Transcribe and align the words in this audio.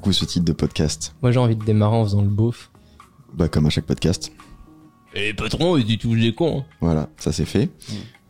beaucoup 0.00 0.12
ce 0.14 0.24
titre 0.24 0.46
de 0.46 0.52
podcast. 0.52 1.14
Moi, 1.20 1.30
j'ai 1.30 1.38
envie 1.38 1.56
de 1.56 1.62
démarrer 1.64 1.94
en 1.96 2.04
faisant 2.04 2.22
le 2.22 2.28
beauf. 2.28 2.70
Bah, 3.34 3.48
comme 3.48 3.66
à 3.66 3.70
chaque 3.70 3.84
podcast. 3.84 4.32
Et 5.14 5.34
patron, 5.34 5.76
il 5.76 5.84
dit 5.84 5.98
tous 5.98 6.16
des 6.16 6.34
cons. 6.34 6.60
hein. 6.60 6.64
Voilà, 6.80 7.10
ça 7.18 7.32
c'est 7.32 7.44
fait. 7.44 7.68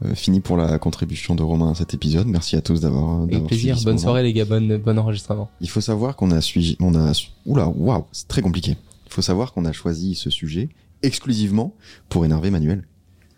Euh, 0.04 0.17
fini 0.17 0.41
pour 0.41 0.57
la 0.57 0.80
contribution 0.80 1.36
de 1.36 1.45
Romain 1.45 1.71
à 1.71 1.75
cet 1.77 1.95
épisode. 1.95 2.26
Merci 2.26 2.57
à 2.57 2.61
tous 2.61 2.81
d'avoir. 2.81 3.22
Avec 3.22 3.46
plaisir. 3.46 3.76
suivi 3.76 3.79
ce 3.79 3.85
Bonne 3.85 3.95
moment. 3.95 4.03
soirée, 4.03 4.22
les 4.25 4.32
gars. 4.32 4.46
Bonne, 4.46 4.79
bon 4.79 4.98
enregistrement. 4.98 5.48
Il 5.61 5.71
faut 5.71 5.81
savoir 5.81 6.17
qu'on 6.17 6.32
a 6.32 6.40
suivi, 6.40 6.76
on 6.81 6.93
a, 6.96 7.12
oula, 7.46 7.68
waouh, 7.68 8.04
c'est 8.11 8.26
très 8.26 8.43
compliqué. 8.43 8.76
Il 9.07 9.12
faut 9.12 9.23
savoir 9.23 9.53
qu'on 9.53 9.64
a 9.64 9.71
choisi 9.73 10.17
ce 10.17 10.29
sujet 10.29 10.71
exclusivement 11.03 11.73
pour 12.09 12.25
énerver 12.25 12.50
Manuel. 12.50 12.82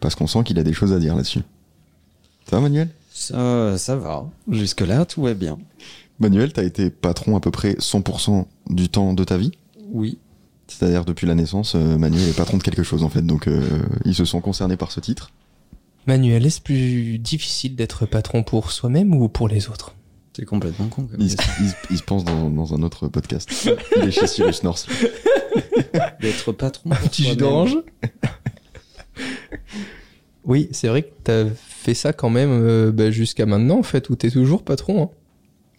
Parce 0.00 0.14
qu'on 0.14 0.26
sent 0.26 0.42
qu'il 0.44 0.58
a 0.58 0.62
des 0.62 0.72
choses 0.72 0.94
à 0.94 0.98
dire 0.98 1.14
là-dessus. 1.16 1.42
Ça 2.48 2.56
va, 2.56 2.62
Manuel? 2.62 2.88
Ça, 3.12 3.76
ça 3.76 3.94
va. 3.94 4.24
Jusque-là, 4.50 5.04
tout 5.04 5.20
va 5.20 5.34
bien. 5.34 5.58
Manuel, 6.18 6.52
t'as 6.52 6.62
été 6.64 6.90
patron 6.90 7.36
à 7.36 7.40
peu 7.40 7.50
près 7.50 7.72
100% 7.74 8.46
du 8.70 8.88
temps 8.88 9.12
de 9.14 9.24
ta 9.24 9.36
vie. 9.36 9.52
Oui. 9.90 10.18
C'est-à-dire 10.68 11.04
depuis 11.04 11.26
la 11.26 11.34
naissance, 11.34 11.74
euh, 11.74 11.98
Manuel 11.98 12.28
est 12.28 12.36
patron 12.36 12.56
de 12.58 12.62
quelque 12.62 12.82
chose 12.82 13.02
en 13.02 13.08
fait. 13.08 13.22
Donc 13.22 13.48
euh, 13.48 13.60
ils 14.04 14.14
se 14.14 14.24
sont 14.24 14.40
concernés 14.40 14.76
par 14.76 14.92
ce 14.92 15.00
titre. 15.00 15.30
Manuel, 16.06 16.46
est-ce 16.46 16.60
plus 16.60 17.18
difficile 17.18 17.76
d'être 17.76 18.06
patron 18.06 18.42
pour 18.42 18.72
soi-même 18.72 19.14
ou 19.14 19.28
pour 19.28 19.48
les 19.48 19.68
autres 19.68 19.94
C'est 20.36 20.44
complètement 20.44 20.86
con. 20.88 21.04
Comme 21.04 21.20
Il, 21.20 21.26
il 21.26 21.30
se- 21.30 21.74
il 21.90 21.98
se 21.98 22.02
pense 22.02 22.24
dans, 22.24 22.48
dans 22.50 22.74
un 22.74 22.82
autre 22.82 23.08
podcast. 23.08 23.50
Il 23.96 24.04
est 24.04 24.10
chez 24.10 24.26
Cyrus 24.26 24.62
North. 24.62 24.88
D'être 26.20 26.52
patron. 26.52 26.90
pour 26.90 26.98
Petit 27.00 27.24
jus 27.24 27.36
d'orange 27.36 27.76
Oui, 30.44 30.68
c'est 30.72 30.88
vrai 30.88 31.02
que 31.02 31.10
t'as 31.22 31.44
fait 31.54 31.94
ça 31.94 32.12
quand 32.12 32.30
même 32.30 32.50
euh, 32.50 32.90
bah, 32.90 33.10
jusqu'à 33.10 33.46
maintenant, 33.46 33.78
en 33.78 33.82
fait, 33.84 34.10
où 34.10 34.16
t'es 34.16 34.30
toujours 34.30 34.64
patron. 34.64 35.02
hein. 35.04 35.10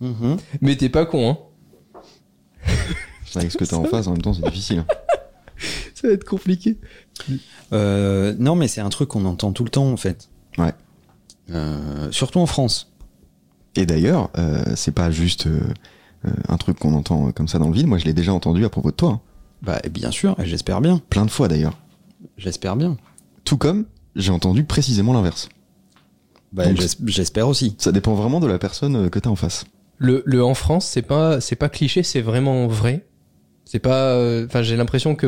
Mhm. 0.04 0.38
Mais 0.62 0.76
t'es 0.76 0.90
pas 0.90 1.06
con, 1.06 1.30
hein. 1.32 1.38
Avec 3.36 3.52
ce 3.52 3.58
que 3.58 3.66
t'as 3.66 3.78
en 3.78 3.86
face, 3.86 4.08
en 4.08 4.12
même 4.12 4.22
temps, 4.22 4.34
c'est 4.34 4.44
difficile. 4.44 4.86
Ça 5.96 6.08
va 6.08 6.14
être 6.14 6.26
compliqué. 6.26 6.78
Euh, 7.72 8.36
non, 8.38 8.56
mais 8.56 8.68
c'est 8.68 8.82
un 8.82 8.90
truc 8.90 9.10
qu'on 9.10 9.26
entend 9.26 9.54
tout 9.54 9.64
le 9.64 9.70
temps, 9.70 9.90
en 9.92 9.98
fait. 9.98 10.30
Ouais. 10.58 10.74
Euh, 11.52 12.12
surtout 12.12 12.40
en 12.40 12.46
France. 12.46 12.92
Et 13.76 13.86
d'ailleurs, 13.86 14.30
euh, 14.38 14.64
c'est 14.76 14.92
pas 14.92 15.10
juste 15.10 15.48
un 16.48 16.58
truc 16.58 16.78
qu'on 16.80 16.94
entend 16.94 17.32
comme 17.32 17.48
ça 17.48 17.58
dans 17.60 17.70
le 17.70 17.74
vide. 17.74 17.88
Moi, 17.88 17.98
je 17.98 18.06
l'ai 18.06 18.14
déjà 18.14 18.34
entendu 18.34 18.66
à 18.66 18.70
propos 18.70 18.92
de 18.92 18.96
toi. 18.96 19.10
hein. 19.12 19.22
Bah, 19.62 19.80
bien 19.90 20.12
sûr, 20.12 20.38
et 20.40 20.46
j'espère 20.46 20.82
bien. 20.82 21.02
Plein 21.10 21.26
de 21.26 21.32
fois 21.32 21.48
d'ailleurs. 21.48 21.78
J'espère 22.38 22.76
bien. 22.76 22.98
Tout 23.46 23.58
comme 23.58 23.86
j'ai 24.16 24.32
entendu 24.32 24.64
précisément 24.66 25.14
l'inverse. 25.14 25.50
Bah, 26.52 26.66
j'espère 27.06 27.48
aussi. 27.48 27.76
Ça 27.80 27.92
dépend 27.92 28.14
vraiment 28.14 28.40
de 28.42 28.48
la 28.48 28.60
personne 28.60 29.10
que 29.10 29.18
t'as 29.20 29.30
en 29.30 29.36
face. 29.36 29.66
Le, 30.04 30.22
le 30.26 30.44
en 30.44 30.54
France, 30.54 30.86
c'est 30.86 31.02
pas, 31.02 31.40
c'est 31.40 31.56
pas 31.56 31.70
cliché, 31.70 32.04
c'est 32.04 32.22
vraiment 32.22 32.68
vrai. 32.68 33.06
C'est 33.64 33.80
pas, 33.80 34.16
euh, 34.16 34.46
enfin, 34.46 34.62
j'ai 34.62 34.76
l'impression 34.76 35.16
que 35.16 35.28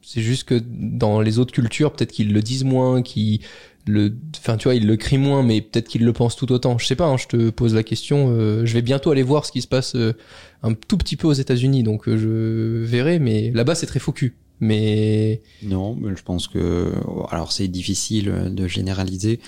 c'est 0.00 0.22
juste 0.22 0.44
que 0.44 0.60
dans 0.64 1.20
les 1.20 1.38
autres 1.38 1.52
cultures, 1.52 1.92
peut-être 1.92 2.10
qu'ils 2.12 2.32
le 2.32 2.40
disent 2.40 2.64
moins, 2.64 3.02
qu'ils 3.02 3.40
le, 3.86 4.16
enfin, 4.38 4.56
tu 4.56 4.64
vois, 4.64 4.74
ils 4.74 4.86
le 4.86 4.96
crient 4.96 5.18
moins, 5.18 5.42
mais 5.42 5.60
peut-être 5.60 5.88
qu'ils 5.88 6.04
le 6.04 6.12
pensent 6.12 6.36
tout 6.36 6.50
autant. 6.52 6.78
Je 6.78 6.86
sais 6.86 6.96
pas, 6.96 7.04
hein, 7.06 7.16
je 7.18 7.26
te 7.26 7.50
pose 7.50 7.74
la 7.74 7.82
question. 7.82 8.30
euh, 8.30 8.64
je 8.64 8.72
vais 8.72 8.82
bientôt 8.82 9.10
aller 9.10 9.22
voir 9.22 9.44
ce 9.44 9.52
qui 9.52 9.60
se 9.60 9.68
passe 9.68 9.94
euh, 9.94 10.14
un 10.62 10.72
tout 10.72 10.96
petit 10.96 11.16
peu 11.16 11.26
aux 11.26 11.32
États-Unis, 11.32 11.82
donc 11.82 12.08
euh, 12.08 12.16
je 12.16 12.84
verrai. 12.84 13.18
Mais 13.18 13.50
là-bas, 13.50 13.74
c'est 13.74 13.86
très 13.86 14.00
cul. 14.00 14.36
Mais 14.60 15.42
Non, 15.62 15.96
mais 16.00 16.16
je 16.16 16.22
pense 16.22 16.48
que 16.48 16.92
alors 17.30 17.52
c'est 17.52 17.68
difficile 17.68 18.32
de 18.54 18.68
généraliser 18.68 19.40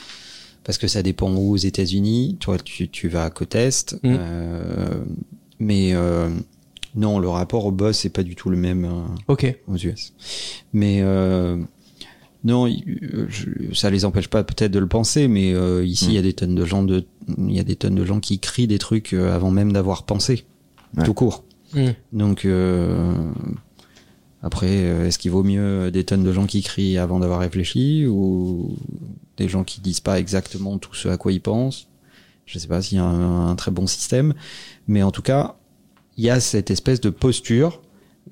parce 0.66 0.76
que 0.76 0.86
ça 0.88 1.02
dépend 1.02 1.32
où 1.32 1.52
aux 1.52 1.56
États-Unis. 1.56 2.36
Toi, 2.40 2.58
tu, 2.58 2.88
tu 2.90 3.08
vas 3.08 3.24
à 3.24 3.30
côte 3.30 3.54
est, 3.54 3.94
Mm. 4.02 4.16
euh, 4.18 5.04
mais 5.60 5.94
euh, 5.94 6.28
non, 6.96 7.18
le 7.18 7.28
rapport 7.28 7.64
au 7.64 7.70
boss 7.72 7.96
c'est 7.98 8.10
pas 8.10 8.22
du 8.24 8.34
tout 8.34 8.50
le 8.50 8.56
même 8.58 8.84
euh, 8.84 9.32
ok. 9.32 9.56
aux 9.68 9.76
US. 9.76 10.12
Mais 10.74 11.00
euh, 11.02 11.56
non, 12.44 12.66
je- 13.28 13.72
ça 13.74 13.90
les 13.90 14.04
empêche 14.04 14.28
pas 14.28 14.44
peut-être 14.44 14.72
de 14.72 14.78
le 14.78 14.86
penser, 14.88 15.28
mais 15.28 15.54
euh, 15.54 15.84
ici 15.84 16.06
il 16.08 16.12
y 16.14 16.18
a 16.18 16.22
des 16.22 16.32
tonnes 16.34 16.54
de 16.54 16.64
gens 16.64 16.82
de, 16.82 17.04
il 17.38 17.54
y 17.54 17.60
a 17.60 17.64
des 17.64 17.76
tonnes 17.76 17.94
de 17.94 18.04
gens 18.04 18.20
qui 18.20 18.38
crient 18.38 18.66
des 18.66 18.78
trucs 18.78 19.12
euh, 19.14 19.34
avant 19.34 19.50
même 19.50 19.72
d'avoir 19.72 20.04
pensé, 20.04 20.44
Ouais. 20.96 21.04
tout 21.04 21.14
court. 21.14 21.44
Hmm. 21.74 21.90
Donc 22.12 22.44
euh, 22.44 23.12
après, 24.42 24.68
est-ce 25.08 25.18
qu'il 25.18 25.30
vaut 25.30 25.42
mieux 25.42 25.90
des 25.90 26.04
tonnes 26.04 26.22
de 26.22 26.32
gens 26.32 26.46
qui 26.46 26.62
crient 26.62 26.98
avant 26.98 27.18
d'avoir 27.20 27.40
réfléchi 27.40 28.06
ou 28.06 28.76
des 29.36 29.48
gens 29.48 29.64
qui 29.64 29.80
disent 29.80 30.00
pas 30.00 30.18
exactement 30.18 30.78
tout 30.78 30.94
ce 30.94 31.08
à 31.08 31.16
quoi 31.16 31.32
ils 31.32 31.40
pensent 31.40 31.88
Je 32.46 32.58
sais 32.58 32.68
pas 32.68 32.82
s'il 32.82 32.98
y 32.98 33.00
a 33.00 33.04
un, 33.04 33.54
très 33.56 33.70
bon 33.70 33.86
système, 33.86 34.34
mais 34.88 35.02
en 35.02 35.10
tout 35.10 35.22
cas, 35.22 35.56
il 36.16 36.24
y 36.24 36.30
a 36.30 36.40
cette 36.40 36.70
espèce 36.70 37.00
de 37.00 37.10
posture 37.10 37.82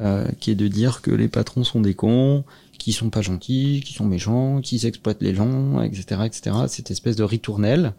euh, 0.01 0.27
qui 0.41 0.51
est 0.51 0.57
de 0.57 0.69
dire 0.69 1.03
que 1.03 1.11
les 1.11 1.29
patrons 1.29 1.65
sont 1.65 1.81
des 1.81 1.95
cons, 1.95 2.45
qui 2.79 2.93
sont 2.93 3.11
pas 3.11 3.23
gentils, 3.23 3.83
qui 3.85 3.95
sont 3.95 4.05
méchants, 4.05 4.61
qui 4.61 4.85
exploitent 4.87 5.23
les 5.23 5.35
gens, 5.35 5.81
etc., 5.83 6.23
etc. 6.27 6.57
Cette 6.69 6.91
espèce 6.91 7.17
de 7.17 7.25
ritournelle 7.25 7.95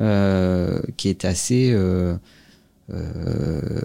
euh, 0.00 0.80
qui 0.96 1.08
est 1.08 1.24
assez 1.24 1.72
euh, 1.72 2.16
euh, 2.90 3.80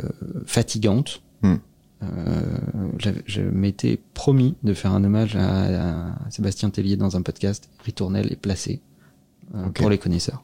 fatigante. 0.45 1.24
Hmm. 1.41 1.56
Euh, 2.03 3.19
je 3.25 3.41
m'étais 3.41 3.99
promis 4.13 4.55
de 4.63 4.73
faire 4.73 4.91
un 4.93 5.03
hommage 5.03 5.35
à, 5.35 6.09
à 6.25 6.29
Sébastien 6.29 6.69
Tellier 6.69 6.97
dans 6.97 7.15
un 7.17 7.21
podcast. 7.21 7.69
Ritournelle 7.85 8.31
est 8.31 8.35
placé 8.39 8.81
euh, 9.55 9.69
pour 9.69 9.89
les 9.89 9.97
connaisseurs. 9.97 10.43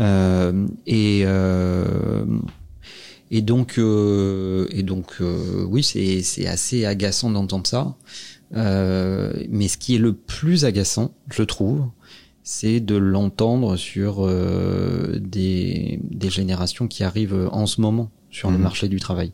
Euh, 0.00 0.66
et 0.86 1.24
et 3.32 3.42
donc 3.42 3.78
et 3.78 4.82
donc 4.82 5.16
oui 5.68 5.82
c'est 5.82 6.22
c'est 6.22 6.46
assez 6.46 6.84
agaçant 6.84 7.30
d'entendre 7.30 7.66
ça. 7.66 7.94
Mais 8.52 9.68
ce 9.68 9.78
qui 9.78 9.94
est 9.94 9.98
le 9.98 10.12
plus 10.14 10.64
agaçant, 10.64 11.12
je 11.30 11.42
trouve, 11.44 11.86
c'est 12.42 12.80
de 12.80 12.96
l'entendre 12.96 13.76
sur 13.76 14.26
des 15.20 16.00
des 16.02 16.30
générations 16.30 16.88
qui 16.88 17.04
arrivent 17.04 17.48
en 17.52 17.66
ce 17.66 17.80
moment 17.80 18.10
sur 18.30 18.50
le 18.50 18.56
Mhm. 18.56 18.62
marché 18.62 18.88
du 18.88 18.98
travail 19.00 19.32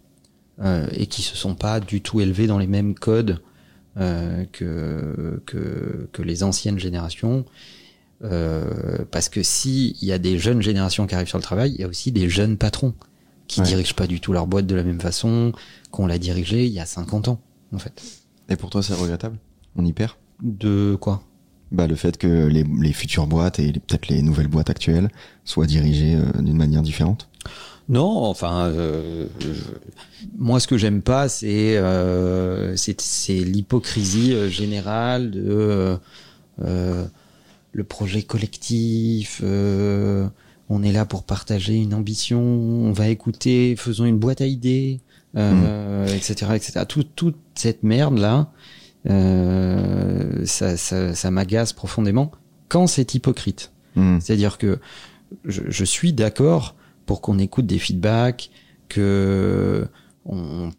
euh, 0.63 0.87
et 0.93 1.07
qui 1.07 1.23
se 1.23 1.37
sont 1.37 1.55
pas 1.55 1.81
du 1.81 2.01
tout 2.01 2.21
élevés 2.21 2.47
dans 2.47 2.59
les 2.59 2.67
mêmes 2.67 2.95
codes 2.95 3.41
euh, 3.99 4.45
que 4.53 5.43
que 5.47 6.09
que 6.13 6.23
les 6.23 6.43
anciennes 6.43 6.79
générations. 6.79 7.45
Euh, 8.25 9.05
parce 9.11 9.29
que 9.29 9.43
si 9.43 9.97
il 10.01 10.09
y 10.09 10.13
a 10.13 10.19
des 10.19 10.39
jeunes 10.39 10.63
générations 10.63 11.07
qui 11.07 11.15
arrivent 11.15 11.29
sur 11.29 11.39
le 11.39 11.43
travail, 11.43 11.73
il 11.75 11.81
y 11.81 11.85
a 11.85 11.89
aussi 11.89 12.13
des 12.13 12.29
jeunes 12.31 12.57
patrons 12.57 12.95
qui 13.47 13.61
Ouais. 13.61 13.67
dirigent 13.67 13.95
pas 13.95 14.07
du 14.07 14.21
tout 14.21 14.33
leur 14.33 14.47
boîte 14.47 14.67
de 14.67 14.75
la 14.75 14.83
même 14.83 15.01
façon 15.01 15.53
qu'on 15.91 16.07
l'a 16.07 16.19
dirigé 16.19 16.67
il 16.67 16.73
y 16.73 16.81
a 16.81 16.87
50 16.87 17.29
ans, 17.29 17.41
en 17.73 17.79
fait. 17.79 18.03
Et 18.49 18.57
pour 18.57 18.71
toi, 18.71 18.83
c'est 18.83 18.95
regrettable? 18.95 19.37
On 19.77 19.85
y 19.85 19.93
perd? 19.93 20.13
De 20.43 20.97
quoi? 21.01 21.23
Bah 21.73 21.87
le 21.87 21.95
fait 21.95 22.17
que 22.17 22.47
les, 22.47 22.65
les 22.65 22.93
futures 22.93 23.27
boîtes 23.27 23.59
et 23.59 23.73
peut-être 23.73 24.09
les 24.09 24.23
nouvelles 24.23 24.49
boîtes 24.49 24.71
actuelles 24.71 25.11
soient 25.45 25.67
dirigées 25.67 26.15
euh, 26.17 26.41
d'une 26.43 26.57
manière 26.57 26.83
différente? 26.83 27.29
Non, 27.89 28.25
enfin, 28.25 28.67
euh, 28.67 29.27
moi, 30.37 30.59
ce 30.59 30.67
que 30.67 30.77
j'aime 30.77 31.03
pas, 31.03 31.29
c'est 31.29 31.77
euh, 31.77 32.75
c'est 32.77 33.33
l'hypocrisie 33.33 34.33
euh, 34.33 34.49
générale 34.49 35.31
de 35.31 35.45
euh, 35.47 35.97
euh, 36.65 37.05
le 37.73 37.85
projet 37.85 38.23
collectif. 38.23 39.41
euh, 39.45 40.27
on 40.69 40.83
est 40.83 40.91
là 40.91 41.05
pour 41.05 41.23
partager 41.23 41.77
une 41.77 41.95
ambition. 41.95 42.41
On 42.43 42.93
va 42.93 43.09
écouter. 43.09 43.77
Faisons 43.77 44.05
une 44.05 44.19
boîte 44.19 44.41
à 44.41 44.47
idées, 44.47 44.99
euh, 45.37 46.07
etc., 46.09 46.53
etc. 46.57 46.85
Tout, 46.89 47.05
toute 47.05 47.37
cette 47.55 47.85
merde 47.85 48.19
là, 48.19 48.51
euh, 49.09 50.45
ça, 50.45 50.77
ça, 50.77 51.15
ça 51.15 51.31
m'agace 51.31 51.73
profondément 51.73 52.33
quand 52.69 52.89
c'est 52.89 53.15
hypocrite. 53.15 53.71
Hmm. 53.95 54.19
C'est-à-dire 54.19 54.59
que 54.59 54.81
je, 55.45 55.63
je 55.69 55.85
suis 55.85 56.13
d'accord 56.13 56.75
pour 57.07 57.21
qu'on 57.21 57.39
écoute 57.39 57.67
des 57.67 57.79
feedbacks, 57.79 58.51
que 58.89 59.87
on, 60.25 60.71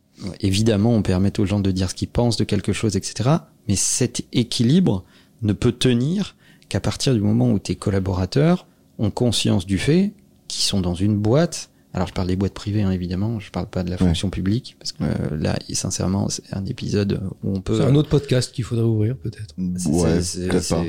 évidemment 0.42 0.94
on 0.94 1.02
permette 1.02 1.40
aux 1.40 1.46
gens 1.46 1.60
de 1.60 1.72
dire 1.72 1.90
ce 1.90 1.96
qu'ils 1.96 2.08
pensent 2.10 2.38
de 2.38 2.44
quelque 2.44 2.74
chose, 2.74 2.96
etc. 2.96 3.30
Mais 3.68 3.76
cet 3.76 4.24
équilibre 4.34 5.04
ne 5.42 5.54
peut 5.54 5.72
tenir 5.72 6.36
qu'à 6.70 6.80
partir 6.80 7.14
du 7.14 7.22
moment 7.22 7.52
où 7.52 7.60
tes 7.60 7.76
collaborateurs 7.76 8.68
ont 9.00 9.12
conscience 9.12 9.66
du 9.66 9.78
fait 9.78 10.12
qu'ils 10.48 10.64
sont 10.64 10.82
dans 10.82 10.96
une 10.96 11.18
boîte. 11.18 11.70
Alors 11.94 12.08
je 12.08 12.14
parle 12.14 12.28
des 12.28 12.36
boîtes 12.36 12.54
privées 12.54 12.82
hein, 12.84 12.92
évidemment, 12.92 13.40
je 13.40 13.50
parle 13.52 13.68
pas 13.68 13.84
de 13.84 13.90
la 13.90 13.98
fonction 13.98 14.30
publique 14.30 14.76
parce 14.80 14.92
que 14.92 15.04
euh, 15.04 15.38
là 15.38 15.58
sincèrement 15.74 16.30
c'est 16.30 16.44
un 16.54 16.66
épisode 16.66 17.22
où 17.44 17.56
on 17.56 17.62
peut 17.62 17.78
C'est 17.78 17.86
un 17.86 17.96
autre 17.96 18.10
podcast 18.10 18.52
qu'il 18.54 18.64
faudrait 18.66 18.86
ouvrir, 18.86 19.16
peut-être. 19.18 19.56
Ouais, 19.58 20.22
c'est- 20.22 20.48
peut-être 20.48 20.70
pas. 20.70 20.84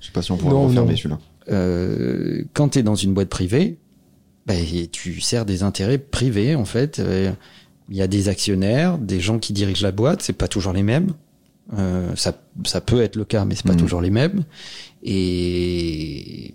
Je 0.00 0.06
sais 0.06 0.12
pas 0.12 0.22
si 0.22 0.32
on 0.32 0.36
pourra 0.36 0.52
Non, 0.52 0.62
le 0.62 0.68
refermer 0.68 0.92
non. 0.92 0.96
celui-là. 0.96 1.18
euh, 1.50 2.44
quand 2.54 2.70
tu 2.70 2.78
es 2.78 2.82
dans 2.82 2.94
une 2.94 3.12
boîte 3.14 3.28
privée, 3.28 3.78
bah, 4.46 4.54
tu 4.92 5.20
sers 5.20 5.44
des 5.46 5.62
intérêts 5.62 5.98
privés 5.98 6.54
en 6.54 6.64
fait. 6.64 6.98
Euh, 6.98 7.32
Il 7.90 7.96
y 7.96 8.02
a 8.02 8.06
des 8.06 8.28
actionnaires, 8.30 8.96
des 8.96 9.20
gens 9.20 9.38
qui 9.38 9.52
dirigent 9.52 9.82
la 9.82 9.92
boîte, 9.92 10.22
c'est 10.22 10.32
pas 10.32 10.48
toujours 10.48 10.72
les 10.72 10.82
mêmes. 10.82 11.12
Euh, 11.78 12.14
ça, 12.16 12.34
ça 12.64 12.80
peut 12.80 13.02
être 13.02 13.16
le 13.16 13.26
cas, 13.26 13.44
mais 13.44 13.54
c'est 13.54 13.66
pas 13.66 13.74
Mhm. 13.74 13.78
toujours 13.78 14.00
les 14.00 14.08
mêmes. 14.10 14.44
Et 15.34 16.54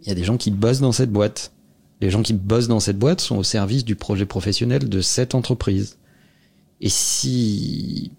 il 0.00 0.06
y 0.08 0.10
a 0.10 0.14
des 0.14 0.24
gens 0.24 0.36
qui 0.36 0.50
bossent 0.52 0.80
dans 0.80 0.92
cette 0.92 1.10
boîte. 1.10 1.52
Les 2.00 2.10
gens 2.10 2.22
qui 2.22 2.34
bossent 2.34 2.68
dans 2.68 2.80
cette 2.80 2.98
boîte 2.98 3.20
sont 3.20 3.36
au 3.36 3.42
service 3.42 3.84
du 3.84 3.96
projet 3.96 4.26
professionnel 4.26 4.88
de 4.88 5.00
cette 5.00 5.34
entreprise. 5.34 5.98
Et 6.80 6.88
si, 6.88 8.12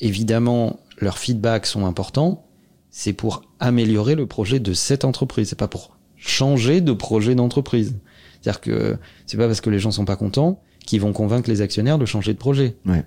évidemment, 0.00 0.80
leurs 1.00 1.18
feedbacks 1.18 1.66
sont 1.66 1.86
importants, 1.86 2.46
c'est 2.90 3.12
pour 3.12 3.42
améliorer 3.60 4.14
le 4.14 4.26
projet 4.26 4.60
de 4.60 4.72
cette 4.72 5.04
entreprise. 5.04 5.48
C'est 5.50 5.58
pas 5.58 5.68
pour 5.68 5.95
changer 6.16 6.80
de 6.80 6.92
projet 6.92 7.34
d'entreprise. 7.34 7.96
C'est-à-dire 8.40 8.60
que 8.60 8.96
c'est 9.26 9.36
pas 9.36 9.46
parce 9.46 9.60
que 9.60 9.70
les 9.70 9.78
gens 9.78 9.90
sont 9.90 10.04
pas 10.04 10.16
contents 10.16 10.60
qu'ils 10.86 11.00
vont 11.00 11.12
convaincre 11.12 11.50
les 11.50 11.60
actionnaires 11.62 11.98
de 11.98 12.06
changer 12.06 12.32
de 12.32 12.38
projet. 12.38 12.76
Ouais. 12.86 13.04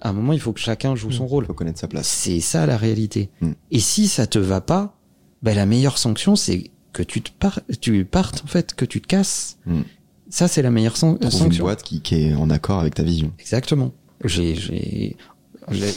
À 0.00 0.10
un 0.10 0.12
moment, 0.12 0.32
il 0.34 0.40
faut 0.40 0.52
que 0.52 0.60
chacun 0.60 0.94
joue 0.94 1.10
son 1.10 1.24
Il 1.24 1.28
rôle. 1.30 1.46
faut 1.46 1.54
connaître 1.54 1.78
sa 1.78 1.88
place. 1.88 2.06
C'est 2.06 2.40
ça 2.40 2.66
la 2.66 2.76
réalité. 2.76 3.30
Mm. 3.40 3.52
Et 3.70 3.80
si 3.80 4.08
ça 4.08 4.26
te 4.26 4.38
va 4.38 4.60
pas, 4.60 4.96
ben 5.42 5.54
la 5.56 5.64
meilleure 5.66 5.96
sanction 5.98 6.36
c'est 6.36 6.70
que 6.92 7.02
tu 7.02 7.22
te 7.22 7.30
par 7.38 7.60
tu 7.80 8.04
partes 8.04 8.42
en 8.44 8.46
fait, 8.46 8.74
que 8.74 8.84
tu 8.84 9.00
te 9.00 9.06
casses. 9.06 9.56
Mm. 9.66 9.80
Ça 10.28 10.48
c'est 10.48 10.62
la 10.62 10.70
meilleure 10.70 10.96
san- 10.96 11.18
Trouve 11.18 11.32
une 11.32 11.38
sanction. 11.38 11.64
boîte 11.64 11.82
qui, 11.82 12.00
qui 12.02 12.16
est 12.16 12.34
en 12.34 12.50
accord 12.50 12.80
avec 12.80 12.94
ta 12.94 13.02
vision. 13.02 13.32
Exactement. 13.38 13.92
J'ai- 14.24 15.16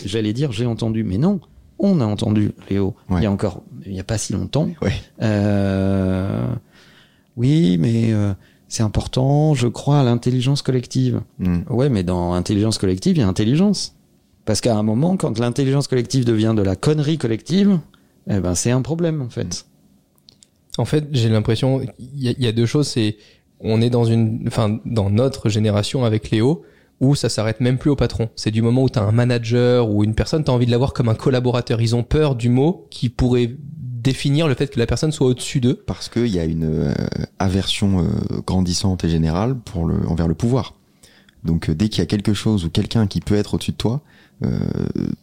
j'allais 0.06 0.34
dire 0.34 0.52
j'ai 0.52 0.66
entendu 0.66 1.04
mais 1.04 1.18
non, 1.18 1.40
on 1.80 2.00
a 2.02 2.06
entendu 2.06 2.52
Léo. 2.70 2.96
Ouais. 3.10 3.22
Il 3.22 3.24
y 3.24 3.26
a 3.26 3.32
encore 3.32 3.64
il 3.86 3.94
y 3.94 4.00
a 4.00 4.04
pas 4.04 4.18
si 4.18 4.34
longtemps. 4.34 4.70
Ouais. 4.82 4.94
Euh, 5.22 6.48
oui, 7.36 7.78
mais 7.80 8.12
euh, 8.12 8.34
c'est 8.68 8.84
important, 8.84 9.54
je 9.54 9.68
crois 9.68 10.00
à 10.00 10.04
l'intelligence 10.04 10.62
collective. 10.62 11.22
Mm. 11.40 11.60
Ouais, 11.70 11.90
mais 11.90 12.04
dans 12.04 12.34
intelligence 12.34 12.78
collective, 12.78 13.18
il 13.18 13.20
y 13.20 13.24
a 13.24 13.28
intelligence. 13.28 13.96
Parce 14.46 14.62
qu'à 14.62 14.76
un 14.76 14.84
moment, 14.84 15.18
quand 15.18 15.40
l'intelligence 15.40 15.88
collective 15.88 16.26
devient 16.26 16.54
de 16.56 16.62
la 16.62 16.76
connerie 16.76 17.18
collective, 17.18 17.80
eh 18.30 18.40
ben 18.40 18.56
c'est 18.56 18.72
un 18.72 18.82
problème 18.82 19.22
en 19.22 19.30
fait. 19.30 19.66
En 20.78 20.86
fait, 20.86 21.06
j'ai 21.12 21.30
l'impression, 21.30 21.82
il 22.00 22.30
y, 22.30 22.44
y 22.44 22.48
a 22.48 22.52
deux 22.52 22.66
choses. 22.66 22.88
C'est, 22.88 23.18
on 23.60 23.82
est 23.82 23.90
dans 23.90 24.06
une, 24.06 24.44
enfin, 24.48 24.80
dans 24.86 25.10
notre 25.10 25.50
génération 25.50 26.06
avec 26.06 26.30
Léo, 26.30 26.64
où 27.00 27.16
ça 27.16 27.30
s'arrête 27.30 27.60
même 27.62 27.78
plus 27.78 27.90
au 27.90 27.96
patron. 27.96 28.30
C'est 28.36 28.52
du 28.52 28.62
moment 28.62 28.84
où 28.84 28.90
tu 28.90 29.00
as 29.00 29.04
un 29.04 29.12
manager 29.12 29.90
ou 29.90 30.04
une 30.04 30.16
personne, 30.16 30.44
tu 30.44 30.52
as 30.52 30.54
envie 30.54 30.66
de 30.66 30.72
l'avoir 30.72 30.94
comme 30.94 31.10
un 31.10 31.16
collaborateur. 31.16 31.82
Ils 31.82 31.96
ont 31.96 32.04
peur 32.04 32.36
du 32.36 32.50
mot 32.50 32.88
qui 32.90 33.10
pourrait 33.10 33.52
définir 33.60 34.48
le 34.48 34.56
fait 34.56 34.68
que 34.68 34.80
la 34.80 34.86
personne 34.86 35.12
soit 35.12 35.28
au-dessus 35.28 35.60
d'eux. 35.60 35.84
Parce 35.86 36.10
qu'il 36.10 36.28
y 36.28 36.40
a 36.40 36.46
une 36.46 36.66
euh, 36.66 36.94
aversion 37.40 38.00
euh, 38.00 38.40
grandissante 38.46 39.04
et 39.04 39.10
générale 39.10 39.56
pour 39.56 39.86
le, 39.86 40.08
envers 40.08 40.28
le 40.28 40.36
pouvoir. 40.36 40.74
Donc 41.44 41.70
euh, 41.70 41.76
dès 41.76 41.90
qu'il 41.90 42.00
y 42.00 42.04
a 42.04 42.06
quelque 42.06 42.34
chose 42.34 42.66
ou 42.66 42.70
quelqu'un 42.70 43.08
qui 43.08 43.22
peut 43.22 43.36
être 43.36 43.56
au-dessus 43.56 43.72
de 43.72 43.78
toi, 43.78 44.02
euh, 44.44 44.60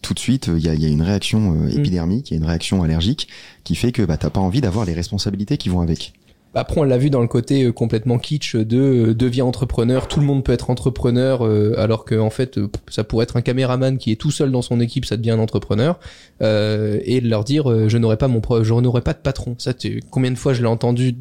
tout 0.03 0.15
de 0.15 0.19
suite 0.19 0.51
il 0.57 0.65
y 0.65 0.69
a, 0.69 0.75
y 0.75 0.87
a 0.87 0.89
une 0.89 1.03
réaction 1.03 1.63
euh, 1.63 1.69
épidermique, 1.69 2.31
il 2.31 2.35
y 2.35 2.37
a 2.37 2.39
une 2.39 2.47
réaction 2.47 2.83
allergique 2.83 3.29
qui 3.63 3.77
fait 3.77 3.93
que 3.93 4.03
bah, 4.03 4.17
t'as 4.17 4.31
pas 4.31 4.41
envie 4.41 4.61
d'avoir 4.61 4.85
les 4.87 4.95
responsabilités 4.95 5.57
qui 5.57 5.69
vont 5.69 5.81
avec. 5.81 6.15
Après, 6.55 6.81
on 6.81 6.85
l'a 6.85 6.99
vu 6.99 7.11
dans 7.11 7.21
le 7.21 7.27
côté 7.29 7.65
euh, 7.65 7.73
complètement 7.73 8.19
kitsch 8.19 8.57
de 8.57 8.79
euh, 8.79 9.15
deviens 9.15 9.45
entrepreneur, 9.45 10.09
tout 10.09 10.21
le 10.21 10.27
monde 10.27 10.45
peut 10.45 10.53
être 10.53 10.71
entrepreneur, 10.71 11.45
euh, 11.47 11.75
alors 11.79 12.05
que 12.05 12.15
en 12.15 12.31
fait, 12.31 12.59
ça 12.89 13.05
pourrait 13.05 13.25
être 13.25 13.37
un 13.37 13.43
caméraman 13.43 13.99
qui 13.99 14.13
est 14.13 14.17
tout 14.17 14.31
seul 14.31 14.51
dans 14.51 14.63
son 14.63 14.81
équipe, 14.81 15.05
ça 15.05 15.17
devient 15.17 15.33
un 15.33 15.39
entrepreneur, 15.39 15.99
et 16.41 17.21
de 17.21 17.29
leur 17.29 17.45
dire 17.45 17.89
je 17.89 17.99
n'aurai 17.99 18.17
pas 18.17 18.29
mon, 18.29 18.41
pro- 18.41 18.63
je 18.65 18.75
n'aurai 18.75 19.01
pas 19.01 19.13
de 19.13 19.19
patron. 19.19 19.55
Ça, 19.59 19.73
combien 20.11 20.31
de 20.31 20.37
fois 20.37 20.53
je 20.53 20.63
l'ai 20.63 20.69
entendu 20.69 21.15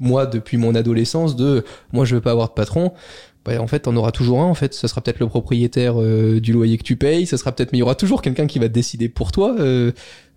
moi 0.00 0.26
depuis 0.26 0.58
mon 0.58 0.74
adolescence 0.76 1.34
de 1.34 1.64
moi 1.92 2.04
je 2.04 2.14
veux 2.14 2.20
pas 2.20 2.30
avoir 2.30 2.48
de 2.48 2.54
patron. 2.54 2.92
Bah, 3.48 3.62
en 3.62 3.66
fait, 3.66 3.88
on 3.88 3.96
aura 3.96 4.12
toujours 4.12 4.40
un. 4.42 4.46
En 4.46 4.54
fait, 4.54 4.74
ça 4.74 4.88
sera 4.88 5.00
peut-être 5.00 5.20
le 5.20 5.26
propriétaire 5.26 6.00
euh, 6.00 6.40
du 6.40 6.52
loyer 6.52 6.76
que 6.76 6.82
tu 6.82 6.96
payes. 6.96 7.26
Ça 7.26 7.36
sera 7.38 7.52
peut-être, 7.52 7.72
mais 7.72 7.78
il 7.78 7.80
y 7.80 7.82
aura 7.82 7.94
toujours 7.94 8.20
quelqu'un 8.22 8.46
qui 8.46 8.58
va 8.58 8.68
décider 8.68 9.08
pour 9.08 9.32
toi. 9.32 9.56
Euh, 9.58 9.92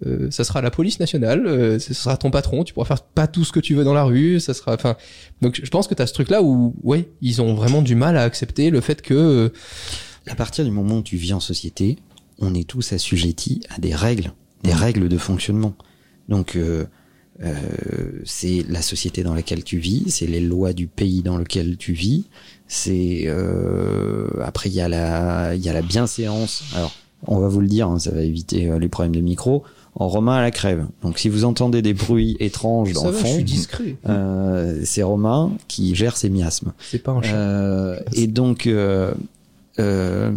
euh, 0.05 0.31
ça 0.31 0.43
sera 0.43 0.61
la 0.61 0.71
police 0.71 0.99
nationale. 0.99 1.45
Euh, 1.45 1.77
ce 1.79 1.93
sera 1.93 2.15
ton 2.17 2.31
patron. 2.31 2.63
Tu 2.63 2.73
pourras 2.73 2.85
faire 2.87 3.03
pas 3.03 3.27
tout 3.27 3.43
ce 3.43 3.51
que 3.51 3.59
tu 3.59 3.75
veux 3.75 3.83
dans 3.83 3.93
la 3.93 4.03
rue. 4.03 4.39
Ça 4.39 4.53
sera, 4.53 4.73
enfin. 4.73 4.95
Donc, 5.41 5.59
je 5.63 5.69
pense 5.69 5.87
que 5.87 5.93
t'as 5.93 6.07
ce 6.07 6.13
truc-là 6.13 6.41
où, 6.41 6.73
ouais, 6.83 7.09
ils 7.21 7.41
ont 7.41 7.53
vraiment 7.53 7.81
du 7.81 7.95
mal 7.95 8.15
à 8.17 8.23
accepter 8.23 8.69
le 8.69 8.81
fait 8.81 9.01
que. 9.01 9.13
euh, 9.13 9.49
À 10.27 10.35
partir 10.35 10.63
du 10.63 10.71
moment 10.71 10.97
où 10.97 11.01
tu 11.03 11.17
vis 11.17 11.33
en 11.33 11.39
société, 11.39 11.97
on 12.39 12.53
est 12.53 12.67
tous 12.67 12.93
assujettis 12.93 13.61
à 13.75 13.79
des 13.79 13.95
règles, 13.95 14.31
des 14.63 14.73
règles 14.73 15.09
de 15.09 15.17
fonctionnement. 15.17 15.73
Donc 16.29 16.55
euh, 16.55 16.85
euh, 17.43 17.55
c'est 18.23 18.63
la 18.69 18.81
société 18.83 19.23
dans 19.23 19.33
laquelle 19.33 19.63
tu 19.63 19.79
vis, 19.79 20.11
c'est 20.11 20.27
les 20.27 20.39
lois 20.39 20.73
du 20.73 20.85
pays 20.87 21.23
dans 21.23 21.37
lequel 21.37 21.75
tu 21.77 21.93
vis. 21.93 22.25
C'est 22.73 23.23
euh, 23.25 24.27
après 24.41 24.69
il 24.69 24.75
y 24.75 24.79
a 24.79 24.87
la 24.87 25.55
il 25.55 25.61
y 25.61 25.67
a 25.67 25.73
la 25.73 25.81
bienséance. 25.81 26.63
Alors 26.73 26.93
on 27.27 27.37
va 27.39 27.49
vous 27.49 27.59
le 27.59 27.67
dire, 27.67 27.89
hein, 27.89 27.99
ça 27.99 28.11
va 28.11 28.21
éviter 28.21 28.69
euh, 28.69 28.79
les 28.79 28.87
problèmes 28.87 29.13
de 29.13 29.19
micro. 29.19 29.63
En 29.93 30.07
romain 30.07 30.35
à 30.35 30.41
la 30.41 30.51
crève. 30.51 30.85
Donc 31.01 31.19
si 31.19 31.27
vous 31.27 31.43
entendez 31.43 31.81
des 31.81 31.93
bruits 31.93 32.37
étranges 32.39 32.93
dans 32.93 33.01
ça 33.01 33.07
le 33.07 33.11
va, 33.11 33.19
je 33.19 33.25
fond, 33.25 33.33
suis 33.33 33.43
discret. 33.43 33.97
euh, 34.07 34.79
c'est 34.85 35.03
Romain 35.03 35.51
qui 35.67 35.95
gère 35.95 36.15
ses 36.15 36.29
miasmes. 36.29 36.71
C'est 36.79 37.03
pas 37.03 37.11
un 37.11 37.21
chat. 37.21 37.35
Euh, 37.35 37.99
et 38.13 38.27
donc, 38.27 38.67
euh, 38.67 39.13
euh, 39.79 40.31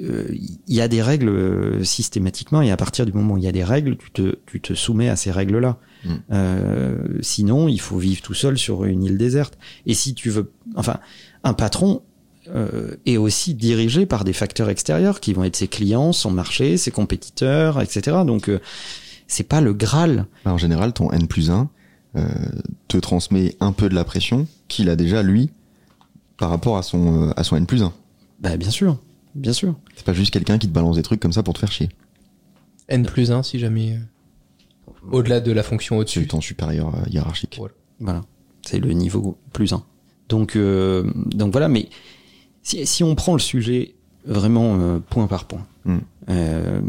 euh, 0.00 0.24
il 0.66 0.74
y 0.74 0.80
a 0.80 0.88
des 0.88 1.00
règles 1.00 1.84
systématiquement, 1.84 2.60
et 2.60 2.72
à 2.72 2.76
partir 2.76 3.06
du 3.06 3.12
moment 3.12 3.34
où 3.34 3.38
il 3.38 3.44
y 3.44 3.48
a 3.48 3.52
des 3.52 3.62
règles, 3.62 3.96
tu 3.96 4.10
te, 4.10 4.34
tu 4.46 4.60
te 4.60 4.74
soumets 4.74 5.08
à 5.08 5.14
ces 5.14 5.30
règles-là. 5.30 5.78
Mm. 6.04 6.10
Euh, 6.32 6.96
sinon, 7.20 7.68
il 7.68 7.80
faut 7.80 7.98
vivre 7.98 8.20
tout 8.20 8.34
seul 8.34 8.58
sur 8.58 8.84
une 8.84 9.04
île 9.04 9.16
déserte. 9.16 9.56
Et 9.86 9.94
si 9.94 10.12
tu 10.12 10.28
veux, 10.30 10.50
enfin, 10.74 10.96
un 11.44 11.54
patron 11.54 12.02
euh, 12.48 12.96
est 13.06 13.16
aussi 13.16 13.54
dirigé 13.54 14.06
par 14.06 14.24
des 14.24 14.32
facteurs 14.32 14.68
extérieurs 14.68 15.20
qui 15.20 15.32
vont 15.32 15.44
être 15.44 15.56
ses 15.56 15.68
clients, 15.68 16.12
son 16.12 16.30
marché, 16.30 16.76
ses 16.76 16.90
compétiteurs, 16.90 17.80
etc. 17.80 18.18
Donc, 18.26 18.48
euh, 18.48 18.60
c'est 19.26 19.44
pas 19.48 19.60
le 19.60 19.72
Graal. 19.72 20.26
En 20.44 20.58
général, 20.58 20.92
ton 20.92 21.10
N 21.12 21.26
plus 21.26 21.50
1 21.50 21.68
euh, 22.16 22.28
te 22.88 22.98
transmet 22.98 23.56
un 23.60 23.72
peu 23.72 23.88
de 23.88 23.94
la 23.94 24.04
pression 24.04 24.46
qu'il 24.68 24.90
a 24.90 24.96
déjà 24.96 25.22
lui 25.22 25.50
par 26.36 26.50
rapport 26.50 26.76
à 26.76 26.82
son 26.82 27.28
euh, 27.28 27.32
à 27.36 27.44
son 27.44 27.56
N 27.56 27.66
plus 27.66 27.82
1. 27.82 27.92
Bah, 28.40 28.56
bien 28.56 28.70
sûr, 28.70 28.98
bien 29.34 29.52
sûr. 29.52 29.74
C'est 29.94 30.04
pas 30.04 30.12
juste 30.12 30.32
quelqu'un 30.32 30.58
qui 30.58 30.66
te 30.68 30.72
balance 30.72 30.96
des 30.96 31.02
trucs 31.02 31.20
comme 31.20 31.32
ça 31.32 31.42
pour 31.42 31.54
te 31.54 31.60
faire 31.60 31.72
chier. 31.72 31.88
N 32.88 33.06
plus 33.06 33.30
1 33.30 33.42
si 33.44 33.58
jamais. 33.58 33.98
Au-delà 35.10 35.40
de 35.40 35.50
la 35.52 35.62
fonction 35.62 35.96
C'est 35.96 36.00
au-dessus. 36.00 36.20
le 36.20 36.26
temps 36.26 36.40
supérieur 36.40 36.94
euh, 36.94 37.08
hiérarchique. 37.08 37.56
Voilà. 37.58 37.74
Voilà, 38.00 38.20
c'est 38.66 38.78
le 38.80 38.92
niveau 38.92 39.38
plus 39.52 39.72
1. 39.72 39.84
Donc, 40.32 40.56
euh, 40.56 41.04
donc 41.26 41.52
voilà, 41.52 41.68
mais 41.68 41.90
si, 42.62 42.86
si 42.86 43.04
on 43.04 43.14
prend 43.14 43.34
le 43.34 43.38
sujet 43.38 43.94
vraiment 44.24 44.78
euh, 44.80 44.98
point 44.98 45.26
par 45.26 45.44
point, 45.44 45.66
Mm. 45.84 45.96
euh, 46.30 46.80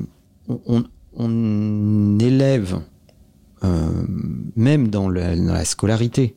on, 1.17 2.19
élève, 2.19 2.79
même 4.55 4.87
dans 4.89 5.09
la, 5.09 5.35
dans 5.35 5.53
la 5.53 5.65
scolarité, 5.65 6.35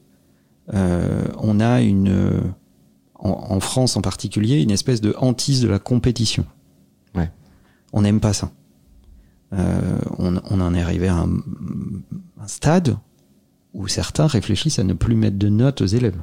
on 0.73 1.61
a 1.61 1.81
une, 1.83 2.41
en, 3.15 3.31
en 3.51 3.61
France 3.61 3.97
en 3.97 4.01
particulier, 4.01 4.63
une 4.63 4.71
espèce 4.71 5.01
de 5.01 5.15
hantise 5.19 5.61
de 5.61 5.69
la 5.69 5.79
compétition. 5.79 6.45
Ouais. 7.15 7.31
On 7.93 8.03
n'aime 8.03 8.21
pas 8.21 8.33
ça. 8.33 8.51
On, 9.53 10.41
on 10.51 10.61
en 10.61 10.75
est 10.75 10.81
arrivé 10.83 11.09
à 11.09 11.17
un, 11.19 11.31
un 12.41 12.49
stade 12.49 12.97
où 13.75 13.87
certains 13.87 14.27
réfléchissent 14.27 14.79
à 14.79 14.85
ne 14.85 14.95
plus 14.95 15.15
mettre 15.15 15.37
de 15.39 15.49
notes 15.51 15.83
aux 15.83 15.87
élèves. 15.87 16.21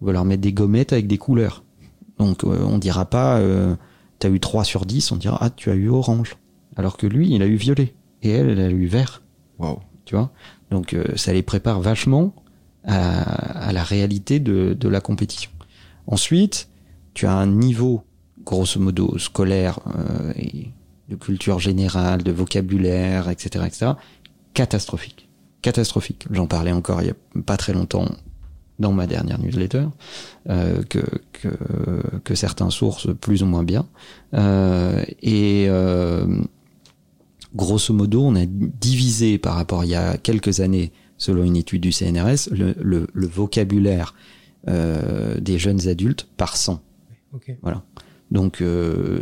On 0.00 0.06
va 0.06 0.12
leur 0.12 0.24
mettre 0.24 0.42
des 0.42 0.52
gommettes 0.52 0.92
avec 0.92 1.06
des 1.06 1.18
couleurs. 1.18 1.64
Donc 2.18 2.44
euh, 2.44 2.64
on 2.64 2.78
dira 2.78 3.04
pas 3.06 3.38
euh, 3.38 3.74
t'as 4.18 4.30
eu 4.30 4.40
3 4.40 4.64
sur 4.64 4.86
10, 4.86 5.12
on 5.12 5.16
dira 5.16 5.38
ah 5.40 5.50
tu 5.50 5.70
as 5.70 5.74
eu 5.74 5.88
orange. 5.88 6.36
Alors 6.76 6.96
que 6.96 7.06
lui, 7.06 7.32
il 7.32 7.42
a 7.42 7.46
eu 7.46 7.56
violet. 7.56 7.94
Et 8.22 8.30
elle, 8.30 8.50
elle 8.50 8.60
a 8.60 8.70
eu 8.70 8.86
vert. 8.86 9.22
Waouh. 9.58 9.78
Tu 10.04 10.14
vois? 10.14 10.30
Donc 10.70 10.94
euh, 10.94 11.04
ça 11.16 11.32
les 11.32 11.42
prépare 11.42 11.80
vachement 11.80 12.34
à, 12.84 13.68
à 13.68 13.72
la 13.72 13.82
réalité 13.82 14.40
de, 14.40 14.76
de 14.78 14.88
la 14.88 15.00
compétition. 15.00 15.50
Ensuite, 16.06 16.68
tu 17.14 17.26
as 17.26 17.32
un 17.32 17.46
niveau, 17.46 18.02
grosso 18.44 18.78
modo, 18.80 19.18
scolaire 19.18 19.80
euh, 19.96 20.32
et 20.36 20.70
de 21.08 21.16
culture 21.16 21.58
générale, 21.58 22.22
de 22.22 22.32
vocabulaire, 22.32 23.30
etc., 23.30 23.64
etc., 23.66 23.92
catastrophique. 24.52 25.28
Catastrophique. 25.62 26.26
J'en 26.30 26.46
parlais 26.46 26.72
encore 26.72 27.00
il 27.02 27.08
y 27.08 27.10
a 27.10 27.42
pas 27.46 27.56
très 27.56 27.72
longtemps 27.72 28.06
dans 28.78 28.92
ma 28.92 29.06
dernière 29.06 29.38
newsletter, 29.38 29.86
euh, 30.48 30.82
que, 30.84 31.00
que, 31.32 31.48
que 32.24 32.34
certains 32.34 32.70
sources 32.70 33.08
plus 33.20 33.42
ou 33.42 33.46
moins 33.46 33.62
bien. 33.62 33.86
Euh, 34.34 35.02
et 35.22 35.66
euh, 35.68 36.26
grosso 37.54 37.94
modo, 37.94 38.22
on 38.24 38.34
a 38.34 38.46
divisé 38.46 39.38
par 39.38 39.54
rapport 39.54 39.80
à 39.80 39.84
il 39.84 39.90
y 39.90 39.94
a 39.94 40.16
quelques 40.16 40.60
années, 40.60 40.92
selon 41.18 41.44
une 41.44 41.56
étude 41.56 41.82
du 41.82 41.92
CNRS, 41.92 42.50
le, 42.50 42.74
le, 42.80 43.06
le 43.12 43.26
vocabulaire 43.26 44.14
des 44.66 45.58
jeunes 45.58 45.88
adultes 45.88 46.26
par 46.38 46.56
100. 46.56 46.80
Ok. 47.34 47.54
Donc 48.30 48.62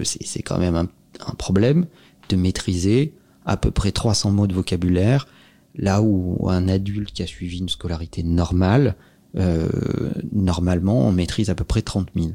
c'est 0.05 0.23
c'est 0.23 0.43
quand 0.43 0.59
même 0.59 0.77
un, 0.77 0.87
un 1.27 1.35
problème 1.35 1.87
de 2.29 2.37
maîtriser 2.37 3.13
à 3.45 3.57
peu 3.57 3.71
près 3.71 3.91
300 3.91 4.31
mots 4.31 4.47
de 4.47 4.55
vocabulaire, 4.55 5.27
là 5.75 6.01
où 6.01 6.49
un 6.49 6.69
adulte 6.69 7.13
qui 7.13 7.23
a 7.23 7.27
suivi 7.27 7.59
une 7.59 7.69
scolarité 7.69 8.23
normale, 8.23 8.95
euh, 9.37 9.69
normalement, 10.33 11.07
on 11.09 11.13
maîtrise 11.13 11.51
à 11.51 11.55
peu 11.55 11.65
près 11.65 11.83
30 11.83 12.09
000. 12.15 12.33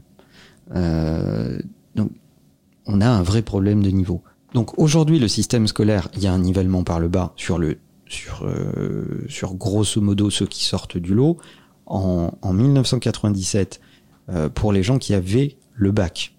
Euh, 0.76 1.60
donc 1.96 2.12
on 2.86 3.02
a 3.02 3.08
un 3.08 3.22
vrai 3.22 3.42
problème 3.42 3.84
de 3.84 3.90
niveau. 3.90 4.22
Donc 4.54 4.78
aujourd'hui, 4.80 5.20
le 5.20 5.28
système 5.28 5.68
scolaire, 5.68 6.10
il 6.16 6.24
y 6.24 6.28
a 6.28 6.34
un 6.34 6.40
nivellement 6.40 6.84
par 6.84 7.00
le 7.00 7.08
bas 7.08 7.34
sur 7.36 7.58
le 7.58 7.78
sur 8.08 8.46
euh, 8.46 9.26
sur 9.28 9.56
grosso 9.56 10.00
modo 10.00 10.30
ceux 10.30 10.48
qui 10.48 10.64
sortent 10.64 10.98
du 10.98 11.14
lot. 11.14 11.38
en, 11.86 12.32
en 12.42 12.54
1997 12.54 13.82
euh, 14.30 14.50
pour 14.50 14.72
les 14.72 14.84
gens 14.84 14.98
qui 14.98 15.14
avaient 15.14 15.58
le 15.74 15.92
bac 15.92 16.34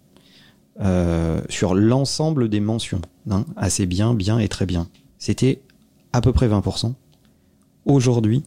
sur 1.49 1.75
l'ensemble 1.75 2.49
des 2.49 2.61
mentions, 2.61 3.01
hein, 3.31 3.45
assez 3.57 3.85
bien, 3.85 4.15
bien 4.15 4.39
et 4.39 4.47
très 4.47 4.65
bien. 4.65 4.89
C'était 5.19 5.61
à 6.13 6.21
peu 6.21 6.33
près 6.33 6.47
20%. 6.47 6.95
Aujourd'hui, 7.85 8.45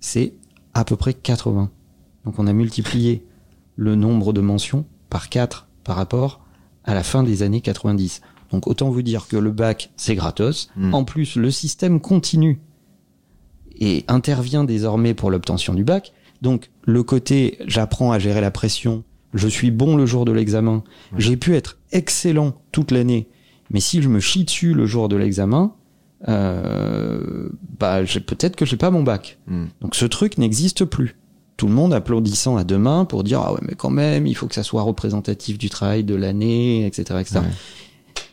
c'est 0.00 0.34
à 0.78 0.84
peu 0.84 0.96
près 0.96 1.14
80. 1.14 1.70
Donc 2.24 2.38
on 2.38 2.46
a 2.46 2.52
multiplié 2.52 3.24
le 3.76 3.94
nombre 3.94 4.32
de 4.32 4.40
mentions 4.40 4.84
par 5.08 5.28
4 5.28 5.68
par 5.84 5.96
rapport 5.96 6.40
à 6.84 6.94
la 6.94 7.02
fin 7.02 7.22
des 7.22 7.42
années 7.42 7.60
90. 7.60 8.20
Donc 8.52 8.66
autant 8.66 8.90
vous 8.90 9.02
dire 9.02 9.26
que 9.26 9.36
le 9.36 9.50
bac, 9.50 9.90
c'est 9.96 10.14
gratos. 10.14 10.70
Mm. 10.76 10.94
En 10.94 11.04
plus, 11.04 11.36
le 11.36 11.50
système 11.50 12.00
continue 12.00 12.60
et 13.78 14.04
intervient 14.08 14.64
désormais 14.64 15.14
pour 15.14 15.30
l'obtention 15.30 15.74
du 15.74 15.84
bac. 15.84 16.12
Donc 16.42 16.70
le 16.84 17.02
côté 17.02 17.58
j'apprends 17.66 18.12
à 18.12 18.18
gérer 18.18 18.40
la 18.40 18.50
pression, 18.50 19.04
je 19.32 19.48
suis 19.48 19.70
bon 19.70 19.96
le 19.96 20.06
jour 20.06 20.24
de 20.24 20.32
l'examen, 20.32 20.84
j'ai 21.16 21.36
pu 21.36 21.54
être 21.54 21.78
excellent 21.92 22.54
toute 22.72 22.90
l'année, 22.90 23.28
mais 23.70 23.80
si 23.80 24.02
je 24.02 24.08
me 24.08 24.20
chie 24.20 24.44
dessus 24.44 24.74
le 24.74 24.86
jour 24.86 25.08
de 25.08 25.16
l'examen, 25.16 25.74
euh, 26.28 27.48
bah 27.78 28.04
j'ai- 28.04 28.20
peut-être 28.20 28.56
que 28.56 28.64
j'ai 28.64 28.76
pas 28.76 28.90
mon 28.90 29.02
bac. 29.02 29.38
Mm. 29.46 29.64
Donc 29.80 29.94
ce 29.94 30.06
truc 30.06 30.38
n'existe 30.38 30.84
plus. 30.84 31.16
Tout 31.56 31.66
le 31.68 31.72
monde 31.72 31.94
applaudissant 31.94 32.56
à 32.56 32.64
deux 32.64 32.78
mains 32.78 33.04
pour 33.06 33.24
dire 33.24 33.40
ah 33.42 33.52
ouais 33.54 33.60
mais 33.62 33.74
quand 33.74 33.90
même 33.90 34.26
il 34.26 34.34
faut 34.34 34.46
que 34.46 34.54
ça 34.54 34.62
soit 34.62 34.82
représentatif 34.82 35.56
du 35.56 35.70
travail 35.70 36.04
de 36.04 36.14
l'année 36.14 36.84
etc 36.86 37.18
etc. 37.20 37.38
Ouais. 37.40 37.46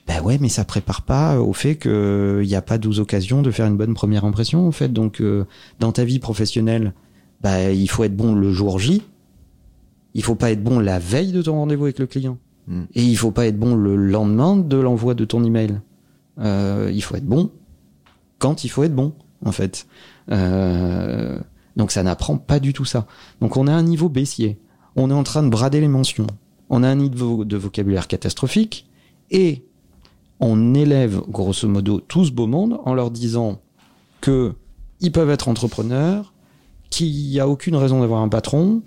Ben 0.08 0.22
ouais 0.22 0.38
mais 0.42 0.50
ça 0.50 0.66
prépare 0.66 1.04
pas 1.04 1.40
au 1.40 1.54
fait 1.54 1.76
que 1.76 2.42
il 2.44 2.48
n'y 2.50 2.56
a 2.56 2.62
pas 2.62 2.78
12 2.78 3.00
occasions 3.00 3.42
de 3.42 3.50
faire 3.52 3.66
une 3.68 3.78
bonne 3.78 3.94
première 3.94 4.26
impression 4.26 4.68
en 4.68 4.72
fait 4.74 4.92
donc 4.92 5.22
euh, 5.22 5.46
dans 5.80 5.94
ta 5.94 6.04
vie 6.04 6.20
professionnelle 6.20 6.94
bah 7.42 7.72
il 7.72 7.88
faut 7.90 8.04
être 8.04 8.16
bon 8.16 8.36
le 8.36 8.52
jour 8.52 8.78
J 8.80 9.02
il 10.14 10.22
faut 10.24 10.36
pas 10.36 10.52
être 10.52 10.62
bon 10.64 10.80
la 10.80 11.00
veille 11.00 11.32
de 11.32 11.42
ton 11.42 11.54
rendez-vous 11.54 11.86
avec 11.86 12.00
le 12.00 12.08
client 12.08 12.38
Mm. 12.66 12.84
et 12.96 13.04
il 13.04 13.18
faut 13.18 13.32
pas 13.32 13.46
être 13.46 13.60
bon 13.60 13.76
le 13.76 13.98
lendemain 13.98 14.56
de 14.56 14.78
l'envoi 14.78 15.16
de 15.16 15.26
ton 15.26 15.44
email 15.44 15.82
euh, 16.40 16.90
il 16.94 17.04
faut 17.04 17.14
être 17.16 17.26
bon 17.26 17.50
quand 18.40 18.64
il 18.64 18.70
faut 18.70 18.84
être 18.84 18.96
bon 18.96 19.14
en 19.46 19.52
fait 19.52 19.86
euh, 20.32 21.38
donc 21.76 21.92
ça 21.92 22.04
n'apprend 22.04 22.38
pas 22.38 22.60
du 22.60 22.72
tout 22.74 22.86
ça. 22.86 23.08
Donc 23.42 23.58
on 23.58 23.66
a 23.68 23.72
un 23.74 23.82
niveau 23.84 24.08
baissier. 24.10 24.60
On 24.96 25.10
est 25.10 25.14
en 25.14 25.24
train 25.24 25.42
de 25.44 25.50
brader 25.50 25.82
les 25.82 25.88
mentions. 25.88 26.28
On 26.70 26.84
a 26.84 26.88
un 26.88 26.96
niveau 26.96 27.46
de 27.46 27.58
vocabulaire 27.58 28.08
catastrophique 28.08 28.88
et 29.32 29.66
on 30.40 30.76
élève 30.76 31.20
grosso 31.30 31.68
modo 31.68 32.00
tout 32.00 32.26
ce 32.26 32.32
beau 32.32 32.46
monde 32.48 32.80
en 32.86 32.94
leur 32.94 33.10
disant 33.10 33.60
que 34.22 34.54
ils 35.02 35.12
peuvent 35.12 35.32
être 35.32 35.48
entrepreneurs, 35.50 36.34
qu'il 36.92 37.12
n'y 37.12 37.40
a 37.40 37.48
aucune 37.48 37.76
raison 37.76 38.02
d'avoir 38.02 38.22
un 38.22 38.30
patron, 38.30 38.84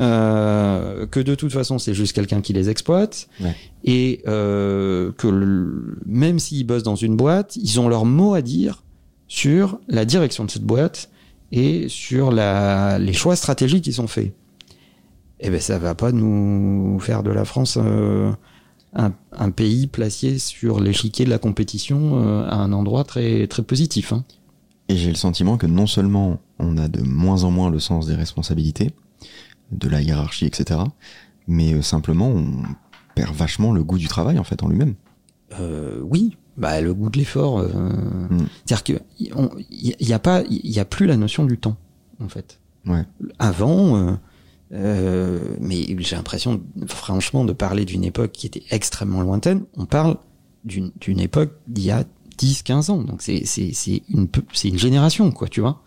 euh, 0.00 1.06
que 1.06 1.20
de 1.20 1.34
toute 1.34 1.52
façon 1.52 1.78
c'est 1.78 1.94
juste 1.94 2.12
quelqu'un 2.12 2.40
qui 2.40 2.52
les 2.52 2.70
exploite 2.70 3.28
Ouais. 3.40 3.54
et 3.84 4.22
euh, 4.28 5.10
que 5.12 5.26
le- 5.26 5.98
même 6.06 6.38
s'ils 6.38 6.64
bossent 6.66 6.82
dans 6.84 6.94
une 6.96 7.16
boîte, 7.16 7.56
ils 7.56 7.80
ont 7.80 7.88
leur 7.88 8.04
mot 8.04 8.34
à 8.34 8.42
dire 8.42 8.84
sur 9.28 9.78
la 9.88 10.04
direction 10.04 10.44
de 10.44 10.50
cette 10.50 10.64
boîte 10.64 11.10
et 11.52 11.88
sur 11.88 12.32
la, 12.32 12.98
les 12.98 13.12
choix 13.12 13.36
stratégiques 13.36 13.84
qui 13.84 13.92
sont 13.92 14.08
faits. 14.08 14.34
Eh 15.40 15.50
ben 15.50 15.60
ça 15.60 15.78
va 15.78 15.94
pas 15.94 16.10
nous 16.10 16.98
faire 16.98 17.22
de 17.22 17.30
la 17.30 17.44
France 17.44 17.78
euh, 17.80 18.32
un, 18.94 19.12
un 19.32 19.50
pays 19.50 19.86
placé 19.86 20.38
sur 20.38 20.80
l'échiquier 20.80 21.24
de 21.24 21.30
la 21.30 21.38
compétition 21.38 22.24
euh, 22.24 22.48
à 22.48 22.56
un 22.56 22.72
endroit 22.72 23.04
très 23.04 23.46
très 23.46 23.62
positif. 23.62 24.12
Hein. 24.12 24.24
Et 24.88 24.96
j'ai 24.96 25.10
le 25.10 25.16
sentiment 25.16 25.56
que 25.56 25.66
non 25.66 25.86
seulement 25.86 26.40
on 26.58 26.76
a 26.78 26.88
de 26.88 27.02
moins 27.02 27.44
en 27.44 27.50
moins 27.50 27.70
le 27.70 27.78
sens 27.78 28.06
des 28.06 28.14
responsabilités, 28.14 28.90
de 29.70 29.88
la 29.88 30.00
hiérarchie, 30.00 30.46
etc., 30.46 30.80
mais 31.46 31.74
euh, 31.74 31.82
simplement 31.82 32.28
on 32.28 32.62
perd 33.14 33.34
vachement 33.34 33.72
le 33.72 33.84
goût 33.84 33.98
du 33.98 34.08
travail 34.08 34.38
en 34.38 34.44
fait 34.44 34.62
en 34.62 34.68
lui-même. 34.68 34.94
Euh, 35.60 36.00
oui, 36.02 36.36
bah 36.58 36.80
le 36.80 36.92
goût 36.92 37.08
de 37.10 37.18
l'effort. 37.18 37.60
euh, 37.60 37.68
Mm. 38.30 38.46
C'est-à-dire 38.66 38.84
que 38.84 38.92
y- 39.20 39.30
on- 39.34 39.50
y, 39.70 39.94
y 40.00 40.12
a 40.12 40.18
pas, 40.18 40.42
il 40.50 40.70
y 40.70 40.78
a 40.80 40.84
plus 40.84 41.06
la 41.06 41.16
notion 41.16 41.44
du 41.46 41.56
temps 41.58 41.76
en 42.20 42.28
fait. 42.28 42.60
Ouais. 42.86 43.04
Avant, 43.38 43.96
euh, 43.96 44.12
euh, 44.72 45.38
mais 45.60 45.86
j'ai 45.98 46.16
l'impression, 46.16 46.62
franchement, 46.86 47.44
de 47.44 47.52
parler 47.52 47.84
d'une 47.84 48.04
époque 48.04 48.32
qui 48.32 48.46
était 48.46 48.64
extrêmement 48.70 49.22
lointaine. 49.22 49.64
On 49.76 49.86
parle 49.86 50.16
d'une 50.64 50.90
d'une 51.00 51.20
époque 51.20 51.52
d'il 51.68 51.84
y 51.86 51.90
a 51.90 52.04
10-15 52.38 52.90
ans. 52.90 53.02
Donc 53.02 53.22
c'est 53.22 53.44
c'est 53.46 53.72
c'est 53.72 54.02
une 54.10 54.28
une 54.64 54.78
génération 54.78 55.30
quoi, 55.30 55.48
tu 55.48 55.60
vois. 55.60 55.82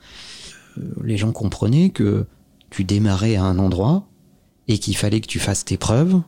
Euh, 0.78 0.82
les 1.04 1.18
gens 1.18 1.32
comprenaient 1.32 1.90
que 1.90 2.26
tu 2.70 2.84
démarrais 2.84 3.36
à 3.36 3.44
un 3.44 3.60
endroit 3.60 4.08
et 4.68 4.78
qu'il 4.78 4.96
fallait 4.96 5.22
que 5.22 5.28
tu 5.28 5.40
fasses 5.40 5.66
tes 5.66 5.78
preuves 5.78 6.22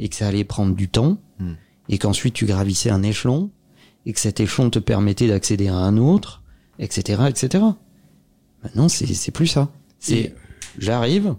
et 0.00 0.08
que 0.08 0.16
ça 0.16 0.26
allait 0.28 0.44
prendre 0.44 0.74
du 0.74 0.88
temps 0.88 1.18
Mm. 1.38 1.52
et 1.88 1.98
qu'ensuite 1.98 2.34
tu 2.34 2.46
gravissais 2.46 2.90
un 2.90 3.02
échelon 3.02 3.50
et 4.06 4.12
que 4.12 4.20
cet 4.20 4.40
échelon 4.40 4.70
te 4.70 4.78
permettait 4.78 5.28
d'accéder 5.28 5.68
à 5.68 5.76
un 5.76 5.96
autre, 5.96 6.42
etc., 6.78 7.22
etc. 7.28 7.64
Maintenant, 8.62 8.88
c'est 8.88 9.06
c'est 9.06 9.30
plus 9.32 9.46
ça. 9.46 9.70
C'est 9.98 10.34
j'arrive, 10.78 11.34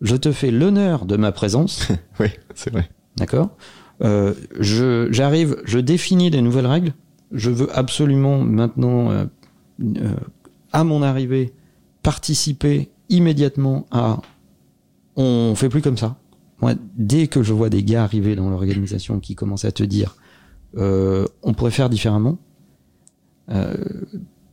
je 0.00 0.16
te 0.16 0.32
fais 0.32 0.50
l'honneur 0.50 1.04
de 1.06 1.16
ma 1.16 1.32
présence, 1.32 1.88
Oui, 2.20 2.28
c'est 2.54 2.70
vrai. 2.72 2.88
d'accord? 3.16 3.50
Euh, 4.02 4.34
Je 4.58 5.08
j'arrive, 5.12 5.60
je 5.64 5.78
définis 5.78 6.30
des 6.30 6.40
nouvelles 6.42 6.66
règles. 6.66 6.94
Je 7.32 7.50
veux 7.50 7.76
absolument 7.76 8.40
maintenant, 8.40 9.10
euh, 9.10 9.24
euh, 9.82 10.14
à 10.72 10.82
mon 10.84 11.02
arrivée, 11.02 11.52
participer 12.02 12.90
immédiatement 13.08 13.86
à. 13.90 14.20
On 15.16 15.54
fait 15.54 15.68
plus 15.68 15.82
comme 15.82 15.98
ça. 15.98 16.16
Moi, 16.62 16.74
dès 16.96 17.26
que 17.26 17.42
je 17.42 17.52
vois 17.52 17.68
des 17.70 17.82
gars 17.82 18.04
arriver 18.04 18.36
dans 18.36 18.48
l'organisation 18.50 19.20
qui 19.20 19.34
commencent 19.34 19.64
à 19.64 19.72
te 19.72 19.82
dire, 19.82 20.16
euh, 20.76 21.26
on 21.42 21.54
pourrait 21.54 21.70
faire 21.70 21.90
différemment. 21.90 22.38
euh, 23.50 23.74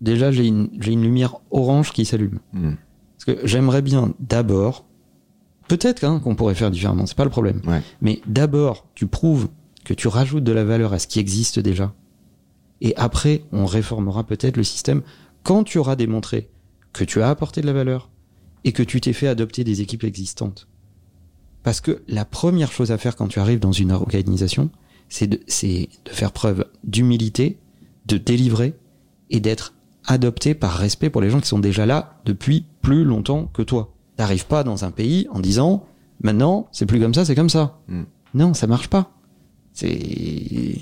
déjà, 0.01 0.31
j'ai 0.31 0.47
une, 0.47 0.69
lumière 0.79 1.37
orange 1.51 1.91
qui 1.91 2.05
s'allume. 2.05 2.39
Mm. 2.53 2.73
Parce 3.17 3.37
que 3.37 3.47
j'aimerais 3.47 3.81
bien 3.81 4.13
d'abord, 4.19 4.85
peut-être 5.67 6.03
hein, 6.03 6.19
qu'on 6.19 6.35
pourrait 6.35 6.55
faire 6.55 6.71
différemment, 6.71 7.05
c'est 7.05 7.17
pas 7.17 7.23
le 7.23 7.29
problème. 7.29 7.61
Ouais. 7.67 7.81
Mais 8.01 8.21
d'abord, 8.27 8.85
tu 8.95 9.07
prouves 9.07 9.49
que 9.83 9.93
tu 9.93 10.07
rajoutes 10.07 10.43
de 10.43 10.51
la 10.51 10.63
valeur 10.63 10.93
à 10.93 10.99
ce 10.99 11.07
qui 11.07 11.19
existe 11.19 11.59
déjà. 11.59 11.93
Et 12.81 12.95
après, 12.95 13.43
on 13.51 13.65
réformera 13.65 14.23
peut-être 14.23 14.57
le 14.57 14.63
système 14.63 15.01
quand 15.43 15.63
tu 15.63 15.77
auras 15.77 15.95
démontré 15.95 16.49
que 16.93 17.03
tu 17.03 17.21
as 17.21 17.29
apporté 17.29 17.61
de 17.61 17.65
la 17.65 17.73
valeur 17.73 18.09
et 18.63 18.71
que 18.71 18.83
tu 18.83 19.01
t'es 19.01 19.13
fait 19.13 19.27
adopter 19.27 19.63
des 19.63 19.81
équipes 19.81 20.03
existantes. 20.03 20.67
Parce 21.63 21.81
que 21.81 22.01
la 22.07 22.25
première 22.25 22.71
chose 22.71 22.91
à 22.91 22.97
faire 22.97 23.15
quand 23.15 23.27
tu 23.27 23.39
arrives 23.39 23.59
dans 23.59 23.71
une 23.71 23.91
organisation, 23.91 24.69
c'est 25.09 25.27
de, 25.27 25.39
faire 26.09 26.31
preuve 26.31 26.65
d'humilité, 26.83 27.57
de 28.05 28.17
délivrer 28.17 28.73
et 29.29 29.39
d'être 29.39 29.73
adopté 30.05 30.53
par 30.53 30.73
respect 30.73 31.09
pour 31.09 31.21
les 31.21 31.29
gens 31.29 31.39
qui 31.39 31.47
sont 31.47 31.59
déjà 31.59 31.85
là 31.85 32.19
depuis 32.25 32.65
plus 32.81 33.03
longtemps 33.03 33.49
que 33.53 33.61
toi. 33.61 33.93
T'arrives 34.15 34.47
pas 34.47 34.63
dans 34.63 34.85
un 34.85 34.91
pays 34.91 35.27
en 35.31 35.39
disant 35.39 35.85
maintenant 36.21 36.67
c'est 36.71 36.85
plus 36.85 36.99
comme 36.99 37.13
ça, 37.13 37.25
c'est 37.25 37.35
comme 37.35 37.49
ça. 37.49 37.79
Mm. 37.87 38.03
Non, 38.33 38.53
ça 38.53 38.67
marche 38.67 38.87
pas. 38.87 39.11
C'est 39.73 40.81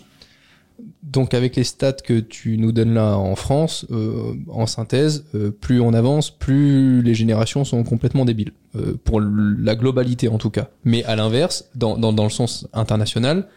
Donc 1.04 1.34
avec 1.34 1.56
les 1.56 1.64
stats 1.64 1.94
que 1.94 2.20
tu 2.20 2.58
nous 2.58 2.72
donnes 2.72 2.94
là 2.94 3.18
en 3.18 3.36
France, 3.36 3.86
euh, 3.92 4.36
en 4.48 4.68
synthèse, 4.68 5.26
euh, 5.36 5.52
plus 5.52 5.82
on 5.82 5.94
avance, 5.94 6.30
plus 6.30 7.02
les 7.02 7.14
générations 7.14 7.66
sont 7.66 7.84
complètement 7.84 8.26
débiles. 8.26 8.54
Euh, 8.76 8.96
pour 9.04 9.22
la 9.22 9.76
globalité 9.76 10.28
en 10.28 10.38
tout 10.38 10.50
cas. 10.50 10.70
Mais 10.84 11.04
à 11.06 11.16
l'inverse, 11.16 11.70
dans, 11.76 11.98
dans, 11.98 12.14
dans 12.14 12.26
le 12.26 12.30
sens 12.30 12.68
international, 12.74 13.48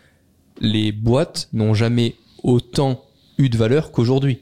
les 0.61 0.93
boîtes 0.93 1.49
n'ont 1.53 1.75
jamais 1.75 2.15
autant 2.43 3.05
eu 3.39 3.49
de 3.49 3.57
valeur 3.57 3.93
qu'aujourd'hui. 3.93 4.41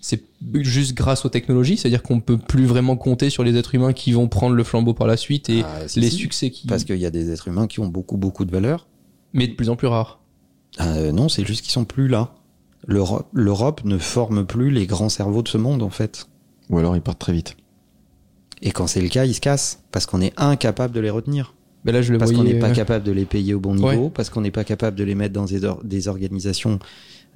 C'est 0.00 0.22
juste 0.54 0.94
grâce 0.94 1.24
aux 1.24 1.28
technologies, 1.28 1.76
c'est-à-dire 1.76 2.02
qu'on 2.02 2.20
peut 2.20 2.38
plus 2.38 2.64
vraiment 2.66 2.96
compter 2.96 3.28
sur 3.30 3.42
les 3.42 3.56
êtres 3.56 3.74
humains 3.74 3.92
qui 3.92 4.12
vont 4.12 4.28
prendre 4.28 4.54
le 4.54 4.62
flambeau 4.62 4.94
par 4.94 5.06
la 5.06 5.16
suite 5.16 5.48
et 5.50 5.62
Ah, 5.64 5.88
si, 5.88 5.98
les 6.00 6.10
si. 6.10 6.16
succès 6.16 6.50
qui... 6.50 6.66
parce 6.66 6.84
qu'il 6.84 6.96
y 6.98 7.06
a 7.06 7.10
des 7.10 7.30
êtres 7.32 7.48
humains 7.48 7.66
qui 7.66 7.80
ont 7.80 7.88
beaucoup 7.88 8.16
beaucoup 8.16 8.44
de 8.44 8.52
valeur. 8.52 8.86
Mais 9.32 9.48
de 9.48 9.54
plus 9.54 9.68
en 9.68 9.74
plus 9.76 9.88
rares. 9.88 10.20
Euh, 10.80 11.10
non, 11.10 11.28
c'est 11.28 11.44
juste 11.44 11.62
qu'ils 11.62 11.72
sont 11.72 11.84
plus 11.84 12.06
là. 12.06 12.34
L'Europe, 12.86 13.26
l'Europe 13.32 13.80
ne 13.84 13.98
forme 13.98 14.46
plus 14.46 14.70
les 14.70 14.86
grands 14.86 15.08
cerveaux 15.08 15.42
de 15.42 15.48
ce 15.48 15.58
monde 15.58 15.82
en 15.82 15.90
fait. 15.90 16.28
Ou 16.70 16.78
alors 16.78 16.94
ils 16.94 17.02
partent 17.02 17.18
très 17.18 17.32
vite. 17.32 17.56
Et 18.62 18.70
quand 18.70 18.86
c'est 18.86 19.00
le 19.00 19.08
cas, 19.08 19.24
ils 19.24 19.34
se 19.34 19.40
cassent 19.40 19.82
parce 19.90 20.06
qu'on 20.06 20.20
est 20.20 20.32
incapable 20.36 20.94
de 20.94 21.00
les 21.00 21.10
retenir. 21.10 21.54
Mais 21.86 21.92
là, 21.92 22.02
je 22.02 22.12
le 22.12 22.18
Parce 22.18 22.32
qu'on 22.32 22.42
n'est 22.44 22.58
pas 22.58 22.70
euh, 22.70 22.74
capable 22.74 23.04
de 23.04 23.12
les 23.12 23.24
payer 23.24 23.54
au 23.54 23.60
bon 23.60 23.74
niveau, 23.74 23.86
Ouais. 23.88 24.10
parce 24.12 24.28
qu'on 24.28 24.40
n'est 24.42 24.50
pas 24.50 24.64
capable 24.64 24.98
de 24.98 25.04
les 25.04 25.14
mettre 25.14 25.32
dans 25.32 25.44
des, 25.46 25.64
or- 25.64 25.80
des 25.84 26.08
organisations 26.08 26.78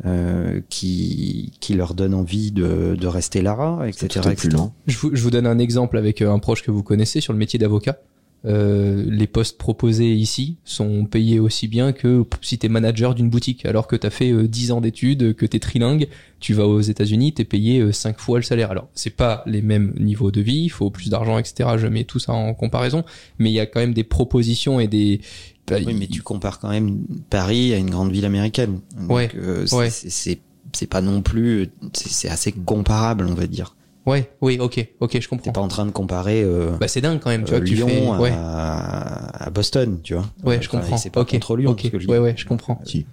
euh, 0.04 0.61
qui, 0.69 1.52
qui 1.61 1.75
leur 1.75 1.95
donnent 1.95 2.14
envie 2.14 2.50
de, 2.52 2.97
de 2.99 3.07
rester 3.07 3.42
là, 3.42 3.83
etc. 3.87 4.21
plus 4.23 4.33
etc. 4.33 4.49
lent. 4.57 4.75
Je 4.87 4.99
vous, 4.99 5.11
je 5.14 5.23
vous 5.23 5.30
donne 5.30 5.47
un 5.47 5.59
exemple 5.59 5.97
avec 5.99 6.21
euh, 6.21 6.33
un 6.33 6.38
proche 6.38 6.62
que 6.62 6.71
vous 6.71 6.83
connaissez 6.83 7.21
sur 7.21 7.33
le 7.33 7.38
métier 7.38 7.59
d'avocat. 7.59 7.99
Euh, 8.47 9.04
les 9.09 9.26
postes 9.26 9.59
proposés 9.59 10.12
ici 10.14 10.56
sont 10.64 11.04
payés 11.04 11.38
aussi 11.38 11.68
bien 11.68 11.92
que 11.92 12.25
si 12.40 12.56
t'es 12.59 12.68
manager 12.68 13.14
d'une 13.14 13.28
boutique, 13.28 13.66
alors 13.66 13.87
que 13.87 13.97
t'as 13.97 14.09
fait 14.11 14.30
euh, 14.32 14.49
10 14.49 14.73
ans 14.73 14.80
d'études, 14.80 15.35
que 15.35 15.44
t'es 15.44 15.59
trilingue, 15.59 16.09
tu 16.40 16.54
vas 16.54 16.66
aux 16.66 16.80
États-Unis, 16.80 17.35
t'es 17.35 17.44
payé 17.44 17.80
euh, 17.80 17.92
5 17.92 18.18
fois 18.18 18.38
le 18.38 18.42
salaire. 18.42 18.70
Alors 18.70 18.88
c'est 18.94 19.11
pas 19.14 19.42
les 19.47 19.61
mêmes 19.62 19.92
niveaux 19.99 20.30
de 20.30 20.40
vie, 20.40 20.62
il 20.64 20.68
faut 20.70 20.90
plus 20.90 21.11
d'argent, 21.11 21.38
etc. 21.38 21.70
Je 21.76 21.87
mets 21.87 22.04
tout 22.04 22.18
ça 22.18 22.32
en 22.32 22.54
comparaison, 22.54 23.04
mais 23.38 23.50
il 23.50 23.54
y 23.54 23.61
a 23.61 23.66
quand 23.66 23.80
même 23.80 23.92
des 23.94 24.04
propositions 24.04 24.80
et 24.80 24.88
des 24.88 25.20
bah, 25.68 25.76
Oui, 25.85 25.94
mais 25.99 26.06
tu 26.06 26.23
compares 26.23 26.59
quand 26.59 26.70
même 26.70 27.04
Paris 27.28 27.75
à 27.75 27.76
une 27.76 27.90
grande 27.90 28.11
ville 28.11 28.25
américaine. 28.25 28.80
Donc, 28.99 29.11
Ouais, 29.11 29.30
euh, 29.37 29.66
c'est- 29.66 30.30
ouais. 30.30 30.87
pas 30.88 31.00
non 31.02 31.20
plus, 31.23 31.68
c'est 31.92 32.28
assez 32.28 32.52
comparable, 32.52 33.26
on 33.28 33.35
va 33.35 33.47
dire. 33.47 33.76
Ouais, 34.07 34.30
oui, 34.40 34.59
ok, 34.61 34.87
ok, 35.00 35.12
je 35.14 35.19
T'es 35.19 35.26
comprends. 35.26 35.52
pas 35.52 35.61
en 35.61 35.69
train 35.69 35.87
de 35.87 35.90
comparer 35.90 36.42
euh, 36.42 36.76
Bah 36.78 36.88
c'est 36.88 37.00
dingue 37.00 37.21
quand 37.21 37.30
même, 37.30 37.45
tu 37.45 37.50
vois, 37.50 37.59
euh, 37.59 37.62
que 37.62 37.66
tu 37.69 37.75
Lyon 37.75 37.88
fais. 37.88 38.09
Ouais, 38.19 38.33
à, 38.35 39.45
à 39.47 39.50
Boston, 39.50 40.00
tu 40.02 40.14
vois. 40.14 40.25
ouais, 40.45 40.61
je 40.62 40.69
comprends. 40.69 40.97
C'est 40.97 41.11
pas 41.11 41.25
contre 41.25 41.57
Lyon 41.57 41.71
ok, 41.73 41.80
ce 41.85 41.88
que 41.88 41.99
je 42.00 42.09
ouais, 42.09 42.19
ouais, 42.19 42.35
je 42.37 42.47
comprends. 42.47 42.80
Si. 42.85 43.07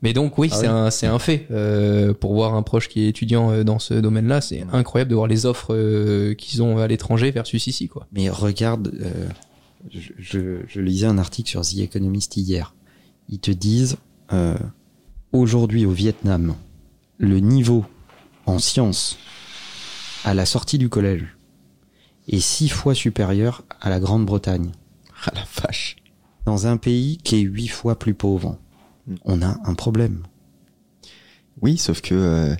Mais 0.00 0.12
donc 0.12 0.38
oui, 0.38 0.48
Ah 0.52 0.56
c'est 0.56 0.62
oui. 0.68 0.72
un 0.72 0.90
c'est 0.90 1.06
un 1.08 1.18
fait. 1.18 1.46
Euh, 1.50 2.14
pour 2.14 2.32
voir 2.34 2.54
un 2.54 2.62
proche 2.62 2.88
qui 2.88 3.04
est 3.04 3.08
étudiant 3.08 3.64
dans 3.64 3.78
ce 3.80 3.94
domaine-là, 3.94 4.40
c'est 4.40 4.64
incroyable 4.72 5.10
de 5.10 5.16
voir 5.16 5.26
les 5.26 5.44
offres 5.44 5.74
euh, 5.74 6.34
qu'ils 6.34 6.62
ont 6.62 6.78
à 6.78 6.86
l'étranger 6.86 7.30
versus 7.32 7.66
ici, 7.66 7.88
quoi. 7.88 8.06
Mais 8.12 8.28
regarde, 8.30 8.92
je, 9.92 10.10
je, 10.18 10.40
je 10.68 10.80
lisais 10.80 11.06
un 11.06 11.18
article 11.18 11.48
sur 11.50 11.62
The 11.62 11.78
Economist 11.78 12.36
hier. 12.36 12.74
Ils 13.28 13.40
te 13.40 13.50
disent, 13.50 13.96
aujourd'hui 15.32 15.84
au 15.86 15.90
Vietnam, 15.90 16.54
le 17.18 17.40
niveau 17.40 17.84
en 18.46 18.58
sciences 18.58 19.18
à 20.24 20.34
la 20.34 20.46
sortie 20.46 20.78
du 20.78 20.88
collège 20.88 21.24
est 22.28 22.40
six 22.40 22.68
fois 22.68 22.94
supérieur 22.94 23.64
à 23.80 23.90
la 23.90 24.00
Grande-Bretagne. 24.00 24.70
Ah 25.26 25.32
la 25.34 25.42
vache. 25.62 25.96
Dans 26.46 26.68
un 26.68 26.76
pays 26.76 27.18
qui 27.18 27.36
est 27.36 27.40
huit 27.40 27.66
fois 27.68 27.98
plus 27.98 28.14
pauvre, 28.14 28.56
Mm. 29.08 29.14
on 29.24 29.42
a 29.42 29.56
un 29.64 29.74
problème. 29.74 30.22
Oui, 31.62 31.76
sauf 31.78 32.00
que 32.00 32.14
euh, 32.14 32.54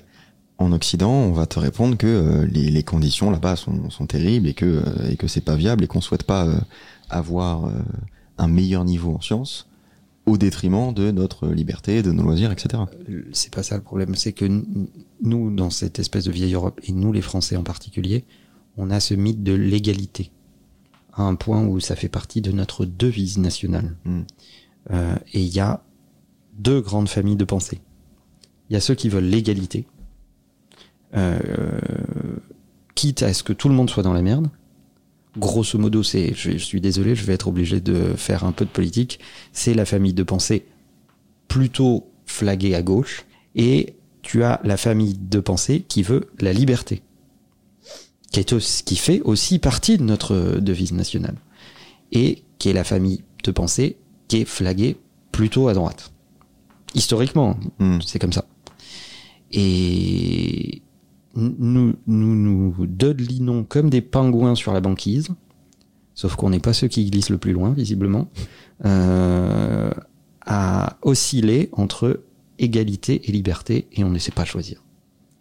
en 0.57 0.71
Occident, 0.71 1.11
on 1.11 1.31
va 1.31 1.45
te 1.45 1.59
répondre 1.59 1.95
que 1.95 2.07
euh, 2.07 2.45
les, 2.47 2.69
les 2.69 2.83
conditions 2.83 3.31
là-bas 3.31 3.55
sont, 3.55 3.89
sont 3.89 4.07
terribles 4.07 4.47
et 4.47 4.53
que 4.53 4.65
euh, 4.65 5.09
et 5.09 5.15
que 5.15 5.27
c'est 5.27 5.41
pas 5.41 5.55
viable 5.55 5.83
et 5.83 5.87
qu'on 5.87 6.01
souhaite 6.01 6.23
pas 6.23 6.45
euh, 6.45 6.59
avoir 7.09 7.65
euh, 7.65 7.71
un 8.37 8.47
meilleur 8.47 8.83
niveau 8.83 9.15
en 9.15 9.21
sciences 9.21 9.67
au 10.29 10.37
détriment 10.37 10.93
de 10.93 11.09
notre 11.11 11.47
liberté, 11.47 12.03
de 12.03 12.11
nos 12.11 12.23
loisirs, 12.23 12.51
etc. 12.51 12.83
C'est 13.31 13.53
pas 13.53 13.63
ça 13.63 13.75
le 13.75 13.81
problème, 13.81 14.13
c'est 14.13 14.33
que 14.33 14.45
nous, 15.21 15.49
dans 15.49 15.71
cette 15.71 15.97
espèce 15.97 16.25
de 16.25 16.31
vieille 16.31 16.53
Europe, 16.53 16.79
et 16.83 16.91
nous 16.91 17.11
les 17.11 17.21
Français 17.21 17.55
en 17.55 17.63
particulier, 17.63 18.25
on 18.77 18.91
a 18.91 18.99
ce 18.99 19.15
mythe 19.15 19.43
de 19.43 19.53
l'égalité, 19.53 20.31
à 21.13 21.23
un 21.23 21.35
point 21.35 21.65
où 21.65 21.79
ça 21.79 21.95
fait 21.95 22.09
partie 22.09 22.41
de 22.41 22.51
notre 22.51 22.85
devise 22.85 23.39
nationale. 23.39 23.95
Mm. 24.05 24.21
Euh, 24.91 25.15
et 25.33 25.41
il 25.41 25.53
y 25.53 25.59
a 25.59 25.83
deux 26.57 26.79
grandes 26.79 27.09
familles 27.09 27.35
de 27.35 27.45
pensée. 27.45 27.81
Il 28.69 28.73
y 28.73 28.75
a 28.75 28.81
ceux 28.81 28.95
qui 28.95 29.09
veulent 29.09 29.25
l'égalité, 29.25 29.87
euh, 31.15 31.39
quitte 32.93 33.23
à 33.23 33.33
ce 33.33 33.41
que 33.41 33.53
tout 33.53 33.67
le 33.67 33.75
monde 33.75 33.89
soit 33.89 34.03
dans 34.03 34.13
la 34.13 34.21
merde. 34.21 34.47
Grosso 35.39 35.77
modo, 35.79 36.03
c'est, 36.03 36.33
je, 36.35 36.51
je 36.51 36.57
suis 36.57 36.81
désolé, 36.81 37.15
je 37.15 37.23
vais 37.23 37.33
être 37.33 37.47
obligé 37.47 37.79
de 37.79 38.13
faire 38.15 38.43
un 38.43 38.51
peu 38.51 38.65
de 38.65 38.69
politique. 38.69 39.19
C'est 39.53 39.73
la 39.73 39.85
famille 39.85 40.13
de 40.13 40.23
pensée 40.23 40.65
plutôt 41.47 42.11
flaguée 42.25 42.75
à 42.75 42.81
gauche, 42.81 43.25
et 43.55 43.95
tu 44.21 44.43
as 44.43 44.59
la 44.63 44.77
famille 44.77 45.17
de 45.19 45.39
pensée 45.39 45.81
qui 45.87 46.03
veut 46.03 46.29
la 46.39 46.53
liberté, 46.53 47.01
qui 48.31 48.39
est 48.39 48.53
aussi- 48.53 48.83
qui 48.83 48.95
fait 48.97 49.21
aussi 49.21 49.57
partie 49.59 49.97
de 49.97 50.03
notre 50.03 50.59
devise 50.59 50.91
nationale, 50.93 51.35
et 52.11 52.43
qui 52.59 52.69
est 52.69 52.73
la 52.73 52.83
famille 52.83 53.23
de 53.43 53.51
pensée 53.51 53.97
qui 54.27 54.37
est 54.41 54.45
flaguée 54.45 54.97
plutôt 55.31 55.69
à 55.69 55.73
droite. 55.73 56.11
Historiquement, 56.95 57.57
Mm. 57.79 57.99
c'est 58.05 58.19
comme 58.19 58.33
ça. 58.33 58.45
Et 59.51 60.81
nous 61.35 61.95
nous, 62.07 62.35
nous 62.35 62.85
dodelinons 62.85 63.63
comme 63.63 63.89
des 63.89 64.01
pingouins 64.01 64.55
sur 64.55 64.73
la 64.73 64.81
banquise, 64.81 65.29
sauf 66.15 66.35
qu'on 66.35 66.49
n'est 66.49 66.59
pas 66.59 66.73
ceux 66.73 66.87
qui 66.87 67.09
glissent 67.09 67.29
le 67.29 67.37
plus 67.37 67.53
loin, 67.53 67.71
visiblement, 67.71 68.29
euh, 68.85 69.91
à 70.45 70.97
osciller 71.01 71.69
entre 71.71 72.23
égalité 72.57 73.29
et 73.29 73.31
liberté, 73.31 73.87
et 73.93 74.03
on 74.03 74.09
ne 74.09 74.19
sait 74.19 74.31
pas 74.31 74.45
choisir. 74.45 74.83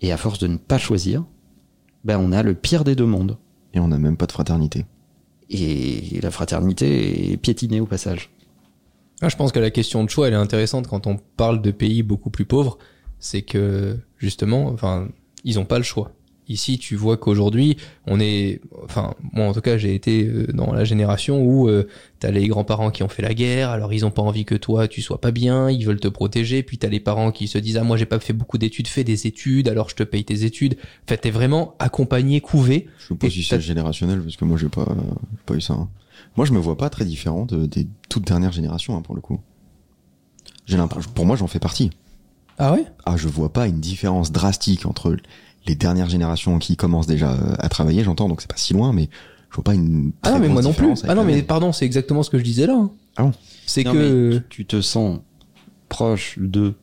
Et 0.01 0.13
à 0.13 0.17
force 0.17 0.39
de 0.39 0.47
ne 0.47 0.57
pas 0.57 0.79
choisir, 0.79 1.25
ben 2.05 2.19
on 2.19 2.33
a 2.33 2.43
le 2.43 2.55
pire 2.55 2.85
des 2.85 2.95
deux 2.95 3.07
mondes. 3.07 3.37
Et 3.75 3.81
on 3.81 3.89
n'a 3.89 3.99
même 3.99 4.17
pas 4.17 4.27
de 4.27 4.33
fraternité. 4.33 4.87
Et 5.51 6.21
la 6.23 6.31
fraternité 6.31 7.33
est 7.33 7.37
piétinée 7.37 7.81
au 7.81 7.87
passage. 7.87 8.31
Ah, 9.21 9.29
je 9.29 9.37
pense 9.37 9.53
que 9.53 9.59
la 9.59 9.71
question 9.71 10.05
de 10.05 10.11
choix, 10.11 10.29
elle 10.29 10.35
est 10.35 10.37
intéressante 10.37 10.87
quand 10.87 11.07
on 11.07 11.17
parle 11.37 11.61
de 11.61 11.71
pays 11.71 12.03
beaucoup 12.03 12.31
plus 12.31 12.45
pauvres. 12.45 12.79
C'est 13.19 13.43
que, 13.43 13.99
justement, 14.17 14.69
enfin, 14.69 15.09
ils 15.45 15.59
ont 15.59 15.65
pas 15.65 15.79
le 15.79 15.85
choix. 15.85 16.13
Ici, 16.51 16.79
tu 16.79 16.97
vois 16.97 17.19
qu'aujourd'hui, 17.19 17.77
on 18.07 18.19
est, 18.21 18.63
enfin, 18.83 19.13
moi 19.35 19.45
en 19.45 19.53
tout 19.53 19.61
cas, 19.61 19.77
j'ai 19.77 19.95
été 19.95 20.25
euh, 20.25 20.47
dans 20.55 20.73
la 20.73 20.85
génération 20.85 21.43
où 21.43 21.69
euh, 21.69 21.87
t'as 22.21 22.31
les 22.31 22.49
grands-parents 22.49 22.91
qui 22.91 23.03
ont 23.03 23.09
fait 23.09 23.21
la 23.21 23.35
guerre, 23.35 23.69
alors 23.69 23.93
ils 23.93 24.07
ont 24.07 24.11
pas 24.11 24.23
envie 24.23 24.47
que 24.47 24.55
toi 24.55 24.89
tu 24.89 25.03
sois 25.03 25.21
pas 25.21 25.31
bien, 25.31 25.69
ils 25.71 25.85
veulent 25.85 26.01
te 26.01 26.09
protéger, 26.09 26.63
puis 26.63 26.79
t'as 26.79 26.89
les 26.89 27.01
parents 27.01 27.33
qui 27.33 27.49
se 27.49 27.59
disent 27.59 27.77
ah 27.77 27.85
moi 27.85 27.99
j'ai 27.99 28.07
pas 28.07 28.19
fait 28.19 28.33
beaucoup 28.33 28.57
d'études, 28.57 28.89
fais 28.89 29.05
des 29.05 29.27
études, 29.27 29.69
alors 29.69 29.91
je 29.91 29.95
te 29.95 30.03
paye 30.05 30.25
tes 30.25 30.45
études. 30.45 30.79
En 31.05 31.09
fait, 31.09 31.19
t'es 31.19 31.31
vraiment 31.31 31.75
accompagné, 31.81 32.41
couvé. 32.41 32.89
Je 32.99 33.09
sais 33.09 33.15
pas 33.15 33.29
si 33.29 33.43
c'est 33.43 33.61
générationnel 33.61 34.23
parce 34.23 34.37
que 34.39 34.47
moi 34.47 34.57
j'ai 34.57 34.71
pas 34.71 34.87
pas 35.45 35.53
eu 35.55 35.61
ça. 35.61 35.75
hein. 35.75 35.91
Moi 36.39 36.47
je 36.47 36.53
me 36.55 36.59
vois 36.59 36.79
pas 36.79 36.89
très 36.89 37.05
différent 37.05 37.45
de- 37.45 37.67
des 37.67 37.87
toutes 38.09 38.27
dernières 38.27 38.53
générations 38.53 38.97
hein, 38.97 39.03
pour 39.03 39.15
le 39.15 39.21
coup. 39.21 39.39
J'ai 40.65 40.79
l'impression 40.79 41.11
pour 41.15 41.27
moi 41.27 41.37
j'en 41.37 41.47
fais 41.47 41.59
partie. 41.61 41.91
Ah 42.59 42.73
ouais? 42.73 42.85
Ah 43.07 43.17
je 43.17 43.29
vois 43.29 43.53
pas 43.53 43.67
une 43.67 43.81
différence 43.81 44.33
drastique 44.33 44.85
entre 44.87 45.17
les 45.67 45.75
dernières 45.75 46.09
générations 46.09 46.59
qui 46.59 46.77
commencent 46.77 47.07
déjà 47.07 47.33
euh, 47.33 47.55
à 47.59 47.69
travailler, 47.69 48.03
j'entends 48.05 48.29
donc 48.29 48.41
c'est 48.41 48.51
pas 48.51 48.57
si 48.57 48.73
loin 48.75 48.93
mais 48.93 49.09
je 49.51 49.55
vois 49.57 49.65
pas 49.65 49.75
une 49.75 50.13
Ah 50.23 50.31
non 50.31 50.37
très 50.39 50.49
mais 50.49 50.53
moi 50.53 50.63
non 50.63 50.73
plus. 50.73 50.89
Ah 51.09 51.15
non 51.15 51.25
mais 51.25 51.43
pardon, 51.43 51.73
c'est 51.73 51.85
exactement 51.87 52.23
ce 52.23 52.31
que 52.31 52.39
je 52.39 52.45
disais 52.45 52.67
là. 52.67 52.75
hein. 52.75 52.91
Ah 53.17 53.23
bon? 53.25 53.33
C'est 53.67 53.85
que 53.85 54.31
mais 54.35 54.41
tu, 54.41 54.47
tu 54.49 54.67
te 54.67 54.81
sens 54.81 55.21
proche 55.89 56.39
de 56.39 56.75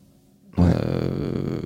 Ouais. 0.58 0.64
euh, 0.86 1.60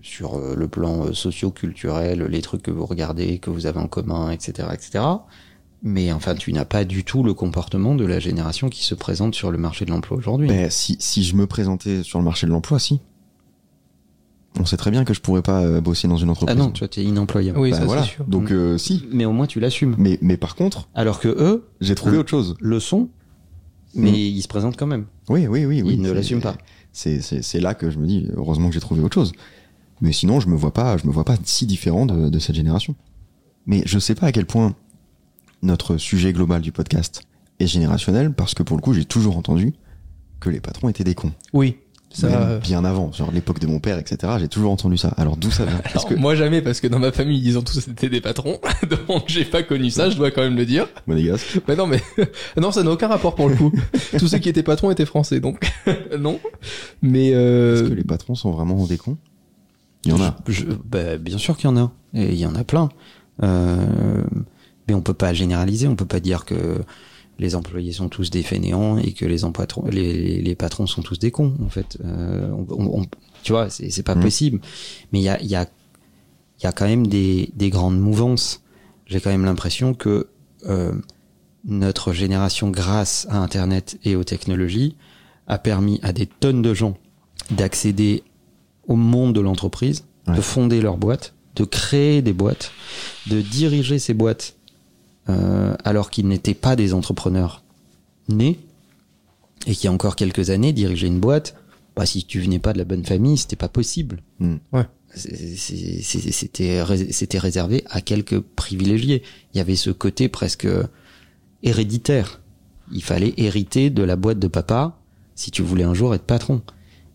sur 0.00 0.36
euh, 0.38 0.54
le 0.56 0.66
plan 0.68 1.04
euh, 1.06 1.12
socio-culturel, 1.12 2.22
les 2.22 2.40
trucs 2.40 2.62
que 2.62 2.70
vous 2.70 2.86
regardez, 2.86 3.38
que 3.38 3.50
vous 3.50 3.66
avez 3.66 3.78
en 3.78 3.86
commun, 3.86 4.30
etc., 4.30 4.68
etc. 4.72 5.04
Mais 5.82 6.10
enfin, 6.12 6.34
tu 6.34 6.52
n'as 6.54 6.64
pas 6.64 6.84
du 6.84 7.04
tout 7.04 7.22
le 7.22 7.34
comportement 7.34 7.94
de 7.94 8.06
la 8.06 8.18
génération 8.18 8.70
qui 8.70 8.82
se 8.84 8.94
présente 8.94 9.34
sur 9.34 9.50
le 9.52 9.58
marché 9.58 9.84
de 9.84 9.90
l'emploi 9.90 10.16
aujourd'hui. 10.16 10.48
Ben, 10.48 10.70
si, 10.70 10.96
si 10.98 11.22
je 11.22 11.36
me 11.36 11.46
présentais 11.46 12.02
sur 12.02 12.18
le 12.18 12.24
marché 12.24 12.46
de 12.46 12.52
l'emploi, 12.52 12.78
si. 12.78 13.00
On 14.60 14.64
sait 14.64 14.76
très 14.76 14.90
bien 14.90 15.04
que 15.04 15.14
je 15.14 15.20
pourrais 15.20 15.42
pas 15.42 15.60
euh, 15.62 15.80
bosser 15.80 16.08
dans 16.08 16.16
une 16.16 16.28
ah 16.28 16.32
entreprise. 16.32 16.56
non, 16.58 16.70
tu 16.70 16.80
vois, 16.80 16.88
t'es 16.88 17.02
inemployable. 17.04 17.58
oui, 17.58 17.70
Ben 17.70 17.78
ça 17.78 17.84
voilà. 17.84 18.02
c'est 18.02 18.08
sûr. 18.10 18.24
Donc 18.24 18.50
euh, 18.50 18.76
si. 18.78 19.06
Mais 19.12 19.24
au 19.24 19.32
moins, 19.32 19.46
tu 19.46 19.60
l'assumes. 19.60 19.94
Mais 19.98 20.18
mais 20.20 20.36
par 20.36 20.54
contre, 20.56 20.88
Alors 20.94 21.20
que 21.20 21.28
eux 21.28 21.68
j'ai 21.80 21.94
trouvé 21.94 22.16
Mm. 22.16 22.20
autre 22.20 22.30
chose. 22.30 22.54
le 22.60 22.80
sont, 22.80 23.08
mais 23.94 24.10
Mm. 24.10 24.14
ils 24.14 24.42
se 24.42 24.48
présentent 24.48 24.76
quand 24.76 24.86
même. 24.86 25.06
Oui 25.28 25.46
oui 25.46 25.64
oui 25.64 25.82
oui. 25.82 25.94
ils 25.94 26.00
ne 26.02 26.10
l'assument 26.10 26.40
pas. 26.40 26.56
C'est 26.92 27.20
c'est 27.20 27.42
c'est 27.42 27.60
là 27.60 27.74
que 27.74 27.90
je 27.90 27.98
me 27.98 28.06
dis 28.06 28.26
heureusement 28.36 28.68
que 28.68 28.74
j'ai 28.74 28.80
trouvé 28.80 29.02
autre 29.02 29.14
chose. 29.14 29.32
Mais 30.00 30.12
sinon 30.12 30.40
je 30.40 30.48
me 30.48 30.56
vois 30.56 30.72
pas 30.72 30.96
je 30.96 31.06
me 31.06 31.12
vois 31.12 31.24
pas 31.24 31.36
si 31.44 31.66
différent 31.66 32.06
de, 32.06 32.28
de 32.28 32.38
cette 32.38 32.56
génération. 32.56 32.94
Mais 33.66 33.82
je 33.86 33.98
sais 33.98 34.14
pas 34.14 34.26
à 34.28 34.32
quel 34.32 34.46
point 34.46 34.74
notre 35.62 35.96
sujet 35.98 36.32
global 36.32 36.62
du 36.62 36.72
podcast 36.72 37.22
est 37.60 37.66
générationnel 37.66 38.32
parce 38.32 38.54
que 38.54 38.62
pour 38.62 38.76
le 38.76 38.82
coup 38.82 38.94
j'ai 38.94 39.04
toujours 39.04 39.36
entendu 39.36 39.74
que 40.40 40.50
les 40.50 40.60
patrons 40.60 40.88
étaient 40.88 41.04
des 41.04 41.14
cons. 41.14 41.32
Oui. 41.52 41.76
Ça, 42.10 42.28
Même 42.28 42.58
bien 42.60 42.84
avant, 42.86 43.12
genre 43.12 43.30
l'époque 43.30 43.58
de 43.60 43.66
mon 43.66 43.80
père, 43.80 43.98
etc. 43.98 44.32
J'ai 44.40 44.48
toujours 44.48 44.72
entendu 44.72 44.96
ça. 44.96 45.12
Alors 45.18 45.36
d'où 45.36 45.50
ça 45.50 45.66
vient? 45.66 45.78
Est-ce 45.84 45.90
alors, 45.90 46.08
que 46.08 46.14
moi 46.14 46.34
jamais 46.34 46.62
parce 46.62 46.80
que 46.80 46.86
dans 46.86 46.98
ma 46.98 47.12
famille 47.12 47.40
ils 47.44 47.58
ont 47.58 47.62
tous 47.62 47.86
été 47.86 48.08
des 48.08 48.22
patrons 48.22 48.58
donc 49.06 49.24
j'ai 49.26 49.44
pas 49.44 49.62
connu 49.62 49.90
ça 49.90 50.08
je 50.08 50.16
dois 50.16 50.30
quand 50.30 50.40
même 50.40 50.56
le 50.56 50.64
dire 50.64 50.88
monégasque 51.06 51.60
mais 51.68 51.76
non 51.76 51.86
mais 51.86 52.00
non 52.56 52.72
ça 52.72 52.82
n'a 52.82 52.90
aucun 52.90 53.08
rapport 53.08 53.34
pour 53.34 53.50
le 53.50 53.56
coup 53.56 53.72
tous 54.18 54.26
ceux 54.26 54.38
qui 54.38 54.48
étaient 54.48 54.62
patrons 54.62 54.90
étaient 54.90 55.04
français 55.04 55.38
donc 55.38 55.70
non 56.18 56.40
mais 57.02 57.32
euh, 57.34 57.74
Est-ce 57.74 57.88
que 57.90 57.94
les 57.94 58.04
patrons 58.04 58.34
sont 58.34 58.52
vraiment 58.52 58.86
des 58.86 58.96
cons? 58.96 59.18
Il 60.04 60.12
y 60.12 60.14
en 60.14 60.22
a. 60.22 60.36
Je- 60.46 60.64
bah, 60.64 61.18
bien 61.18 61.38
sûr 61.38 61.56
qu'il 61.56 61.68
y 61.68 61.72
en 61.72 61.76
a. 61.76 61.92
Et 62.14 62.32
il 62.32 62.38
y 62.38 62.46
en 62.46 62.54
a 62.54 62.64
plein. 62.64 62.88
Euh, 63.42 64.22
mais 64.86 64.94
on 64.94 65.02
peut 65.02 65.12
pas 65.14 65.34
généraliser. 65.34 65.88
On 65.88 65.96
peut 65.96 66.06
pas 66.06 66.20
dire 66.20 66.44
que 66.44 66.80
les 67.38 67.54
employés 67.54 67.92
sont 67.92 68.08
tous 68.08 68.30
des 68.30 68.42
fainéants 68.42 68.98
et 68.98 69.12
que 69.12 69.24
les, 69.24 69.38
patrons, 69.52 69.84
les, 69.90 70.12
les, 70.12 70.42
les 70.42 70.54
patrons 70.54 70.86
sont 70.86 71.02
tous 71.02 71.18
des 71.18 71.30
cons. 71.30 71.54
En 71.64 71.68
fait, 71.68 71.98
euh, 72.04 72.50
on, 72.68 73.00
on- 73.00 73.06
tu 73.44 73.52
vois, 73.52 73.70
c'est 73.70 73.90
c'est 73.90 74.02
pas 74.02 74.16
Mhm. 74.16 74.22
possible. 74.22 74.60
Mais 75.12 75.20
il 75.20 75.22
y 75.22 75.28
a, 75.28 75.40
y 75.42 75.54
a, 75.54 75.66
y 76.62 76.66
a 76.66 76.72
quand 76.72 76.86
même 76.86 77.06
des, 77.06 77.50
des 77.54 77.70
grandes 77.70 78.00
mouvances. 78.00 78.62
J'ai 79.06 79.20
quand 79.20 79.30
même 79.30 79.44
l'impression 79.44 79.94
que 79.94 80.28
euh, 80.66 80.92
notre 81.64 82.12
génération, 82.12 82.70
grâce 82.70 83.26
à 83.30 83.38
Internet 83.38 83.98
et 84.04 84.16
aux 84.16 84.24
technologies, 84.24 84.96
a 85.46 85.58
permis 85.58 86.00
à 86.02 86.12
des 86.12 86.26
tonnes 86.26 86.60
de 86.62 86.74
gens 86.74 86.96
d'accéder 87.52 88.22
au 88.86 88.96
monde 88.96 89.34
de 89.34 89.40
l'entreprise, 89.40 90.04
Ouais. 90.26 90.36
de 90.36 90.40
fonder 90.42 90.80
leur 90.82 90.98
boîte, 90.98 91.32
de 91.56 91.64
créer 91.64 92.20
des 92.20 92.34
boîtes, 92.34 92.70
de 93.28 93.40
diriger 93.40 93.98
ces 93.98 94.12
boîtes 94.12 94.56
euh, 95.28 95.74
alors 95.84 96.10
qu'ils 96.10 96.26
n'étaient 96.28 96.54
pas 96.54 96.76
des 96.76 96.94
entrepreneurs 96.94 97.62
nés, 98.28 98.58
et 99.66 99.72
qui, 99.74 99.82
il 99.82 99.84
y 99.84 99.88
a 99.88 99.92
encore 99.92 100.16
quelques 100.16 100.50
années, 100.50 100.72
diriger 100.72 101.06
une 101.06 101.20
boîte, 101.20 101.54
bah, 101.96 102.06
si 102.06 102.24
tu 102.24 102.40
venais 102.40 102.58
pas 102.60 102.72
de 102.72 102.78
la 102.78 102.84
bonne 102.84 103.04
famille, 103.04 103.36
c'était 103.36 103.56
pas 103.56 103.68
possible. 103.68 104.22
Hmm. 104.38 104.56
Ouais. 104.72 104.84
C'était 105.14 106.82
ré- 106.82 107.12
c'était 107.12 107.38
réservé 107.38 107.84
à 107.90 108.00
quelques 108.00 108.38
privilégiés. 108.40 109.22
Il 109.54 109.58
y 109.58 109.60
avait 109.60 109.76
ce 109.76 109.90
côté 109.90 110.28
presque 110.28 110.68
héréditaire. 111.62 112.40
Il 112.92 113.02
fallait 113.02 113.34
hériter 113.36 113.90
de 113.90 114.02
la 114.02 114.16
boîte 114.16 114.38
de 114.38 114.48
papa 114.48 114.98
si 115.34 115.50
tu 115.50 115.62
voulais 115.62 115.84
un 115.84 115.94
jour 115.94 116.14
être 116.14 116.22
patron. 116.24 116.62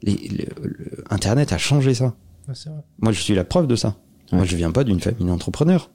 Les, 0.01 0.13
le- 0.27 0.67
le- 0.67 1.03
Internet 1.09 1.53
a 1.53 1.57
changé 1.57 1.93
ça. 1.93 2.15
Ouais, 2.47 2.55
c'est 2.55 2.69
vrai. 2.69 2.81
Moi, 2.99 3.11
je 3.11 3.21
suis 3.21 3.35
la 3.35 3.43
preuve 3.43 3.67
de 3.67 3.75
ça. 3.75 3.95
Ouais. 4.31 4.37
Moi, 4.39 4.45
je 4.45 4.55
viens 4.55 4.71
pas 4.71 4.83
d'une 4.83 4.99
famille 4.99 5.25
d'entrepreneurs. 5.25 5.89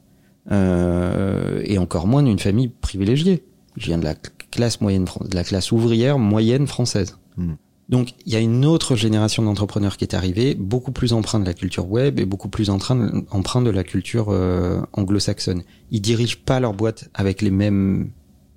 Euh, 0.51 1.63
et 1.65 1.79
encore 1.79 2.07
moins 2.07 2.23
d'une 2.23 2.39
famille 2.39 2.69
privilégiée. 2.69 3.45
Je 3.77 3.87
viens 3.87 3.99
de 3.99 4.05
la 4.05 4.15
classe 4.51 4.81
moyenne, 4.81 5.05
de 5.05 5.35
la 5.35 5.45
classe 5.45 5.73
ouvrière 5.73 6.19
moyenne 6.19 6.67
française. 6.67 7.19
Hmm. 7.37 7.55
Donc, 7.89 8.13
il 8.27 8.33
y 8.33 8.37
a 8.37 8.41
une 8.41 8.67
autre 8.67 8.97
génération 8.97 9.43
d'entrepreneurs 9.43 9.97
qui 9.97 10.05
est 10.05 10.15
arrivée, 10.15 10.55
beaucoup 10.55 10.93
plus 10.93 11.15
empreinte 11.15 11.43
de 11.43 11.47
la 11.47 11.55
culture 11.55 11.91
web 11.91 12.21
et 12.21 12.27
beaucoup 12.27 12.49
plus 12.49 12.69
empreinte, 12.69 13.65
de 13.65 13.71
la 13.71 13.85
culture 13.85 14.27
euh, 14.29 14.81
anglo-saxonne. 14.93 15.63
Ils 15.91 16.03
dirigent 16.03 16.37
pas 16.45 16.61
leur 16.61 16.75
boîte 16.75 17.09
avec 17.15 17.41
les 17.41 17.51
mêmes 17.51 18.11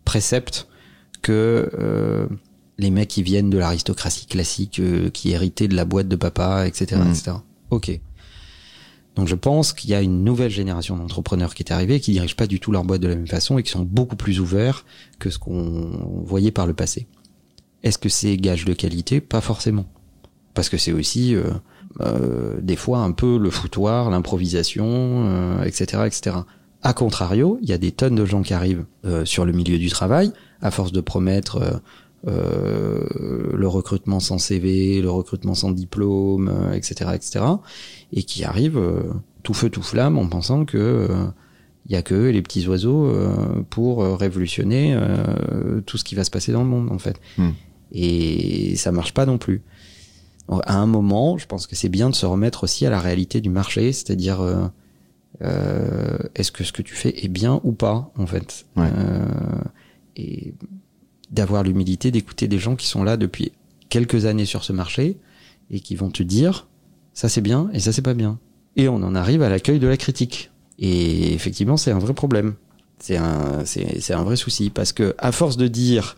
préceptes 0.04 0.68
que 1.22 1.70
euh, 1.80 2.28
les 2.78 2.90
mecs 2.92 3.08
qui 3.08 3.24
viennent 3.24 3.50
de 3.50 3.58
l'aristocratie 3.58 4.26
classique, 4.26 4.80
euh, 4.80 5.10
qui 5.10 5.32
héritaient 5.32 5.70
de 5.70 5.76
la 5.76 5.86
boîte 5.86 6.10
de 6.10 6.18
papa, 6.18 6.68
etc., 6.68 7.02
etc. 7.10 7.38
Ok. 7.70 8.02
Donc 9.16 9.28
je 9.28 9.36
pense 9.36 9.74
qu'il 9.74 9.90
y 9.90 9.94
a 9.94 10.02
une 10.02 10.24
nouvelle 10.24 10.52
génération 10.52 10.96
d'entrepreneurs 10.96 11.54
qui 11.54 11.64
est 11.64 11.72
arrivée, 11.72 12.00
qui 12.00 12.14
dirigent 12.14 12.36
pas 12.36 12.48
du 12.48 12.60
tout 12.60 12.72
leur 12.72 12.86
boîte 12.86 13.02
de 13.02 13.08
la 13.08 13.16
même 13.16 13.28
façon 13.28 13.58
et 13.58 13.64
qui 13.64 13.72
sont 13.72 13.84
beaucoup 13.84 14.16
plus 14.16 14.40
ouverts 14.40 14.86
que 15.20 15.30
ce 15.30 15.38
qu'on 15.38 16.24
voyait 16.24 16.52
par 16.52 16.66
le 16.66 16.74
passé. 16.74 17.08
Est-ce 17.84 17.98
que 17.98 18.10
c'est 18.10 18.38
gage 18.38 18.66
de 18.66 18.74
qualité? 18.74 19.20
Pas 19.22 19.42
forcément. 19.42 19.86
Parce 20.54 20.70
que 20.70 20.78
c'est 20.78 20.94
aussi 20.94 21.36
euh, 21.36 21.44
euh, 22.02 22.60
des 22.62 22.76
fois 22.76 23.00
un 23.00 23.12
peu 23.12 23.38
le 23.38 23.50
foutoir, 23.50 24.10
l'improvisation, 24.10 24.86
euh, 24.86 25.64
etc., 25.64 26.04
etc. 26.06 26.38
A 26.84 26.94
contrario, 26.94 27.60
il 27.62 27.70
y 27.70 27.74
a 27.74 27.78
des 27.78 27.92
tonnes 27.92 28.16
de 28.16 28.26
gens 28.26 28.42
qui 28.42 28.56
arrivent 28.56 28.86
sur 29.24 29.46
le 29.46 29.52
milieu 29.52 29.78
du 29.78 29.90
travail 29.90 30.32
à 30.64 30.72
force 30.72 30.92
de 30.92 31.00
promettre 31.00 31.80
euh, 32.28 33.04
euh, 33.20 33.52
le 33.54 33.68
recrutement 33.68 34.20
sans 34.20 34.38
CV, 34.38 35.02
le 35.02 35.10
recrutement 35.10 35.56
sans 35.56 35.72
diplôme, 35.72 36.50
euh, 36.50 36.74
etc., 36.74 37.12
etc., 37.16 37.46
et 38.14 38.24
qui 38.24 38.44
arrivent 38.44 38.78
euh, 38.78 39.02
tout 39.44 39.54
feu 39.54 39.70
tout 39.70 39.82
flamme 39.82 40.18
en 40.18 40.28
pensant 40.28 40.66
que 40.66 40.78
euh, 40.78 41.26
il 41.88 41.94
y 41.94 41.96
a 41.96 42.04
que 42.04 42.30
les 42.30 42.42
petits 42.42 42.68
oiseaux 42.68 43.06
euh, 43.08 43.64
pour 43.70 44.04
euh, 44.04 44.16
révolutionner 44.16 44.94
euh, 44.94 45.82
tout 45.82 45.98
ce 45.98 46.04
qui 46.04 46.16
va 46.16 46.24
se 46.24 46.30
passer 46.30 46.52
dans 46.52 46.64
le 46.64 46.70
monde 46.70 46.92
en 46.92 47.00
fait. 47.00 47.20
Hmm. 47.38 47.52
Et 47.92 48.76
ça 48.76 48.92
marche 48.92 49.14
pas 49.14 49.26
non 49.26 49.38
plus. 49.38 49.64
À 50.64 50.78
un 50.78 50.86
moment, 50.86 51.38
je 51.38 51.46
pense 51.48 51.66
que 51.66 51.76
c'est 51.76 51.90
bien 51.90 52.10
de 52.10 52.16
se 52.16 52.26
remettre 52.26 52.64
aussi 52.64 52.86
à 52.86 52.90
la 52.90 53.00
réalité 53.00 53.42
du 53.42 53.50
marché, 53.50 53.92
c'est-à-dire 53.94 54.42
euh, 54.42 54.68
euh, 55.42 56.18
est-ce 56.36 56.52
que 56.52 56.64
ce 56.64 56.72
que 56.72 56.82
tu 56.82 56.94
fais 56.94 57.24
est 57.24 57.30
bien 57.30 57.62
ou 57.64 57.72
pas 57.72 58.12
en 58.18 58.28
fait. 58.28 58.66
Ouais. 58.76 58.90
Euh, 58.96 59.26
et 60.16 60.54
d'avoir 61.32 61.64
l'humilité 61.64 62.12
d'écouter 62.12 62.48
des 62.48 62.60
gens 62.60 62.76
qui 62.76 62.88
sont 62.88 63.04
là 63.04 63.18
depuis 63.18 63.52
quelques 63.90 64.26
années 64.26 64.46
sur 64.46 64.64
ce 64.64 64.74
marché 64.74 65.18
et 65.70 65.80
qui 65.80 65.96
vont 65.96 66.10
te 66.10 66.24
dire 66.24 66.68
ça 67.14 67.30
c'est 67.30 67.42
bien 67.42 67.70
et 67.74 67.80
ça 67.80 67.92
c'est 67.92 68.02
pas 68.02 68.14
bien. 68.14 68.40
Et 68.76 68.88
on 68.88 68.96
en 68.96 69.16
arrive 69.16 69.42
à 69.42 69.50
l'accueil 69.50 69.80
de 69.80 69.88
la 69.88 69.98
critique. 69.98 70.50
Et 70.80 71.34
effectivement, 71.34 71.78
c'est 71.78 71.92
un 71.92 72.00
vrai 72.00 72.14
problème. 72.14 72.56
C'est 73.00 73.18
un, 73.18 73.64
un 73.64 74.24
vrai 74.24 74.36
souci 74.36 74.70
parce 74.70 74.94
que 74.94 75.16
à 75.18 75.32
force 75.32 75.58
de 75.58 75.68
dire 75.68 76.18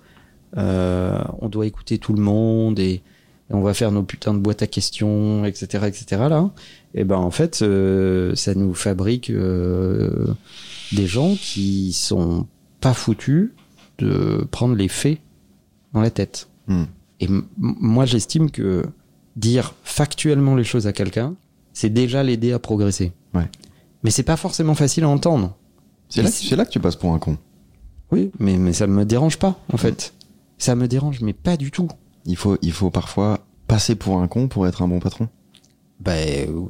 euh, 0.58 1.19
on 1.39 1.49
doit 1.49 1.65
écouter 1.65 1.97
tout 1.97 2.13
le 2.13 2.21
monde 2.21 2.80
et, 2.80 3.02
on 3.49 3.62
va 3.62 3.76
faire 3.76 3.91
nos 3.91 4.02
putains 4.02 4.34
de 4.34 4.39
boîtes 4.39 4.63
à 4.63 4.67
questions, 4.67 5.45
etc., 5.45 5.86
etc. 5.86 6.23
Là, 6.28 6.49
et 6.95 7.04
ben 7.04 7.17
en 7.17 7.30
fait, 7.30 7.62
euh, 7.62 8.34
ça 8.34 8.56
nous 8.56 8.73
fabrique 8.73 9.30
euh, 9.30 10.26
des 10.91 11.06
gens 11.06 11.36
qui 11.36 11.93
sont 11.93 12.47
pas 12.82 12.95
foutus 12.95 13.54
de 13.99 14.47
prendre 14.51 14.75
les 14.75 14.88
faits 14.88 15.19
dans 15.93 16.01
la 16.01 16.10
tête. 16.10 16.49
Hmm. 16.67 16.86
Et 17.19 17.27
moi, 17.58 18.06
j'estime 18.06 18.51
que 18.51 18.84
dire 19.36 19.73
factuellement 19.84 20.56
les 20.56 20.63
choses 20.63 20.88
à 20.88 20.93
quelqu'un, 20.93 21.36
c'est 21.73 21.89
déjà 21.89 22.23
l'aider 22.23 22.51
à 22.51 22.60
progresser. 22.60 23.13
Ouais. 23.34 23.49
Mais 24.03 24.12
c'est 24.12 24.23
pas 24.23 24.38
forcément 24.38 24.75
facile 24.75 25.03
à 25.06 25.10
entendre. 25.10 25.56
C'est 26.10 26.21
là, 26.56 26.65
que 26.65 26.69
tu 26.69 26.79
passes 26.79 26.95
pour 26.95 27.13
un 27.13 27.19
con. 27.19 27.38
Oui, 28.12 28.32
mais, 28.38 28.58
mais 28.58 28.73
ça 28.73 28.86
me 28.86 29.06
dérange 29.06 29.39
pas, 29.39 29.60
en 29.71 29.77
fait. 29.77 30.13
Ça 30.60 30.75
me 30.75 30.88
dérange, 30.88 31.21
mais 31.21 31.34
pas 31.34 31.58
du 31.58 31.71
tout. 31.71 31.88
Il 32.25 32.38
faut, 32.38 32.58
il 32.62 32.71
faut 32.71 32.91
parfois 32.91 33.39
passer 33.67 33.95
pour 33.95 34.19
un 34.19 34.27
con 34.27 34.47
pour 34.47 34.67
être 34.67 34.84
un 34.84 34.88
bon 34.88 34.99
patron. 34.99 35.29
Bah, 35.99 36.13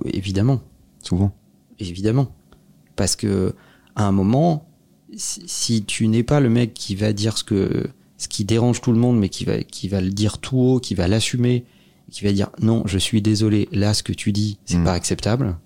évidemment. 0.05 0.61
Souvent. 1.01 1.33
Évidemment. 1.79 2.27
Parce 2.95 3.15
que, 3.15 3.53
à 3.95 4.05
un 4.05 4.11
moment, 4.13 4.65
si, 5.17 5.43
si 5.45 5.83
tu 5.83 6.07
n'es 6.07 6.23
pas 6.23 6.39
le 6.39 6.49
mec 6.49 6.73
qui 6.73 6.95
va 6.95 7.13
dire 7.13 7.37
ce 7.37 7.43
que, 7.43 7.87
ce 8.17 8.27
qui 8.27 8.45
dérange 8.45 8.81
tout 8.81 8.91
le 8.91 8.99
monde, 8.99 9.19
mais 9.19 9.29
qui 9.29 9.45
va, 9.45 9.59
qui 9.63 9.87
va 9.87 10.01
le 10.01 10.09
dire 10.09 10.37
tout 10.39 10.57
haut, 10.57 10.79
qui 10.79 10.95
va 10.95 11.07
l'assumer, 11.07 11.65
qui 12.11 12.23
va 12.23 12.31
dire 12.31 12.49
non, 12.61 12.83
je 12.85 12.97
suis 12.97 13.21
désolé, 13.21 13.67
là, 13.71 13.93
ce 13.93 14.03
que 14.03 14.13
tu 14.13 14.31
dis, 14.31 14.57
c'est 14.65 14.77
Mm. 14.77 14.83
pas 14.83 14.93
acceptable. 14.93 15.57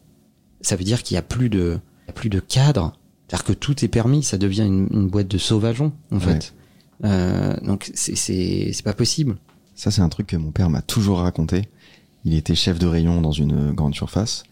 Ça 0.61 0.75
veut 0.75 0.83
dire 0.83 1.03
qu'il 1.03 1.15
y 1.15 1.17
a 1.17 1.21
plus 1.21 1.49
de, 1.49 1.77
il 2.05 2.07
y 2.07 2.09
a 2.09 2.13
plus 2.13 2.29
de 2.29 2.39
cadre. 2.39 2.93
C'est-à-dire 3.27 3.45
que 3.45 3.53
tout 3.53 3.83
est 3.83 3.89
permis, 3.89 4.23
ça 4.23 4.37
devient 4.37 4.63
une, 4.65 4.87
une 4.91 5.07
boîte 5.07 5.27
de 5.27 5.37
sauvageons, 5.37 5.91
en 6.11 6.15
Ouais. 6.17 6.21
fait. 6.21 6.53
Euh, 7.03 7.55
donc, 7.61 7.91
c'est, 7.93 8.15
c'est, 8.15 8.71
c'est 8.73 8.83
pas 8.83 8.93
possible. 8.93 9.37
Ça, 9.75 9.91
c'est 9.91 10.01
un 10.01 10.09
truc 10.09 10.27
que 10.27 10.37
mon 10.37 10.51
père 10.51 10.69
m'a 10.69 10.81
toujours 10.81 11.19
raconté. 11.19 11.63
Il 12.25 12.33
était 12.33 12.55
chef 12.55 12.79
de 12.79 12.87
rayon 12.87 13.21
dans 13.21 13.31
une 13.31 13.71
grande 13.73 13.93
surface. 13.93 14.43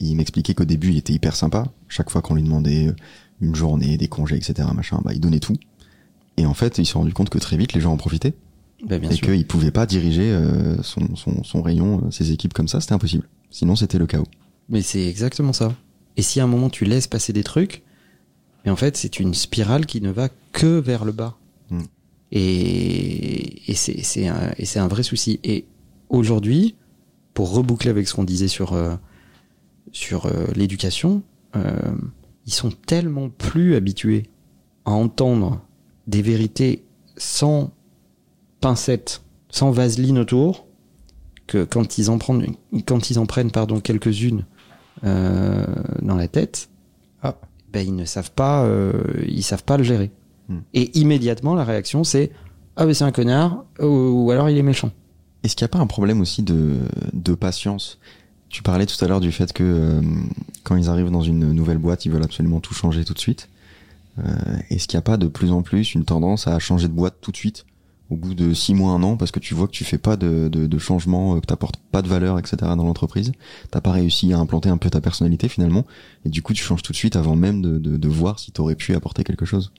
Il 0.00 0.14
m'expliquait 0.16 0.52
qu'au 0.54 0.66
début, 0.66 0.90
il 0.90 0.98
était 0.98 1.14
hyper 1.14 1.34
sympa. 1.34 1.64
Chaque 1.88 2.10
fois 2.10 2.20
qu'on 2.20 2.34
lui 2.34 2.42
demandait 2.42 2.88
euh, 2.88 2.96
une 3.40 3.54
journée, 3.54 3.96
des 3.96 4.08
congés, 4.08 4.36
etc., 4.36 4.68
machin, 4.74 5.00
bah, 5.04 5.12
il 5.12 5.20
donnait 5.20 5.40
tout. 5.40 5.56
Et 6.36 6.46
en 6.46 6.54
fait, 6.54 6.78
il 6.78 6.86
s'est 6.86 6.94
rendu 6.94 7.12
compte 7.12 7.30
que 7.30 7.38
très 7.38 7.56
vite, 7.56 7.72
les 7.72 7.80
gens 7.80 7.92
en 7.92 7.96
profitaient. 7.96 8.34
Bah, 8.84 8.98
bien 8.98 9.10
et 9.10 9.14
sûr. 9.14 9.26
qu'il 9.26 9.46
pouvait 9.46 9.70
pas 9.70 9.86
diriger 9.86 10.30
euh, 10.30 10.80
son, 10.82 11.16
son, 11.16 11.42
son 11.44 11.62
rayon, 11.62 12.02
euh, 12.04 12.10
ses 12.10 12.32
équipes 12.32 12.52
comme 12.52 12.68
ça, 12.68 12.80
c'était 12.80 12.92
impossible. 12.92 13.28
Sinon, 13.50 13.74
c'était 13.74 13.98
le 13.98 14.06
chaos. 14.06 14.26
Mais 14.68 14.82
c'est 14.82 15.06
exactement 15.06 15.52
ça. 15.52 15.74
Et 16.16 16.22
si 16.22 16.40
à 16.40 16.44
un 16.44 16.46
moment 16.46 16.70
tu 16.70 16.84
laisses 16.84 17.06
passer 17.06 17.32
des 17.32 17.44
trucs, 17.44 17.82
et 18.64 18.70
en 18.70 18.76
fait 18.76 18.96
c'est 18.96 19.20
une 19.20 19.34
spirale 19.34 19.86
qui 19.86 20.00
ne 20.00 20.10
va 20.10 20.28
que 20.52 20.78
vers 20.78 21.04
le 21.04 21.12
bas. 21.12 21.36
Mm. 21.70 21.80
Et, 22.32 23.70
et 23.70 23.74
c'est 23.74 24.26
un, 24.26 24.88
vrai 24.88 25.02
souci. 25.02 25.38
Et 25.44 25.66
aujourd'hui, 26.08 26.74
pour 27.34 27.52
reboucler 27.52 27.90
avec 27.90 28.08
ce 28.08 28.14
qu'on 28.14 28.24
disait 28.24 28.48
sur 28.48 28.72
euh, 28.72 28.96
sur 29.92 30.28
l'éducation, 30.54 31.22
ils 32.46 32.52
sont 32.52 32.70
tellement 32.70 33.28
plus 33.28 33.74
habitués 33.74 34.24
à 34.84 34.92
entendre 34.92 35.60
des 36.06 36.22
vérités 36.22 36.84
sans 37.16 37.72
pincette, 38.60 39.22
sans 39.48 39.70
vaseline 39.70 40.18
autour, 40.18 40.66
que 41.46 41.64
quand 41.64 41.98
ils 41.98 42.10
en 42.10 42.18
prennent, 42.18 42.54
quand 42.86 43.10
ils 43.10 43.18
en 43.18 43.26
prennent 43.26 43.50
pardon 43.50 43.80
quelques-unes 43.80 44.44
euh, 45.04 45.64
dans 46.02 46.16
la 46.16 46.28
tête, 46.28 46.68
Ah. 47.22 47.36
ben 47.72 47.86
ils 47.86 47.94
ne 47.94 48.04
savent 48.04 48.32
pas, 48.32 48.64
euh, 48.64 48.92
ils 49.26 49.42
savent 49.42 49.64
pas 49.64 49.76
le 49.76 49.84
gérer. 49.84 50.10
Hmm. 50.48 50.58
Et 50.74 50.96
immédiatement 50.98 51.54
la 51.54 51.64
réaction 51.64 52.04
c'est 52.04 52.30
ah 52.76 52.86
ben 52.86 52.94
c'est 52.94 53.04
un 53.04 53.12
connard 53.12 53.64
ou, 53.80 53.86
ou 54.26 54.30
alors 54.30 54.48
il 54.48 54.56
est 54.56 54.62
méchant. 54.62 54.90
Est-ce 55.42 55.56
qu'il 55.56 55.64
n'y 55.64 55.70
a 55.70 55.74
pas 55.76 55.78
un 55.78 55.86
problème 55.86 56.20
aussi 56.20 56.42
de, 56.42 56.76
de 57.12 57.34
patience? 57.34 57.98
Tu 58.48 58.62
parlais 58.62 58.86
tout 58.86 59.02
à 59.04 59.08
l'heure 59.08 59.20
du 59.20 59.32
fait 59.32 59.52
que 59.52 59.62
euh, 59.64 60.00
quand 60.62 60.76
ils 60.76 60.88
arrivent 60.88 61.10
dans 61.10 61.22
une 61.22 61.52
nouvelle 61.52 61.78
boîte, 61.78 62.04
ils 62.06 62.12
veulent 62.12 62.24
absolument 62.24 62.60
tout 62.60 62.74
changer 62.74 63.04
tout 63.04 63.14
de 63.14 63.18
suite. 63.18 63.48
Euh, 64.18 64.22
Est-ce 64.70 64.86
qu'il 64.88 64.96
n'y 64.96 65.00
a 65.00 65.02
pas 65.02 65.16
de 65.16 65.26
plus 65.26 65.50
en 65.50 65.62
plus 65.62 65.94
une 65.94 66.04
tendance 66.04 66.46
à 66.46 66.58
changer 66.58 66.88
de 66.88 66.92
boîte 66.92 67.16
tout 67.20 67.32
de 67.32 67.36
suite 67.36 67.66
au 68.08 68.14
bout 68.14 68.34
de 68.34 68.54
six 68.54 68.72
mois, 68.72 68.92
un 68.92 69.02
an, 69.02 69.16
parce 69.16 69.32
que 69.32 69.40
tu 69.40 69.52
vois 69.52 69.66
que 69.66 69.72
tu 69.72 69.82
fais 69.82 69.98
pas 69.98 70.16
de, 70.16 70.46
de, 70.46 70.68
de 70.68 70.78
changement, 70.78 71.34
euh, 71.34 71.40
que 71.40 71.46
t'apportes 71.46 71.76
pas 71.90 72.02
de 72.02 72.08
valeur, 72.08 72.38
etc. 72.38 72.56
dans 72.60 72.84
l'entreprise? 72.84 73.32
T'as 73.72 73.80
pas 73.80 73.90
réussi 73.90 74.32
à 74.32 74.38
implanter 74.38 74.68
un 74.68 74.76
peu 74.78 74.88
ta 74.90 75.00
personnalité 75.00 75.48
finalement, 75.48 75.84
et 76.24 76.28
du 76.28 76.40
coup 76.40 76.54
tu 76.54 76.62
changes 76.62 76.82
tout 76.82 76.92
de 76.92 76.96
suite 76.96 77.16
avant 77.16 77.34
même 77.34 77.60
de, 77.62 77.78
de, 77.78 77.96
de 77.96 78.08
voir 78.08 78.38
si 78.38 78.52
t'aurais 78.52 78.76
pu 78.76 78.94
apporter 78.94 79.24
quelque 79.24 79.44
chose. 79.44 79.72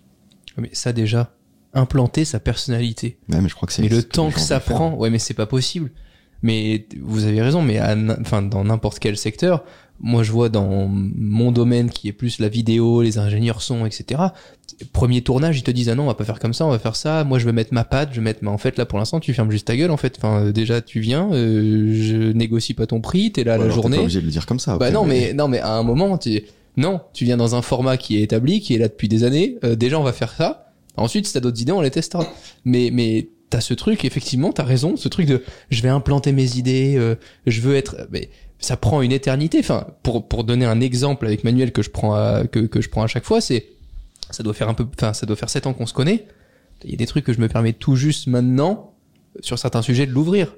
Mais 0.57 0.69
ça 0.73 0.91
déjà, 0.91 1.31
implanter 1.73 2.25
sa 2.25 2.41
personnalité. 2.41 3.17
Ouais, 3.29 3.39
mais 3.39 3.47
je 3.47 3.55
crois 3.55 3.65
que 3.65 3.71
c'est. 3.73 3.83
Mais 3.83 3.87
le 3.89 4.03
temps 4.03 4.29
que 4.29 4.41
ça 4.41 4.59
prend, 4.59 4.93
ouais, 4.95 5.09
mais 5.09 5.19
c'est 5.19 5.33
pas 5.33 5.45
possible. 5.45 5.91
Mais 6.43 6.85
vous 7.01 7.25
avez 7.25 7.41
raison, 7.41 7.61
mais 7.61 7.77
à 7.79 7.95
enfin 8.21 8.41
dans 8.41 8.63
n'importe 8.63 8.99
quel 8.99 9.17
secteur, 9.17 9.63
moi 9.99 10.21
je 10.23 10.31
vois 10.31 10.49
dans 10.49 10.87
mon 10.87 11.51
domaine 11.51 11.89
qui 11.89 12.07
est 12.07 12.13
plus 12.13 12.39
la 12.39 12.49
vidéo, 12.49 13.01
les 13.01 13.17
ingénieurs 13.17 13.61
son, 13.61 13.85
etc. 13.85 14.21
Premier 14.93 15.21
tournage, 15.21 15.57
ils 15.57 15.63
te 15.63 15.71
disent 15.71 15.89
ah 15.89 15.95
non, 15.95 16.03
on 16.03 16.07
va 16.07 16.13
pas 16.13 16.25
faire 16.25 16.39
comme 16.39 16.53
ça, 16.53 16.65
on 16.65 16.69
va 16.69 16.79
faire 16.79 16.95
ça. 16.95 17.23
Moi 17.23 17.39
je 17.39 17.45
vais 17.45 17.53
mettre 17.53 17.73
ma 17.73 17.83
patte, 17.83 18.09
je 18.11 18.17
vais 18.17 18.21
mettre. 18.23 18.39
Mais 18.43 18.49
en 18.49 18.59
fait 18.59 18.77
là 18.77 18.85
pour 18.85 18.99
l'instant 18.99 19.19
tu 19.19 19.33
fermes 19.33 19.49
juste 19.49 19.67
ta 19.67 19.75
gueule 19.75 19.91
en 19.91 19.97
fait. 19.97 20.15
Enfin 20.17 20.45
euh, 20.45 20.51
déjà 20.51 20.81
tu 20.81 20.99
viens, 20.99 21.31
euh, 21.31 21.91
je 21.93 22.31
négocie 22.33 22.75
pas 22.75 22.85
ton 22.85 23.01
prix, 23.01 23.31
t'es 23.31 23.43
là 23.43 23.57
la 23.57 23.63
alors, 23.63 23.75
journée. 23.75 23.97
Pas 23.97 24.03
obligé 24.03 24.21
de 24.21 24.25
le 24.25 24.31
dire 24.31 24.45
comme 24.45 24.59
ça. 24.59 24.77
Bah 24.77 24.91
non, 24.91 25.05
mais 25.05 25.33
non, 25.33 25.47
mais 25.47 25.59
à 25.59 25.73
un 25.73 25.83
moment, 25.83 26.17
tu 26.17 26.43
non, 26.77 27.01
tu 27.11 27.25
viens 27.25 27.37
dans 27.37 27.55
un 27.55 27.63
format 27.63 27.97
qui 27.97 28.17
est 28.17 28.21
établi, 28.21 28.61
qui 28.61 28.75
est 28.75 28.77
là 28.77 28.87
depuis 28.87 29.09
des 29.09 29.23
années. 29.23 29.57
Euh, 29.63 29.75
déjà, 29.75 29.99
on 29.99 30.03
va 30.03 30.13
faire 30.13 30.31
ça. 30.31 30.71
Ensuite, 30.95 31.25
si 31.25 31.33
t'as 31.33 31.39
d'autres 31.39 31.59
idées, 31.59 31.71
on 31.71 31.81
les 31.81 31.91
testera. 31.91 32.25
Mais, 32.65 32.91
mais 32.93 33.29
t'as 33.49 33.61
ce 33.61 33.73
truc, 33.73 34.05
effectivement, 34.05 34.51
t'as 34.51 34.63
raison, 34.63 34.97
ce 34.97 35.07
truc 35.07 35.25
de 35.25 35.43
je 35.69 35.81
vais 35.81 35.89
implanter 35.89 36.31
mes 36.31 36.57
idées, 36.57 36.95
euh, 36.97 37.15
je 37.45 37.61
veux 37.61 37.75
être. 37.75 38.07
Mais 38.11 38.29
ça 38.59 38.77
prend 38.77 39.01
une 39.01 39.11
éternité. 39.11 39.59
Enfin, 39.59 39.87
pour 40.03 40.27
pour 40.27 40.43
donner 40.43 40.65
un 40.65 40.81
exemple 40.81 41.25
avec 41.25 41.43
Manuel 41.43 41.71
que 41.71 41.81
je 41.81 41.89
prends 41.89 42.13
à, 42.13 42.45
que 42.47 42.59
que 42.59 42.81
je 42.81 42.89
prends 42.89 43.03
à 43.03 43.07
chaque 43.07 43.25
fois, 43.25 43.41
c'est 43.41 43.67
ça 44.29 44.43
doit 44.43 44.53
faire 44.53 44.69
un 44.69 44.73
peu, 44.73 44.85
enfin, 44.95 45.13
ça 45.13 45.25
doit 45.25 45.35
faire 45.35 45.49
sept 45.49 45.67
ans 45.67 45.73
qu'on 45.73 45.85
se 45.85 45.93
connaît. 45.93 46.27
Il 46.83 46.91
y 46.91 46.93
a 46.93 46.97
des 46.97 47.07
trucs 47.07 47.25
que 47.25 47.33
je 47.33 47.39
me 47.39 47.47
permets 47.47 47.73
tout 47.73 47.95
juste 47.95 48.27
maintenant 48.27 48.93
sur 49.39 49.57
certains 49.57 49.81
sujets 49.81 50.05
de 50.05 50.11
l'ouvrir, 50.11 50.55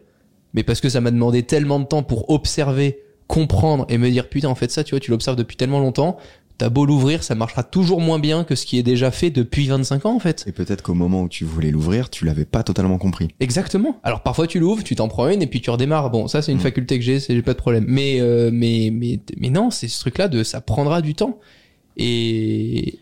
mais 0.53 0.63
parce 0.63 0.81
que 0.81 0.89
ça 0.89 1.01
m'a 1.01 1.11
demandé 1.11 1.43
tellement 1.43 1.79
de 1.79 1.85
temps 1.85 2.03
pour 2.03 2.29
observer, 2.29 2.99
comprendre 3.27 3.85
et 3.89 3.97
me 3.97 4.09
dire 4.09 4.27
putain 4.27 4.49
en 4.49 4.55
fait 4.55 4.71
ça, 4.71 4.83
tu 4.83 4.91
vois, 4.91 4.99
tu 4.99 5.11
l'observes 5.11 5.37
depuis 5.37 5.57
tellement 5.57 5.79
longtemps. 5.79 6.17
T'as 6.59 6.69
beau 6.69 6.85
l'ouvrir, 6.85 7.23
ça 7.23 7.33
marchera 7.35 7.63
toujours 7.63 8.01
moins 8.01 8.19
bien 8.19 8.43
que 8.43 8.53
ce 8.53 8.65
qui 8.65 8.77
est 8.77 8.83
déjà 8.83 9.09
fait 9.11 9.29
depuis 9.31 9.65
25 9.67 10.05
ans 10.05 10.13
en 10.15 10.19
fait. 10.19 10.43
Et 10.45 10.51
peut-être 10.51 10.83
qu'au 10.83 10.93
moment 10.93 11.21
où 11.23 11.29
tu 11.29 11.45
voulais 11.45 11.71
l'ouvrir, 11.71 12.09
tu 12.09 12.25
l'avais 12.25 12.45
pas 12.45 12.63
totalement 12.63 12.97
compris. 12.97 13.29
Exactement. 13.39 13.97
Alors 14.03 14.21
parfois 14.23 14.45
tu 14.45 14.59
l'ouvres, 14.59 14.83
tu 14.83 14.93
t'en 14.95 15.07
prends 15.07 15.29
une 15.29 15.41
et 15.41 15.47
puis 15.47 15.61
tu 15.61 15.69
redémarres. 15.69 16.11
Bon, 16.11 16.27
ça 16.27 16.41
c'est 16.41 16.51
une 16.51 16.57
Mm. 16.57 16.61
faculté 16.61 16.99
que 16.99 17.05
j'ai, 17.05 17.19
c'est 17.21 17.33
j'ai 17.33 17.41
pas 17.41 17.53
de 17.53 17.57
problème. 17.59 17.85
Mais 17.87 18.19
euh, 18.19 18.51
mais 18.53 18.91
mais 18.93 19.19
mais 19.37 19.49
non, 19.49 19.71
c'est 19.71 19.87
ce 19.87 19.99
truc-là 20.01 20.27
de 20.27 20.43
ça 20.43 20.59
prendra 20.61 21.01
du 21.01 21.15
temps. 21.15 21.39
Et 21.97 22.99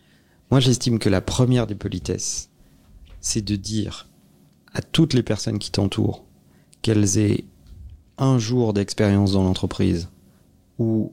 Moi, 0.49 0.59
j'estime 0.61 0.97
que 0.99 1.09
la 1.09 1.19
première 1.21 1.67
des 1.67 1.75
politesses, 1.75 2.49
c'est 3.19 3.43
de 3.43 3.55
dire 3.57 4.07
à 4.73 4.81
toutes 4.81 5.13
les 5.13 5.23
personnes 5.23 5.59
qui 5.59 5.71
t'entourent 5.71 6.23
qu'elles 6.81 7.17
aient 7.17 7.43
un 8.17 8.39
jour 8.39 8.71
d'expérience 8.73 9.33
dans 9.33 9.43
l'entreprise, 9.43 10.09
ou 10.79 11.11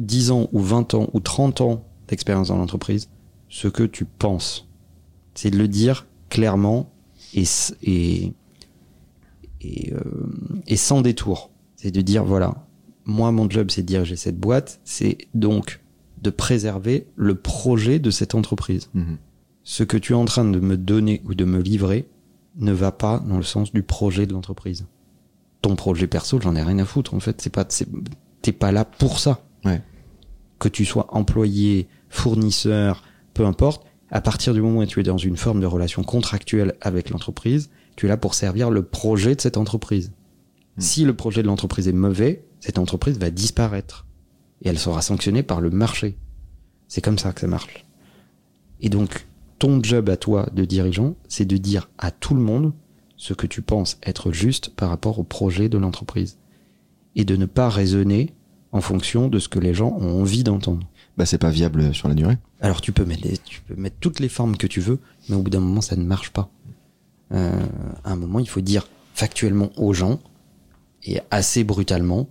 10 0.00 0.30
ans, 0.30 0.48
ou 0.52 0.60
20 0.60 0.94
ans, 0.94 1.08
ou 1.12 1.20
30 1.20 1.60
ans 1.60 1.84
d'expérience 2.08 2.48
dans 2.48 2.56
l'entreprise, 2.56 3.08
ce 3.48 3.68
que 3.68 3.82
tu 3.82 4.04
penses. 4.04 4.68
C'est 5.34 5.50
de 5.50 5.58
le 5.58 5.68
dire 5.68 6.06
clairement 6.28 6.90
et, 7.34 7.44
et, 7.82 8.32
et, 9.60 9.92
euh, 9.92 10.00
et 10.66 10.76
sans 10.76 11.02
détour. 11.02 11.50
C'est 11.76 11.90
de 11.90 12.00
dire, 12.00 12.24
voilà, 12.24 12.66
moi, 13.04 13.32
mon 13.32 13.48
job, 13.48 13.70
c'est 13.70 13.82
de 13.82 13.86
diriger 13.86 14.16
cette 14.16 14.38
boîte, 14.38 14.80
c'est 14.84 15.18
donc 15.34 15.80
de 16.22 16.30
préserver 16.30 17.06
le 17.16 17.34
projet 17.34 17.98
de 17.98 18.10
cette 18.10 18.34
entreprise. 18.34 18.90
Mhm. 18.94 19.18
Ce 19.62 19.82
que 19.82 19.96
tu 19.96 20.12
es 20.12 20.16
en 20.16 20.24
train 20.24 20.44
de 20.44 20.60
me 20.60 20.76
donner 20.76 21.22
ou 21.26 21.34
de 21.34 21.44
me 21.44 21.60
livrer 21.60 22.08
ne 22.56 22.72
va 22.72 22.92
pas 22.92 23.20
dans 23.20 23.36
le 23.36 23.42
sens 23.42 23.72
du 23.72 23.82
projet 23.82 24.26
de 24.26 24.32
l'entreprise. 24.32 24.86
Ton 25.62 25.76
projet 25.76 26.06
perso, 26.06 26.40
j'en 26.40 26.56
ai 26.56 26.62
rien 26.62 26.78
à 26.78 26.84
foutre. 26.84 27.14
En 27.14 27.20
fait, 27.20 27.40
c'est 27.40 27.50
pas, 27.50 27.66
t'es 28.42 28.52
pas 28.52 28.72
là 28.72 28.84
pour 28.84 29.18
ça. 29.18 29.44
Ouais. 29.64 29.82
Que 30.60 30.68
tu 30.68 30.84
sois 30.84 31.08
employé, 31.10 31.88
fournisseur, 32.08 33.02
peu 33.34 33.44
importe. 33.44 33.84
À 34.10 34.20
partir 34.20 34.54
du 34.54 34.62
moment 34.62 34.80
où 34.80 34.86
tu 34.86 35.00
es 35.00 35.02
dans 35.02 35.18
une 35.18 35.36
forme 35.36 35.60
de 35.60 35.66
relation 35.66 36.04
contractuelle 36.04 36.76
avec 36.80 37.10
l'entreprise, 37.10 37.70
tu 37.96 38.06
es 38.06 38.08
là 38.08 38.16
pour 38.16 38.34
servir 38.34 38.70
le 38.70 38.84
projet 38.84 39.34
de 39.34 39.40
cette 39.40 39.56
entreprise. 39.56 40.12
Mm. 40.76 40.80
Si 40.80 41.04
le 41.04 41.14
projet 41.14 41.42
de 41.42 41.48
l'entreprise 41.48 41.88
est 41.88 41.92
mauvais, 41.92 42.44
cette 42.60 42.78
entreprise 42.78 43.18
va 43.18 43.30
disparaître. 43.30 44.06
Et 44.62 44.68
elle 44.68 44.78
sera 44.78 45.02
sanctionnée 45.02 45.42
par 45.42 45.60
le 45.60 45.70
marché. 45.70 46.16
C'est 46.88 47.02
comme 47.02 47.18
ça 47.18 47.32
que 47.32 47.40
ça 47.40 47.46
marche. 47.46 47.86
Et 48.80 48.88
donc, 48.88 49.26
ton 49.58 49.82
job 49.82 50.08
à 50.08 50.16
toi 50.16 50.48
de 50.52 50.64
dirigeant, 50.64 51.14
c'est 51.28 51.44
de 51.44 51.56
dire 51.56 51.88
à 51.98 52.10
tout 52.10 52.34
le 52.34 52.40
monde 52.40 52.72
ce 53.16 53.34
que 53.34 53.46
tu 53.46 53.62
penses 53.62 53.98
être 54.02 54.32
juste 54.32 54.74
par 54.74 54.88
rapport 54.88 55.18
au 55.18 55.24
projet 55.24 55.68
de 55.68 55.78
l'entreprise. 55.78 56.38
Et 57.16 57.24
de 57.24 57.36
ne 57.36 57.46
pas 57.46 57.68
raisonner 57.68 58.34
en 58.72 58.80
fonction 58.80 59.28
de 59.28 59.38
ce 59.38 59.48
que 59.48 59.58
les 59.58 59.74
gens 59.74 59.96
ont 60.00 60.20
envie 60.20 60.44
d'entendre. 60.44 60.86
Bah 61.16 61.26
c'est 61.26 61.38
pas 61.38 61.50
viable 61.50 61.92
sur 61.94 62.08
la 62.08 62.14
durée. 62.14 62.38
Alors 62.60 62.80
tu 62.80 62.92
peux 62.92 63.04
mettre 63.04 63.22
des- 63.22 63.38
tu 63.38 63.60
peux 63.62 63.74
mettre 63.74 63.96
toutes 64.00 64.20
les 64.20 64.28
formes 64.28 64.56
que 64.56 64.66
tu 64.66 64.80
veux, 64.80 65.00
mais 65.28 65.36
au 65.36 65.42
bout 65.42 65.50
d'un 65.50 65.60
moment 65.60 65.80
ça 65.80 65.96
ne 65.96 66.04
marche 66.04 66.30
pas. 66.30 66.50
Euh, 67.32 67.66
à 68.04 68.12
un 68.12 68.16
moment 68.16 68.38
il 68.38 68.48
faut 68.48 68.60
dire 68.60 68.88
factuellement 69.14 69.70
aux 69.76 69.92
gens 69.92 70.20
et 71.04 71.20
assez 71.30 71.62
brutalement 71.64 72.28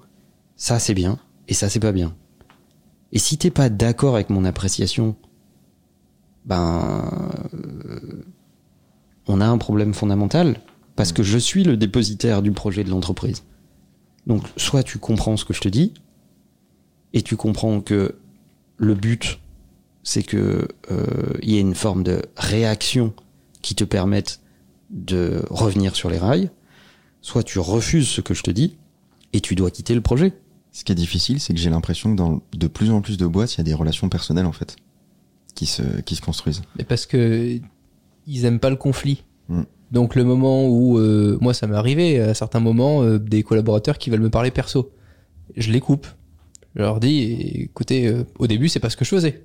ça 0.55 0.79
c'est 0.79 0.93
bien 0.93 1.19
et 1.47 1.53
ça 1.53 1.69
c'est 1.69 1.79
pas 1.79 1.91
bien. 1.91 2.15
Et 3.11 3.19
si 3.19 3.37
t'es 3.37 3.49
pas 3.51 3.69
d'accord 3.69 4.15
avec 4.15 4.29
mon 4.29 4.45
appréciation, 4.45 5.15
ben 6.45 7.09
euh, 7.53 8.23
on 9.27 9.41
a 9.41 9.45
un 9.47 9.57
problème 9.57 9.93
fondamental 9.93 10.59
parce 10.95 11.11
que 11.11 11.23
je 11.23 11.37
suis 11.37 11.63
le 11.63 11.77
dépositaire 11.77 12.41
du 12.41 12.51
projet 12.51 12.83
de 12.83 12.89
l'entreprise. 12.89 13.43
Donc 14.27 14.43
soit 14.57 14.83
tu 14.83 14.99
comprends 14.99 15.37
ce 15.37 15.45
que 15.45 15.53
je 15.53 15.61
te 15.61 15.69
dis 15.69 15.93
et 17.13 17.21
tu 17.21 17.35
comprends 17.35 17.81
que 17.81 18.15
le 18.77 18.95
but 18.95 19.39
c'est 20.03 20.23
que 20.23 20.67
euh, 20.91 21.05
il 21.41 21.51
y 21.51 21.57
ait 21.57 21.61
une 21.61 21.75
forme 21.75 22.03
de 22.03 22.21
réaction 22.35 23.13
qui 23.61 23.75
te 23.75 23.83
permette 23.83 24.39
de 24.89 25.43
revenir 25.49 25.95
sur 25.95 26.09
les 26.09 26.17
rails, 26.17 26.49
soit 27.21 27.43
tu 27.43 27.59
refuses 27.59 28.07
ce 28.07 28.21
que 28.21 28.33
je 28.33 28.41
te 28.41 28.51
dis 28.51 28.77
et 29.33 29.41
tu 29.41 29.55
dois 29.55 29.69
quitter 29.69 29.93
le 29.93 30.01
projet. 30.01 30.33
Ce 30.71 30.83
qui 30.83 30.91
est 30.91 30.95
difficile, 30.95 31.39
c'est 31.39 31.53
que 31.53 31.59
j'ai 31.59 31.69
l'impression 31.69 32.11
que 32.11 32.15
dans 32.15 32.41
de 32.53 32.67
plus 32.67 32.91
en 32.91 33.01
plus 33.01 33.17
de 33.17 33.27
boîtes, 33.27 33.55
il 33.55 33.57
y 33.57 33.61
a 33.61 33.63
des 33.63 33.73
relations 33.73 34.09
personnelles 34.09 34.45
en 34.45 34.51
fait 34.51 34.77
qui 35.55 35.65
se 35.65 35.83
qui 36.01 36.15
se 36.15 36.21
construisent. 36.21 36.61
Mais 36.77 36.83
parce 36.83 37.05
que 37.05 37.59
ils 38.27 38.45
aiment 38.45 38.59
pas 38.59 38.69
le 38.69 38.75
conflit. 38.75 39.23
Mm. 39.49 39.63
Donc 39.91 40.15
le 40.15 40.23
moment 40.23 40.67
où 40.67 40.97
euh, 40.97 41.37
moi 41.41 41.53
ça 41.53 41.67
m'est 41.67 41.75
arrivé 41.75 42.19
à 42.19 42.33
certains 42.33 42.59
moments 42.59 43.03
euh, 43.03 43.17
des 43.17 43.43
collaborateurs 43.43 43.97
qui 43.97 44.09
veulent 44.09 44.21
me 44.21 44.29
parler 44.29 44.51
perso, 44.51 44.91
je 45.55 45.71
les 45.71 45.79
coupe. 45.79 46.07
Je 46.75 46.81
leur 46.81 46.99
dis 46.99 47.61
écoutez 47.65 48.07
euh, 48.07 48.23
au 48.37 48.47
début 48.47 48.69
c'est 48.69 48.79
pas 48.79 48.89
ce 48.89 48.97
que 48.97 49.05
je 49.05 49.09
faisais. 49.09 49.41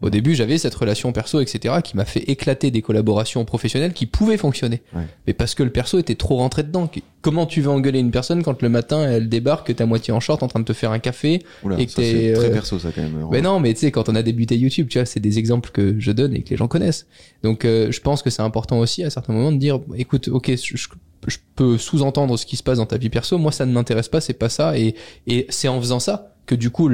Au 0.00 0.10
début 0.10 0.36
j'avais 0.36 0.58
cette 0.58 0.76
relation 0.76 1.10
perso 1.10 1.40
etc 1.40 1.74
qui 1.82 1.96
m'a 1.96 2.04
fait 2.04 2.20
éclater 2.30 2.70
des 2.70 2.82
collaborations 2.82 3.44
professionnelles 3.44 3.92
qui 3.92 4.06
pouvaient 4.06 4.36
fonctionner. 4.36 4.80
Ouais. 4.94 5.02
Mais 5.26 5.32
parce 5.32 5.56
que 5.56 5.64
le 5.64 5.70
perso 5.70 5.98
était 5.98 6.14
trop 6.14 6.36
rentré 6.36 6.62
dedans. 6.62 6.88
Comment 7.20 7.46
tu 7.46 7.60
veux 7.62 7.70
engueuler 7.70 7.98
une 7.98 8.12
personne 8.12 8.44
quand 8.44 8.62
le 8.62 8.68
matin 8.68 9.02
elle 9.10 9.28
débarque 9.28 9.66
que 9.66 9.72
t'es 9.72 9.82
à 9.82 9.86
moitié 9.86 10.14
en 10.14 10.20
short 10.20 10.40
en 10.44 10.46
train 10.46 10.60
de 10.60 10.64
te 10.64 10.72
faire 10.72 10.92
un 10.92 11.00
café 11.00 11.42
Oula, 11.64 11.80
Et 11.80 11.86
que 11.86 11.92
t'es, 11.94 12.32
très 12.32 12.44
euh, 12.46 12.52
perso 12.52 12.78
ça 12.78 12.90
quand 12.94 13.02
même. 13.02 13.26
mais 13.32 13.40
non, 13.40 13.58
mais 13.58 13.74
tu 13.74 13.80
sais, 13.80 13.90
quand 13.90 14.08
on 14.08 14.14
a 14.14 14.22
débuté 14.22 14.56
YouTube, 14.56 14.86
tu 14.88 14.98
vois, 14.98 15.04
c'est 15.04 15.18
des 15.18 15.40
exemples 15.40 15.70
que 15.70 15.96
je 15.98 16.12
donne 16.12 16.32
et 16.36 16.42
que 16.42 16.50
les 16.50 16.56
gens 16.56 16.68
connaissent. 16.68 17.08
Donc, 17.42 17.64
euh, 17.64 17.90
je 17.90 18.00
pense 18.00 18.22
que 18.22 18.30
c'est 18.30 18.42
important 18.42 18.78
aussi 18.78 19.02
à 19.02 19.10
certains 19.10 19.32
moments 19.32 19.50
de 19.50 19.56
dire, 19.58 19.80
écoute, 19.96 20.28
ok, 20.28 20.48
je, 20.54 20.76
je- 20.76 20.88
je 21.26 21.38
peux 21.56 21.76
sous-entendre 21.76 22.36
ce 22.38 22.46
qui 22.46 22.54
se 22.56 22.62
passe 22.62 22.78
dans 22.78 22.86
ta 22.86 22.98
vie 22.98 23.10
perso. 23.10 23.36
Moi, 23.36 23.50
ça 23.50 23.66
ne 23.66 23.72
m'intéresse 23.72 24.08
pas, 24.08 24.20
c'est 24.20 24.32
pas 24.32 24.48
ça. 24.48 24.78
Et, 24.78 24.94
et 25.26 25.46
c'est 25.48 25.66
en 25.66 25.80
faisant 25.80 25.98
ça 25.98 26.36
que 26.48 26.54
du 26.54 26.70
coup, 26.70 26.90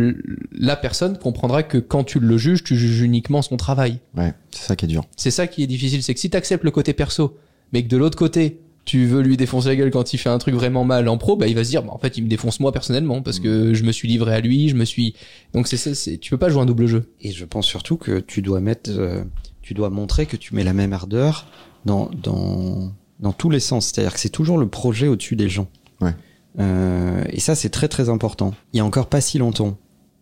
la 0.52 0.76
personne 0.76 1.16
comprendra 1.16 1.62
que 1.62 1.78
quand 1.78 2.04
tu 2.04 2.18
le 2.18 2.36
juges, 2.36 2.64
tu 2.64 2.76
juges 2.76 3.00
uniquement 3.00 3.40
son 3.40 3.56
travail. 3.56 4.00
Ouais, 4.16 4.34
c'est 4.50 4.66
ça 4.66 4.76
qui 4.76 4.84
est 4.84 4.88
dur. 4.88 5.04
C'est 5.16 5.30
ça 5.30 5.46
qui 5.46 5.62
est 5.62 5.66
difficile, 5.66 6.02
c'est 6.02 6.12
que 6.12 6.20
si 6.20 6.28
t'acceptes 6.28 6.64
le 6.64 6.72
côté 6.72 6.92
perso, 6.92 7.38
mais 7.72 7.84
que 7.84 7.88
de 7.88 7.96
l'autre 7.96 8.18
côté, 8.18 8.58
tu 8.84 9.06
veux 9.06 9.22
lui 9.22 9.36
défoncer 9.36 9.68
la 9.68 9.76
gueule 9.76 9.90
quand 9.90 10.12
il 10.12 10.18
fait 10.18 10.28
un 10.28 10.38
truc 10.38 10.54
vraiment 10.56 10.84
mal 10.84 11.08
en 11.08 11.16
pro, 11.16 11.36
bah 11.36 11.46
il 11.46 11.54
va 11.54 11.64
se 11.64 11.70
dire, 11.70 11.84
bah, 11.84 11.92
en 11.92 11.98
fait, 11.98 12.18
il 12.18 12.24
me 12.24 12.28
défonce 12.28 12.58
moi 12.60 12.72
personnellement 12.72 13.22
parce 13.22 13.38
que 13.38 13.72
je 13.72 13.84
me 13.84 13.92
suis 13.92 14.08
livré 14.08 14.34
à 14.34 14.40
lui, 14.40 14.68
je 14.68 14.74
me 14.74 14.84
suis. 14.84 15.14
Donc 15.54 15.68
c'est 15.68 15.76
ça, 15.76 15.94
c'est 15.94 16.18
tu 16.18 16.30
peux 16.30 16.36
pas 16.36 16.50
jouer 16.50 16.62
un 16.62 16.66
double 16.66 16.86
jeu. 16.86 17.12
Et 17.20 17.30
je 17.30 17.44
pense 17.44 17.66
surtout 17.66 17.96
que 17.96 18.18
tu 18.18 18.42
dois 18.42 18.60
mettre, 18.60 18.90
euh, 18.90 19.22
tu 19.62 19.72
dois 19.72 19.88
montrer 19.88 20.26
que 20.26 20.36
tu 20.36 20.54
mets 20.54 20.64
la 20.64 20.72
même 20.74 20.92
ardeur 20.92 21.46
dans 21.84 22.10
dans 22.22 22.92
dans 23.20 23.32
tous 23.32 23.50
les 23.50 23.60
sens. 23.60 23.86
C'est-à-dire 23.86 24.12
que 24.12 24.20
c'est 24.20 24.28
toujours 24.28 24.58
le 24.58 24.68
projet 24.68 25.06
au-dessus 25.06 25.36
des 25.36 25.48
gens. 25.48 25.68
Ouais. 26.00 26.14
Euh, 26.60 27.24
et 27.28 27.40
ça 27.40 27.54
c'est 27.54 27.70
très 27.70 27.88
très 27.88 28.08
important. 28.08 28.54
Il 28.72 28.78
y 28.78 28.80
a 28.80 28.84
encore 28.84 29.06
pas 29.06 29.20
si 29.20 29.38
longtemps, 29.38 29.76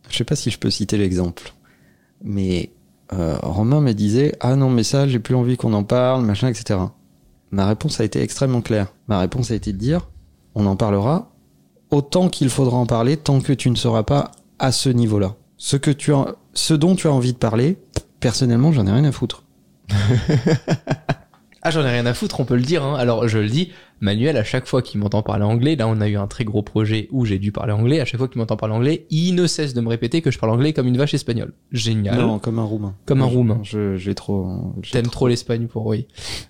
je 0.09 0.17
sais 0.17 0.25
pas 0.25 0.37
si 0.37 0.51
je 0.51 0.59
peux 0.59 0.71
citer 0.71 0.97
l'exemple, 0.97 1.53
mais 2.25 2.71
euh, 3.13 3.37
Romain 3.43 3.81
me 3.81 3.93
disait 3.93 4.35
ah 4.41 4.57
non 4.57 4.71
mais 4.71 4.85
ça 4.85 5.07
j'ai 5.07 5.19
plus 5.19 5.35
envie 5.35 5.57
qu'on 5.57 5.75
en 5.75 5.85
parle 5.85 6.25
machin 6.25 6.49
etc. 6.49 6.81
Ma 7.51 7.67
réponse 7.67 8.01
a 8.01 8.05
été 8.05 8.21
extrêmement 8.23 8.63
claire. 8.63 8.95
Ma 9.09 9.19
réponse 9.19 9.51
a 9.51 9.55
été 9.55 9.73
de 9.73 9.79
dire 9.79 10.09
on 10.55 10.67
en 10.67 10.77
parlera 10.77 11.33
autant 11.93 12.29
qu'il 12.29 12.49
faudra 12.49 12.79
en 12.79 12.87
parler 12.87 13.17
tant 13.17 13.41
que 13.41 13.53
tu 13.53 13.71
ne 13.71 13.77
seras 13.77 14.03
pas 14.03 14.33
à 14.59 14.73
ce 14.73 14.89
niveau-là. 14.89 15.37
Ce 15.59 15.77
que 15.77 15.91
tu 15.91 16.13
as, 16.13 16.35
ce 16.55 16.75
dont 16.75 16.97
tu 16.97 17.07
as 17.07 17.13
envie 17.13 17.35
de 17.35 17.39
parler, 17.39 17.79
personnellement, 18.19 18.73
j'en 18.73 18.87
ai 18.87 18.93
rien 18.93 19.05
à 19.05 19.13
foutre. 19.13 19.45
Ah, 21.65 21.71
j'en 21.71 21.83
ai 21.85 21.91
rien 21.91 22.07
à 22.07 22.13
foutre, 22.15 22.41
on 22.41 22.45
peut 22.45 22.57
le 22.57 22.63
dire. 22.63 22.83
Hein. 22.85 22.97
Alors, 22.99 23.29
je 23.29 23.39
le 23.39 23.49
dis, 23.49 23.71
Manuel, 24.01 24.37
à 24.37 24.43
chaque 24.43 24.67
fois 24.67 24.83
qu'il 24.83 24.99
m'entend 25.01 25.23
parler 25.23 25.45
anglais, 25.45 25.77
là, 25.77 25.87
on 25.87 26.01
a 26.01 26.09
eu 26.09 26.17
un 26.17 26.27
très 26.27 26.45
gros 26.45 26.63
projet 26.63 27.07
où 27.13 27.25
j'ai 27.25 27.39
dû 27.39 27.53
parler 27.53 27.73
anglais. 27.73 28.01
À 28.01 28.05
chaque 28.05 28.19
fois 28.19 28.27
qu'il 28.27 28.39
m'entend 28.41 28.57
parler 28.57 28.75
anglais, 28.75 29.07
il 29.11 29.35
ne 29.37 29.47
cesse 29.47 29.73
de 29.73 29.81
me 29.81 29.89
répéter 29.89 30.23
que 30.23 30.33
je 30.33 30.39
parle 30.41 30.51
anglais 30.53 30.73
comme 30.73 30.89
une 30.89 30.97
vache 30.99 31.15
espagnole. 31.15 31.53
Génial. 31.71 32.19
Non, 32.19 32.41
comme 32.41 32.59
un 32.59 32.65
roumain. 32.65 32.95
Comme 33.07 33.23
un 33.23 33.27
roumain. 33.27 33.61
Je, 33.63 33.97
j'ai 33.97 34.15
trop. 34.17 34.75
T'aimes 34.91 35.07
trop 35.07 35.29
l'Espagne 35.29 35.69
pour 35.69 35.87
oui. 35.87 36.07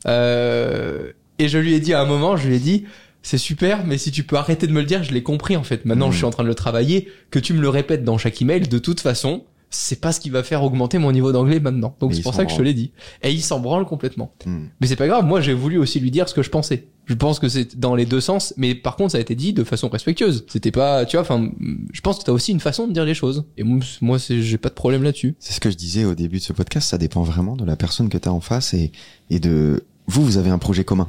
Euh, 0.06 1.12
et 1.38 1.48
je 1.48 1.58
lui 1.58 1.74
ai 1.74 1.80
dit 1.80 1.92
à 1.94 2.00
un 2.00 2.06
moment, 2.06 2.36
je 2.36 2.48
lui 2.48 2.56
ai 2.56 2.60
dit, 2.60 2.84
c'est 3.22 3.38
super, 3.38 3.84
mais 3.86 3.98
si 3.98 4.10
tu 4.10 4.24
peux 4.24 4.36
arrêter 4.36 4.66
de 4.66 4.72
me 4.72 4.80
le 4.80 4.86
dire, 4.86 5.02
je 5.02 5.12
l'ai 5.12 5.22
compris 5.22 5.56
en 5.56 5.62
fait. 5.62 5.84
Maintenant, 5.84 6.06
Mhm. 6.06 6.12
je 6.12 6.16
suis 6.18 6.24
en 6.26 6.30
train 6.30 6.42
de 6.42 6.48
le 6.48 6.54
travailler. 6.54 7.08
Que 7.30 7.38
tu 7.38 7.52
me 7.54 7.60
le 7.60 7.68
répètes 7.68 8.04
dans 8.04 8.18
chaque 8.18 8.40
email, 8.42 8.60
de 8.60 8.78
toute 8.78 9.00
façon, 9.00 9.44
c'est 9.74 10.00
pas 10.00 10.12
ce 10.12 10.20
qui 10.20 10.30
va 10.30 10.42
faire 10.42 10.62
augmenter 10.62 10.98
mon 10.98 11.12
niveau 11.12 11.32
d'anglais 11.32 11.60
maintenant. 11.60 11.96
Donc 12.00 12.14
c'est 12.14 12.22
pour 12.22 12.34
ça 12.34 12.44
que 12.44 12.52
je 12.52 12.56
te 12.56 12.62
l'ai 12.62 12.74
dit. 12.74 12.92
Et 13.22 13.32
il 13.32 13.42
s'en 13.42 13.58
branle 13.60 13.84
complètement. 13.86 14.32
Hmm. 14.46 14.66
Mais 14.80 14.86
c'est 14.86 14.96
pas 14.96 15.08
grave, 15.08 15.24
moi 15.24 15.40
j'ai 15.40 15.54
voulu 15.54 15.78
aussi 15.78 15.98
lui 16.00 16.10
dire 16.10 16.28
ce 16.28 16.34
que 16.34 16.42
je 16.42 16.50
pensais. 16.50 16.88
Je 17.06 17.14
pense 17.14 17.40
que 17.40 17.48
c'est 17.48 17.78
dans 17.78 17.96
les 17.96 18.06
deux 18.06 18.20
sens, 18.20 18.54
mais 18.56 18.74
par 18.74 18.96
contre 18.96 19.12
ça 19.12 19.18
a 19.18 19.20
été 19.20 19.34
dit 19.34 19.52
de 19.52 19.64
façon 19.64 19.88
respectueuse. 19.88 20.44
C'était 20.48 20.70
pas, 20.70 21.04
tu 21.04 21.16
vois, 21.16 21.22
enfin, 21.22 21.50
je 21.92 22.00
pense 22.00 22.18
que 22.18 22.24
t'as 22.24 22.32
aussi 22.32 22.52
une 22.52 22.60
façon 22.60 22.86
de 22.86 22.92
dire 22.92 23.04
les 23.04 23.14
choses. 23.14 23.44
Et 23.56 23.64
moi, 23.64 24.18
j'ai 24.18 24.58
pas 24.58 24.68
de 24.68 24.74
problème 24.74 25.02
là-dessus. 25.02 25.34
C'est 25.40 25.52
ce 25.52 25.60
que 25.60 25.70
je 25.70 25.76
disais 25.76 26.04
au 26.04 26.14
début 26.14 26.38
de 26.38 26.42
ce 26.42 26.52
podcast, 26.52 26.88
ça 26.88 26.98
dépend 26.98 27.22
vraiment 27.22 27.56
de 27.56 27.64
la 27.64 27.76
personne 27.76 28.08
que 28.08 28.18
tu 28.18 28.28
as 28.28 28.32
en 28.32 28.40
face 28.40 28.74
et, 28.74 28.92
et 29.30 29.40
de... 29.40 29.84
Vous, 30.06 30.24
vous 30.24 30.36
avez 30.36 30.50
un 30.50 30.58
projet 30.58 30.84
commun. 30.84 31.06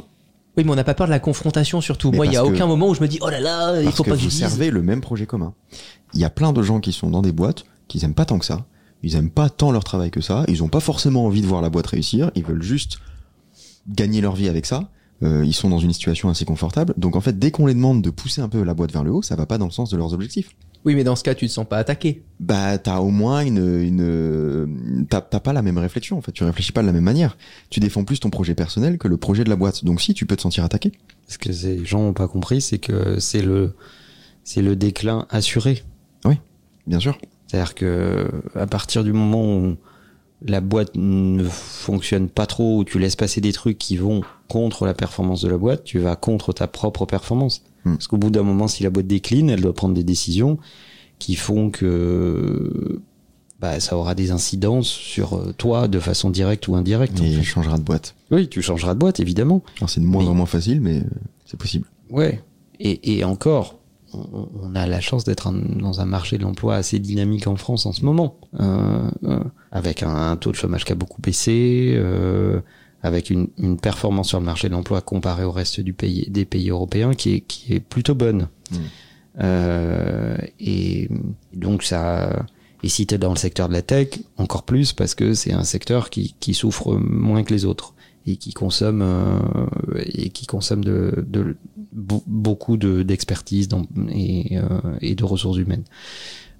Oui, 0.56 0.64
mais 0.64 0.72
on 0.72 0.76
n'a 0.76 0.84
pas 0.84 0.94
peur 0.94 1.08
de 1.08 1.12
la 1.12 1.20
confrontation 1.20 1.82
surtout. 1.82 2.12
Mais 2.12 2.18
moi, 2.18 2.26
il 2.28 2.34
y 2.34 2.38
a 2.38 2.46
aucun 2.46 2.68
moment 2.68 2.90
où 2.90 2.96
je 2.96 3.02
me 3.02 3.08
dis, 3.08 3.20
oh 3.22 3.30
là 3.30 3.40
là, 3.40 3.82
il 3.82 3.92
faut 3.92 4.04
que 4.04 4.10
pas 4.10 4.16
que 4.16 4.22
je 4.22 4.26
vous 4.26 4.30
dise. 4.30 4.40
servez 4.40 4.70
le 4.70 4.82
même 4.82 5.02
projet 5.02 5.26
commun. 5.26 5.54
Il 6.14 6.20
y 6.20 6.26
a 6.26 6.30
plein 6.30 6.54
de 6.54 6.62
gens 6.62 6.80
qui 6.80 6.92
sont 6.92 7.10
dans 7.10 7.24
des 7.24 7.32
boîtes, 7.32 7.66
qui 7.88 8.04
aiment 8.04 8.14
pas 8.14 8.26
tant 8.26 8.40
que 8.40 8.46
ça. 8.46 8.66
Ils 9.04 9.16
aiment 9.16 9.30
pas 9.30 9.50
tant 9.50 9.72
leur 9.72 9.84
travail 9.84 10.12
que 10.12 10.22
ça. 10.22 10.46
Ils 10.48 10.64
ont 10.64 10.70
pas 10.70 10.80
forcément 10.80 11.26
envie 11.26 11.42
de 11.42 11.48
voir 11.48 11.62
la 11.62 11.70
boîte 11.70 11.88
réussir. 11.88 12.32
Ils 12.36 12.44
veulent 12.44 12.64
juste 12.64 13.00
gagner 13.88 14.22
leur 14.22 14.36
vie 14.36 14.48
avec 14.48 14.66
ça. 14.66 14.90
Euh, 15.24 15.44
ils 15.46 15.54
sont 15.54 15.70
dans 15.70 15.80
une 15.80 15.94
situation 15.94 16.30
assez 16.30 16.46
confortable. 16.46 16.94
Donc 16.98 17.16
en 17.16 17.22
fait, 17.22 17.38
dès 17.38 17.52
qu'on 17.52 17.66
les 17.66 17.74
demande 17.74 18.02
de 18.02 18.10
pousser 18.10 18.42
un 18.42 18.50
peu 18.50 18.64
la 18.64 18.74
boîte 18.74 18.92
vers 18.92 19.04
le 19.04 19.12
haut, 19.12 19.22
ça 19.22 19.36
va 19.36 19.46
pas 19.46 19.58
dans 19.58 19.66
le 19.66 19.72
sens 19.72 19.90
de 19.90 19.98
leurs 19.98 20.14
objectifs. 20.14 20.52
Oui, 20.86 20.96
mais 20.96 21.06
dans 21.06 21.16
ce 21.16 21.24
cas, 21.24 21.34
tu 21.34 21.48
te 21.48 21.52
sens 21.52 21.66
pas 21.66 21.78
attaqué. 21.78 22.24
Bah 22.42 22.78
t'as 22.78 23.00
au 23.00 23.10
moins 23.10 23.40
une 23.42 23.80
une 23.80 25.08
t'as 25.10 25.22
t'as 25.22 25.40
pas 25.40 25.54
la 25.54 25.62
même 25.62 25.78
réflexion 25.78 26.18
en 26.18 26.22
fait. 26.22 26.34
Tu 26.34 26.44
réfléchis 26.44 26.74
pas 26.74 26.82
de 26.82 26.88
la 26.88 26.92
même 26.92 27.06
manière. 27.06 27.38
Tu 27.70 27.80
défends 27.80 28.04
plus 28.04 28.20
ton 28.20 28.30
projet 28.30 28.54
personnel 28.54 28.98
que 28.98 29.08
le 29.08 29.16
projet 29.16 29.46
de 29.46 29.50
la 29.50 29.56
boîte. 29.56 29.86
Donc 29.86 30.02
si 30.02 30.14
tu 30.14 30.26
peux 30.26 30.36
te 30.36 30.42
sentir 30.42 30.66
attaqué. 30.66 30.92
Ce 31.30 31.38
que 31.38 31.54
ces 31.54 31.86
gens 31.86 32.02
ont 32.02 32.14
pas 32.14 32.28
compris, 32.28 32.60
c'est 32.60 32.80
que 32.80 33.18
c'est 33.20 33.42
le, 33.42 33.76
c'est 34.44 34.62
le 34.62 34.76
déclin 34.76 35.26
assuré. 35.30 35.84
Bien 36.86 37.00
sûr. 37.00 37.18
C'est-à-dire 37.54 37.76
que 37.76 38.28
à 38.56 38.66
partir 38.66 39.04
du 39.04 39.14
moment 39.14 39.58
où 39.58 39.76
la 40.44 40.60
boîte 40.60 40.92
ne 40.96 41.44
fonctionne 41.44 42.28
pas 42.28 42.48
trop, 42.48 42.80
où 42.80 42.84
tu 42.84 42.98
laisses 42.98 43.16
passer 43.16 43.42
des 43.42 43.54
trucs 43.54 43.78
qui 43.78 43.96
vont 43.96 44.22
contre 44.48 44.88
la 44.88 44.96
performance 44.96 45.42
de 45.42 45.50
la 45.50 45.58
boîte, 45.60 45.84
tu 45.84 46.00
vas 46.00 46.16
contre 46.16 46.52
ta 46.52 46.66
propre 46.68 47.06
performance. 47.06 47.62
Hmm. 47.86 47.92
Parce 47.94 48.08
qu'au 48.08 48.18
bout 48.18 48.32
d'un 48.32 48.42
moment, 48.42 48.68
si 48.68 48.82
la 48.82 48.90
boîte 48.90 49.06
décline, 49.06 49.52
elle 49.52 49.62
doit 49.62 49.74
prendre 49.76 49.94
des 49.94 50.04
décisions 50.04 50.58
qui 51.20 51.36
font 51.36 51.70
que 51.70 53.00
bah, 53.60 53.80
ça 53.80 53.96
aura 53.98 54.16
des 54.16 54.32
incidences 54.32 54.88
sur 54.88 55.36
euh, 55.36 55.54
toi 55.56 55.88
de 55.88 56.00
façon 56.00 56.32
directe 56.32 56.68
ou 56.68 56.76
indirecte. 56.76 57.20
en 57.22 57.24
Et 57.24 57.28
fait. 57.34 57.38
il 57.38 57.44
changera 57.44 57.78
de 57.78 57.84
boîte. 57.84 58.16
Oui, 58.32 58.50
tu 58.50 58.64
changeras 58.64 58.96
de 58.96 59.00
boîte, 59.00 59.20
évidemment. 59.20 59.62
Alors 59.78 59.92
c'est 59.92 60.02
de 60.02 60.06
moins 60.08 60.24
Mais- 60.24 60.30
en 60.30 60.34
moins 60.34 60.46
facile, 60.48 60.82
mais 60.82 60.98
euh, 60.98 61.04
c'est 61.46 61.58
possible. 61.60 61.86
Ouais. 62.10 62.42
Et, 62.80 63.18
et 63.20 63.24
encore, 63.24 63.76
on, 64.14 64.50
on 64.62 64.76
a 64.76 64.86
la 64.88 65.02
chance 65.02 65.24
d'être 65.24 65.52
dans 65.52 66.02
un 66.02 66.06
marché 66.06 66.38
de 66.38 66.44
l'emploi 66.44 66.76
assez 66.76 67.00
dynamique 67.00 67.48
en 67.48 67.56
France 67.56 67.86
en 67.86 67.92
ce 67.92 68.04
moment, 68.06 68.38
Euh, 68.60 69.10
euh, 69.24 69.40
avec 69.72 70.04
un, 70.04 70.32
un 70.32 70.38
taux 70.38 70.52
de 70.52 70.56
chômage 70.56 70.86
qui 70.86 70.92
a 70.92 70.96
beaucoup 70.96 71.22
baissé, 71.22 71.94
euh, 71.96 72.62
avec 73.02 73.30
une, 73.30 73.48
une 73.58 73.78
performance 73.78 74.30
sur 74.30 74.40
le 74.40 74.46
marché 74.46 74.70
de 74.70 74.74
l'emploi 74.74 75.02
comparée 75.02 75.44
au 75.44 75.52
reste 75.52 75.82
du 75.82 75.94
pays, 75.94 76.30
des 76.30 76.46
pays 76.46 76.70
européens 76.70 77.14
qui 77.16 77.34
est, 77.34 77.42
qui 77.42 77.74
est 77.74 77.80
plutôt 77.80 78.16
bonne. 78.16 78.48
Mm. 78.72 78.76
Euh, 79.42 80.38
et 80.60 81.10
donc 81.54 81.84
ça, 81.84 82.46
et 82.84 82.90
si 82.90 83.08
t'es 83.08 83.18
dans 83.18 83.32
le 83.32 83.38
secteur 83.38 83.68
de 83.68 83.74
la 83.74 83.82
tech, 83.82 84.20
encore 84.38 84.64
plus 84.64 84.94
parce 84.94 85.16
que 85.16 85.34
c'est 85.34 85.54
un 85.54 85.64
secteur 85.64 86.10
qui, 86.10 86.36
qui 86.40 86.54
souffre 86.54 86.94
moins 86.96 87.44
que 87.44 87.54
les 87.54 87.66
autres 87.66 87.94
et 88.26 88.38
qui 88.38 88.54
consomme 88.54 89.02
euh, 89.02 89.40
et 90.06 90.30
qui 90.30 90.46
consomme 90.46 90.84
de, 90.84 91.26
de 91.28 91.58
beaucoup 91.94 92.78
de 92.78 93.04
d'expertise 93.04 93.68
dans- 93.68 93.86
et, 94.10 94.58
euh, 94.58 94.98
et 95.02 95.16
de 95.16 95.24
ressources 95.24 95.58
humaines. 95.58 95.84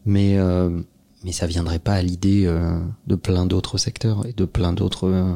Mais 0.06 0.38
euh, 0.38 0.82
mais 1.24 1.32
ça 1.32 1.48
viendrait 1.48 1.80
pas 1.80 1.94
à 1.94 2.02
l'idée 2.02 2.44
euh, 2.46 2.80
de 3.08 3.16
plein 3.16 3.46
d'autres 3.46 3.78
secteurs 3.78 4.26
et 4.26 4.34
de 4.34 4.46
plein 4.46 4.74
d'autres 4.74 5.08
euh, 5.08 5.36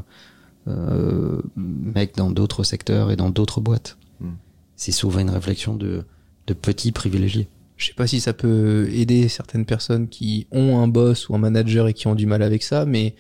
euh, 0.68 1.42
mecs 1.56 2.16
dans 2.16 2.30
d'autres 2.30 2.64
secteurs 2.64 3.12
et 3.12 3.16
dans 3.16 3.30
d'autres 3.30 3.62
boîtes. 3.62 3.98
Hmm. 4.20 4.32
C'est 4.76 4.92
souvent 4.92 5.20
une 5.20 5.30
réflexion 5.30 5.76
de 5.76 6.04
de 6.48 6.54
petits 6.54 6.92
privilégiés. 6.92 7.48
Je 7.78 7.88
sais 7.88 7.94
pas 7.94 8.08
si 8.08 8.20
ça 8.20 8.34
peut 8.34 8.90
aider 8.92 9.28
certaines 9.28 9.66
personnes 9.66 10.08
qui 10.08 10.48
ont 10.52 10.80
un 10.80 10.88
boss 10.88 11.30
ou 11.30 11.36
un 11.36 11.38
manager 11.38 11.88
et 11.88 11.94
qui 11.94 12.08
ont 12.08 12.16
du 12.16 12.26
mal 12.26 12.42
avec 12.42 12.64
ça, 12.64 12.86
mais 12.86 13.16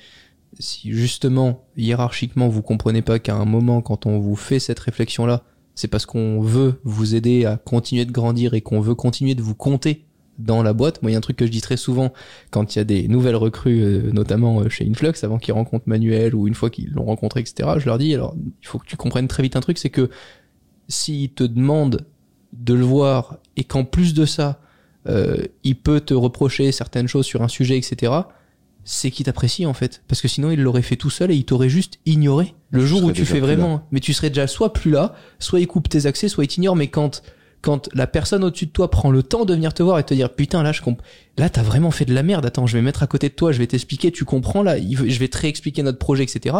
si 0.59 0.91
justement, 0.91 1.63
hiérarchiquement, 1.75 2.47
vous 2.47 2.63
comprenez 2.63 3.03
pas 3.03 3.19
qu'à 3.19 3.35
un 3.35 3.45
moment, 3.45 3.81
quand 3.81 4.05
on 4.07 4.17
vous 4.17 4.35
fait 4.35 4.59
cette 4.59 4.79
réflexion-là, 4.79 5.43
c'est 5.77 5.87
parce 5.87 6.07
qu'on 6.07 6.41
veut 6.41 6.79
vous 6.83 7.13
aider 7.13 7.45
à 7.45 7.55
continuer 7.55 8.03
de 8.03 8.11
grandir 8.11 8.55
et 8.55 8.61
qu'on 8.61 8.81
veut 8.81 8.95
continuer 8.95 9.35
de 9.35 9.43
vous 9.43 9.53
compter 9.53 10.05
dans 10.39 10.63
la 10.63 10.73
boîte. 10.73 11.03
Moi, 11.03 11.11
il 11.11 11.13
y 11.13 11.15
a 11.15 11.19
un 11.19 11.21
truc 11.21 11.37
que 11.37 11.45
je 11.45 11.51
dis 11.51 11.61
très 11.61 11.77
souvent 11.77 12.13
quand 12.49 12.75
il 12.75 12.79
y 12.79 12.81
a 12.81 12.83
des 12.83 13.07
nouvelles 13.07 13.35
recrues, 13.35 13.83
euh, 13.83 14.11
notamment 14.11 14.61
euh, 14.61 14.69
chez 14.69 14.87
Influx, 14.89 15.13
avant 15.23 15.37
qu'ils 15.37 15.53
rencontrent 15.53 15.87
Manuel 15.87 16.33
ou 16.33 16.47
une 16.47 16.55
fois 16.55 16.71
qu'ils 16.71 16.91
l'ont 16.91 17.05
rencontré, 17.05 17.41
etc. 17.41 17.69
Je 17.77 17.85
leur 17.85 17.99
dis, 17.99 18.15
alors, 18.15 18.35
il 18.61 18.67
faut 18.67 18.79
que 18.79 18.87
tu 18.87 18.97
comprennes 18.97 19.27
très 19.27 19.43
vite 19.43 19.55
un 19.55 19.59
truc, 19.59 19.77
c'est 19.77 19.91
que 19.91 20.09
s'ils 20.87 21.29
te 21.29 21.43
demandent 21.43 22.07
de 22.53 22.73
le 22.73 22.83
voir 22.83 23.37
et 23.55 23.63
qu'en 23.63 23.83
plus 23.83 24.15
de 24.15 24.25
ça, 24.25 24.59
euh, 25.07 25.43
il 25.63 25.75
peut 25.75 26.01
te 26.01 26.15
reprocher 26.15 26.71
certaines 26.71 27.07
choses 27.07 27.27
sur 27.27 27.43
un 27.43 27.47
sujet, 27.47 27.77
etc., 27.77 28.13
c'est 28.89 29.11
qu'il 29.11 29.25
t'apprécie 29.25 29.65
en 29.65 29.73
fait. 29.73 30.01
Parce 30.07 30.21
que 30.21 30.29
sinon, 30.29 30.49
il 30.49 30.61
l'aurait 30.61 30.81
fait 30.81 30.95
tout 30.95 31.09
seul 31.09 31.29
et 31.29 31.35
il 31.35 31.43
t'aurait 31.43 31.67
juste 31.67 31.99
ignoré 32.05 32.55
le 32.71 32.85
jour 32.85 33.03
où 33.03 33.11
tu 33.11 33.25
fais 33.25 33.41
vraiment. 33.41 33.85
Mais 33.91 33.99
tu 33.99 34.13
serais 34.13 34.29
déjà 34.29 34.47
soit 34.47 34.71
plus 34.71 34.91
là, 34.91 35.13
soit 35.39 35.59
il 35.59 35.67
coupe 35.67 35.89
tes 35.89 36.05
accès, 36.05 36.29
soit 36.29 36.45
il 36.45 36.47
t'ignore. 36.47 36.75
Mais 36.77 36.87
quand 36.87 37.21
quand 37.61 37.89
la 37.93 38.05
personne 38.07 38.43
au-dessus 38.43 38.67
de 38.67 38.71
toi 38.71 38.89
prend 38.89 39.09
le 39.11 39.23
temps 39.23 39.43
de 39.43 39.53
venir 39.53 39.73
te 39.73 39.81
voir 39.83 39.97
et 39.99 40.03
te 40.03 40.13
dire 40.13 40.29
putain 40.33 40.61
là 40.61 40.71
je 40.71 40.81
comp 40.83 41.01
là 41.39 41.49
t'as 41.49 41.63
vraiment 41.63 41.89
fait 41.89 42.05
de 42.05 42.13
la 42.13 42.21
merde 42.21 42.45
attends 42.45 42.67
je 42.67 42.77
vais 42.77 42.83
mettre 42.83 43.01
à 43.01 43.07
côté 43.07 43.29
de 43.29 43.33
toi 43.33 43.51
je 43.51 43.57
vais 43.57 43.65
t'expliquer 43.65 44.11
tu 44.11 44.25
comprends 44.25 44.61
là 44.61 44.77
je 44.79 45.19
vais 45.19 45.27
te 45.27 45.37
réexpliquer 45.39 45.81
notre 45.81 45.97
projet 45.97 46.21
etc 46.23 46.55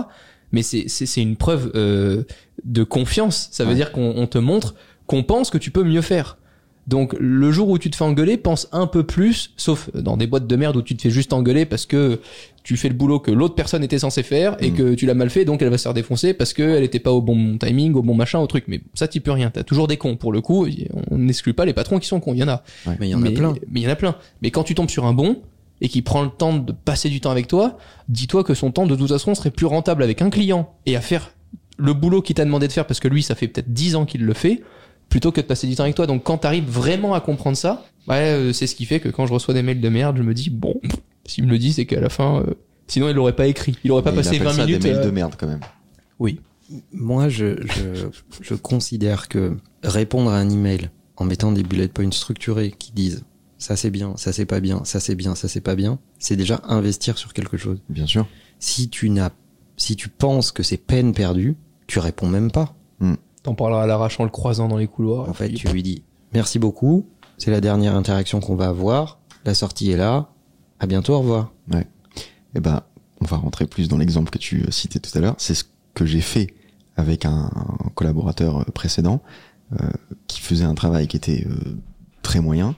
mais 0.52 0.63
c'est 0.63 0.86
c'est 0.88 1.06
c'est 1.06 1.22
une 1.22 1.36
preuve 1.36 1.72
euh, 1.76 2.24
de 2.66 2.84
confiance 2.84 3.48
ça 3.52 3.63
veut 3.63 3.70
Ouais. 3.70 3.76
dire 3.76 3.92
qu'on 3.92 4.13
on 4.18 4.26
te 4.26 4.40
montre 4.40 4.74
qu'on 5.06 5.22
pense 5.22 5.52
que 5.52 5.60
tu 5.60 5.70
peux 5.70 5.84
mieux 5.84 6.02
faire 6.02 6.40
donc 6.88 7.15
le 7.19 7.52
jour 7.52 7.69
où 7.69 7.78
tu 7.78 7.89
te 7.89 7.95
fais 7.95 8.04
engueuler, 8.06 8.38
pense 8.38 8.67
un 8.71 8.88
peu 8.88 9.04
plus, 9.04 9.52
sauf 9.58 9.89
dans 9.93 10.15
des 10.17 10.26
boîtes 10.28 10.47
de 10.47 10.56
merde 10.56 10.78
où 10.78 10.82
tu 10.82 10.95
te 10.95 11.02
fais 11.02 11.10
juste 11.10 11.34
engueuler 11.34 11.65
parce 11.65 11.86
que 11.86 12.21
tu 12.63 12.76
fais 12.78 12.88
le 12.89 12.95
boulot 12.95 13.19
que 13.19 13.32
l'autre 13.32 13.56
personne 13.56 13.84
était 13.84 14.00
censée 14.00 14.23
faire 14.23 14.56
et 14.62 14.71
Mm. 14.71 14.76
que 14.76 14.93
tu 14.93 15.06
l'as 15.06 15.13
mal 15.13 15.30
fait, 15.30 15.45
donc 15.45 15.62
elle 15.62 15.69
va 15.69 15.78
se 15.78 15.84
faire 15.84 15.93
défoncer 15.93 16.34
parce 16.34 16.54
qu'elle 16.54 16.84
était 16.84 17.00
pas 17.00 17.12
au 17.12 17.21
bon 17.21 17.58
timing, 17.58 17.93
au 17.93 18.02
bon 18.04 18.13
machin, 18.13 18.39
au 18.39 18.47
truc. 18.47 18.65
Mais 18.67 18.82
ça, 18.93 19.08
t'y 19.08 19.19
peux 19.19 19.32
rien. 19.32 19.50
T'as 19.50 19.63
toujours 19.63 19.88
des 19.88 19.97
cons 19.97 20.15
pour 20.17 20.32
le 20.34 20.41
coup. 20.41 20.67
On 21.12 21.17
n'exclut 21.17 21.54
pas 21.54 21.65
les 21.65 21.73
patrons 21.73 22.00
qui 22.00 22.08
sont 22.08 22.19
cons. 22.19 22.34
Il 22.34 22.39
y 22.39 22.43
en 22.43 22.47
a. 22.50 22.63
Mais 23.00 23.08
il 23.08 23.10
y 23.10 23.15
en 23.15 23.23
a 23.23 23.32
plein. 23.32 23.54
Mais 23.69 23.82
il 23.82 23.84
y 23.84 23.88
en 23.88 23.91
a 23.91 23.95
plein. 23.95 24.15
Mais 24.41 24.52
quand 24.52 24.63
tu 24.63 24.76
tombes 24.76 24.89
sur 24.89 25.06
un 25.06 25.13
bon 25.13 25.41
et 25.80 25.89
qui 25.89 26.02
prend 26.02 26.23
le 26.23 26.30
temps 26.30 26.58
de 26.58 26.71
passer 26.71 27.08
du 27.10 27.21
temps 27.21 27.32
avec 27.32 27.47
toi, 27.47 27.78
dis-toi 28.10 28.43
que 28.43 28.54
son 28.54 28.71
temps 28.71 28.86
de 28.88 28.95
toute 28.95 29.10
façon 29.10 29.34
serait 29.36 29.52
plus 29.52 29.65
rentable 29.65 30.04
avec 30.04 30.21
un 30.21 30.30
client 30.30 30.73
et 30.86 30.95
à 30.95 31.02
faire 31.02 31.32
le 31.78 31.93
boulot 31.93 32.21
qu'il 32.21 32.36
t'a 32.36 32.43
demandé 32.45 32.67
de 32.67 32.71
faire 32.73 32.88
parce 32.88 33.00
que 33.00 33.08
lui, 33.08 33.23
ça 33.23 33.36
fait 33.36 33.47
peut-être 33.47 33.71
10 33.71 33.95
ans 33.95 34.06
qu'il 34.06 34.26
le 34.26 34.34
fait 34.34 34.62
plutôt 35.10 35.32
que 35.32 35.41
de 35.41 35.46
passer 35.46 35.67
du 35.67 35.76
temps 35.76 35.84
avec 35.84 35.96
toi. 35.96 36.08
Donc 36.08 36.24
quand 36.24 36.38
t'arrives 36.39 36.70
vraiment 36.70 37.13
à 37.13 37.22
comprendre 37.22 37.58
ça, 37.58 37.86
ouais, 38.08 38.15
euh, 38.34 38.54
c'est 38.54 38.67
ce 38.67 38.76
qui 38.76 38.86
fait 38.86 39.00
que 39.00 39.10
quand 39.10 39.26
je 39.26 39.34
reçois 39.34 39.54
des 39.54 39.62
mails 39.63 39.82
de 39.82 39.89
merde, 39.89 40.17
je 40.17 40.24
me 40.24 40.34
dis 40.34 40.50
bon, 40.50 40.80
s'il 41.26 41.46
me 41.46 41.50
le 41.50 41.58
dit, 41.58 41.74
c'est 41.74 41.86
qu'à 41.86 42.00
la 42.02 42.10
fin, 42.10 42.41
euh, 42.41 42.54
sinon 42.88 43.10
il 43.10 43.15
l'aurait 43.15 43.36
pas 43.36 43.48
écrit, 43.48 43.78
il 43.84 43.91
aurait 43.91 44.04
pas 44.04 44.12
il 44.12 44.15
passé 44.17 44.30
appelle 44.36 44.43
20 44.48 44.54
ça 44.54 44.65
minutes. 44.65 44.82
des 44.82 44.89
mails 44.89 45.00
euh, 45.02 45.06
de 45.06 45.12
merde 45.12 45.36
quand 45.38 45.48
même. 45.48 45.62
Oui. 46.20 46.39
Moi, 46.91 47.30
je, 47.30 47.56
je, 47.65 48.08
je 48.41 48.54
considère 48.54 49.30
que 49.30 49.56
répondre 49.84 50.32
à 50.32 50.38
un 50.38 50.50
email 50.50 50.89
en 51.15 51.24
mettant 51.24 51.52
des 51.54 51.63
bullet 51.63 51.88
points 51.88 52.12
structurés 52.12 52.74
qui 52.78 52.91
disent 52.91 53.24
ça 53.58 53.76
c'est 53.76 53.89
bien, 53.89 54.15
ça 54.17 54.34
c'est 54.34 54.46
pas 54.46 54.60
bien, 54.60 54.84
ça 54.84 55.00
c'est 55.00 55.15
bien, 55.15 55.34
ça 55.34 55.48
c'est 55.48 55.62
pas 55.62 55.76
bien, 55.76 55.98
c'est 56.20 56.36
déjà 56.36 56.62
investir 56.67 57.17
sur 57.17 57.34
quelque 57.34 57.58
chose. 57.58 57.80
Bien 57.89 58.06
sûr. 58.06 58.28
Si 58.60 58.89
tu 58.89 59.10
n'as, 59.10 59.32
si 59.78 59.96
tu 59.96 60.10
penses 60.10 60.52
que 60.52 60.62
c'est 60.62 60.78
peine 60.78 61.13
perdue, 61.13 61.56
tu 61.88 62.00
réponds 62.00 62.28
même 62.28 62.52
pas. 62.52 62.76
T'en 63.43 63.56
parleras 63.56 63.84
à 63.84 63.88
l'arrache 63.88 64.19
en 64.19 64.23
le 64.23 64.30
croisant 64.30 64.67
dans 64.67 64.78
les 64.78 64.88
couloirs. 64.88 65.30
En 65.30 65.34
fait, 65.34 65.47
puis- 65.47 65.58
tu 65.58 65.67
lui 65.69 65.84
dis 65.84 66.04
merci 66.34 66.60
beaucoup, 66.60 67.08
c'est 67.38 67.52
la 67.52 67.62
dernière 67.62 67.95
interaction 67.95 68.39
qu'on 68.39 68.56
va 68.56 68.67
avoir, 68.67 69.19
la 69.45 69.54
sortie 69.54 69.91
est 69.91 69.97
là, 69.97 70.30
à 70.80 70.88
bientôt, 70.88 71.13
au 71.13 71.19
revoir. 71.19 71.52
Eh 72.56 72.60
ben, 72.60 72.82
on 73.21 73.26
va 73.26 73.38
rentrer 73.38 73.65
plus 73.67 73.88
dans 73.88 73.97
l'exemple 73.97 74.30
que 74.32 74.38
tu 74.38 74.63
euh, 74.63 74.71
citais 74.71 75.00
tout 75.00 75.15
à 75.17 75.21
l'heure. 75.21 75.36
C'est 75.38 75.54
ce 75.54 75.63
que 75.93 76.06
j'ai 76.06 76.21
fait 76.21 76.47
avec 76.95 77.26
un, 77.26 77.52
un 77.54 77.89
collaborateur 77.95 78.60
euh, 78.62 78.63
précédent 78.73 79.21
euh, 79.80 79.88
qui 80.28 80.41
faisait 80.41 80.63
un 80.65 80.73
travail 80.76 81.08
qui 81.08 81.17
était 81.17 81.45
euh, 81.47 81.78
très 82.23 82.39
moyen, 82.39 82.76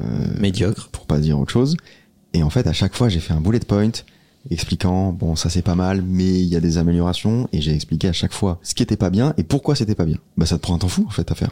euh, 0.00 0.04
Médiocre. 0.40 0.88
pour 0.90 1.06
pas 1.06 1.18
dire 1.18 1.38
autre 1.38 1.52
chose. 1.52 1.76
Et 2.32 2.42
en 2.42 2.50
fait, 2.50 2.66
à 2.66 2.72
chaque 2.72 2.94
fois, 2.94 3.08
j'ai 3.08 3.20
fait 3.20 3.32
un 3.34 3.40
bullet 3.40 3.60
point 3.60 3.90
expliquant 4.50 5.12
bon 5.12 5.36
ça 5.36 5.50
c'est 5.50 5.62
pas 5.62 5.74
mal, 5.74 6.02
mais 6.02 6.40
il 6.40 6.46
y 6.46 6.56
a 6.56 6.60
des 6.60 6.78
améliorations. 6.78 7.48
Et 7.52 7.60
j'ai 7.60 7.74
expliqué 7.74 8.08
à 8.08 8.12
chaque 8.12 8.32
fois 8.32 8.58
ce 8.62 8.74
qui 8.74 8.82
était 8.82 8.96
pas 8.96 9.10
bien 9.10 9.34
et 9.36 9.42
pourquoi 9.42 9.74
c'était 9.74 9.94
pas 9.94 10.04
bien. 10.04 10.18
Bah 10.36 10.46
ça 10.46 10.56
te 10.56 10.62
prend 10.62 10.74
un 10.74 10.78
temps 10.78 10.88
fou 10.88 11.04
en 11.06 11.10
fait 11.10 11.30
à 11.30 11.34
faire. 11.34 11.50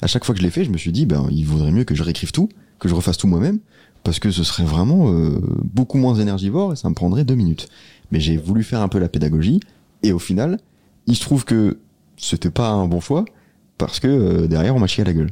À 0.00 0.06
chaque 0.06 0.24
fois 0.24 0.34
que 0.34 0.40
je 0.40 0.44
l'ai 0.44 0.50
fait, 0.50 0.64
je 0.64 0.70
me 0.70 0.78
suis 0.78 0.92
dit 0.92 1.06
ben 1.06 1.26
il 1.30 1.44
vaudrait 1.44 1.72
mieux 1.72 1.84
que 1.84 1.94
je 1.94 2.02
réécrive 2.02 2.32
tout, 2.32 2.48
que 2.78 2.88
je 2.88 2.94
refasse 2.94 3.16
tout 3.16 3.26
moi-même, 3.26 3.58
parce 4.04 4.18
que 4.18 4.30
ce 4.30 4.44
serait 4.44 4.64
vraiment 4.64 5.12
euh, 5.12 5.40
beaucoup 5.64 5.98
moins 5.98 6.14
énergivore 6.14 6.72
et 6.72 6.76
ça 6.76 6.88
me 6.88 6.94
prendrait 6.94 7.24
deux 7.24 7.34
minutes. 7.34 7.68
Mais 8.12 8.20
j'ai 8.20 8.36
voulu 8.36 8.62
faire 8.62 8.80
un 8.80 8.88
peu 8.88 8.98
la 8.98 9.08
pédagogie 9.08 9.60
et 10.02 10.12
au 10.12 10.18
final, 10.18 10.58
il 11.06 11.16
se 11.16 11.20
trouve 11.20 11.44
que 11.44 11.78
c'était 12.16 12.50
pas 12.50 12.70
un 12.70 12.86
bon 12.86 13.00
choix 13.00 13.24
parce 13.76 14.00
que 14.00 14.08
euh, 14.08 14.46
derrière 14.46 14.74
on 14.76 14.80
m'a 14.80 14.86
chié 14.86 15.02
à 15.02 15.06
la 15.06 15.12
gueule. 15.12 15.30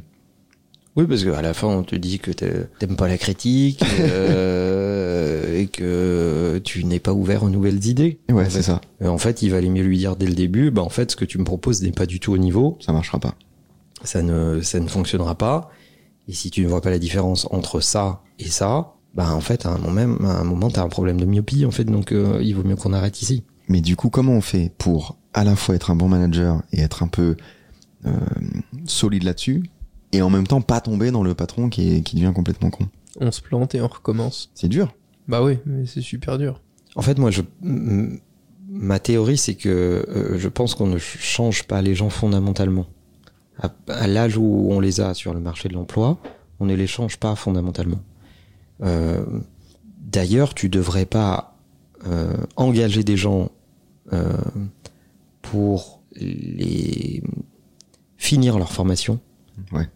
Oui, 0.97 1.05
parce 1.07 1.23
qu'à 1.23 1.41
la 1.43 1.53
fin, 1.53 1.67
on 1.67 1.83
te 1.83 1.95
dit 1.95 2.17
que 2.19 2.31
t'a- 2.31 2.63
t'aimes 2.79 2.95
pas 2.95 3.07
la 3.07 3.17
critique 3.19 3.83
euh, 3.99 5.57
et 5.59 5.67
que 5.67 6.59
tu 6.63 6.83
n'es 6.85 6.99
pas 6.99 7.13
ouvert 7.13 7.43
aux 7.43 7.49
nouvelles 7.49 7.85
idées. 7.85 8.19
Ouais, 8.29 8.45
En 8.45 8.49
c'est 8.49 8.63
ça. 8.63 8.81
En 9.03 9.17
fait, 9.17 9.41
il 9.43 9.51
valait 9.51 9.69
mieux 9.69 9.83
lui 9.83 9.97
dire 9.97 10.15
dès 10.15 10.25
le 10.25 10.33
début, 10.33 10.71
bah 10.71 10.81
en 10.81 10.89
fait, 10.89 11.11
ce 11.11 11.15
que 11.15 11.25
tu 11.25 11.37
me 11.37 11.43
proposes 11.43 11.81
n'est 11.83 11.91
pas 11.91 12.05
du 12.05 12.19
tout 12.19 12.33
au 12.33 12.37
niveau, 12.37 12.77
Ça 12.81 12.91
marchera 12.93 13.19
pas. 13.19 13.35
ça 14.03 14.21
ne, 14.21 14.61
ça 14.61 14.79
ne 14.79 14.87
fonctionnera 14.87 15.35
pas. 15.35 15.69
Et 16.27 16.33
si 16.33 16.51
tu 16.51 16.63
ne 16.63 16.67
vois 16.67 16.81
pas 16.81 16.89
la 16.89 16.99
différence 16.99 17.47
entre 17.51 17.79
ça 17.79 18.21
et 18.39 18.47
ça, 18.49 18.95
bah 19.13 19.31
en 19.33 19.39
fait, 19.41 19.65
à 19.65 19.69
un 19.69 19.77
moment, 19.77 20.17
à 20.27 20.39
un 20.39 20.43
moment, 20.43 20.69
t'as 20.69 20.83
un 20.83 20.89
problème 20.89 21.19
de 21.19 21.25
myopie, 21.25 21.65
en 21.65 21.71
fait, 21.71 21.85
donc 21.85 22.11
euh, 22.11 22.39
il 22.43 22.53
vaut 22.55 22.63
mieux 22.63 22.75
qu'on 22.75 22.91
arrête 22.93 23.21
ici. 23.21 23.43
Mais 23.69 23.81
du 23.81 23.95
coup, 23.95 24.09
comment 24.09 24.33
on 24.33 24.41
fait 24.41 24.71
pour 24.77 25.17
à 25.33 25.43
la 25.43 25.55
fois 25.55 25.75
être 25.75 25.91
un 25.91 25.95
bon 25.95 26.07
manager 26.09 26.63
et 26.73 26.79
être 26.81 27.03
un 27.03 27.07
peu 27.07 27.35
euh, 28.05 28.11
solide 28.85 29.23
là-dessus, 29.23 29.63
et 30.11 30.21
en 30.21 30.29
même 30.29 30.47
temps 30.47 30.61
pas 30.61 30.81
tomber 30.81 31.11
dans 31.11 31.23
le 31.23 31.33
patron 31.33 31.69
qui, 31.69 31.95
est, 31.97 32.01
qui 32.01 32.15
devient 32.15 32.33
complètement 32.33 32.69
con 32.69 32.87
On 33.19 33.31
se 33.31 33.41
plante 33.41 33.75
et 33.75 33.81
on 33.81 33.87
recommence. 33.87 34.51
C'est 34.55 34.67
dur. 34.69 34.93
Bah 35.27 35.43
oui, 35.43 35.59
mais 35.65 35.85
c'est 35.85 36.01
super 36.01 36.37
dur. 36.37 36.61
En 36.95 37.01
fait, 37.01 37.17
moi, 37.19 37.31
je, 37.31 37.41
ma 38.69 38.99
théorie, 38.99 39.37
c'est 39.37 39.55
que 39.55 39.69
euh, 39.69 40.37
je 40.37 40.47
pense 40.47 40.75
qu'on 40.75 40.87
ne 40.87 40.97
ch- 40.97 41.17
change 41.19 41.63
pas 41.63 41.81
les 41.81 41.95
gens 41.95 42.09
fondamentalement. 42.09 42.85
À, 43.61 43.71
à 43.87 44.07
l'âge 44.07 44.37
où 44.37 44.67
on 44.71 44.79
les 44.79 45.01
a 45.01 45.13
sur 45.13 45.33
le 45.33 45.39
marché 45.39 45.67
de 45.69 45.73
l'emploi, 45.73 46.17
on 46.59 46.65
ne 46.65 46.73
les 46.75 46.87
change 46.87 47.17
pas 47.17 47.35
fondamentalement. 47.35 47.99
Euh, 48.83 49.23
D'ailleurs, 49.99 50.53
tu 50.53 50.69
devrais 50.69 51.05
pas 51.05 51.57
euh, 52.07 52.31
engager 52.55 53.03
des 53.03 53.17
gens 53.17 53.49
euh, 54.13 54.37
pour 55.41 56.01
les 56.15 57.21
finir 58.15 58.57
leur 58.57 58.71
formation. 58.71 59.19
Ouais. 59.71 59.87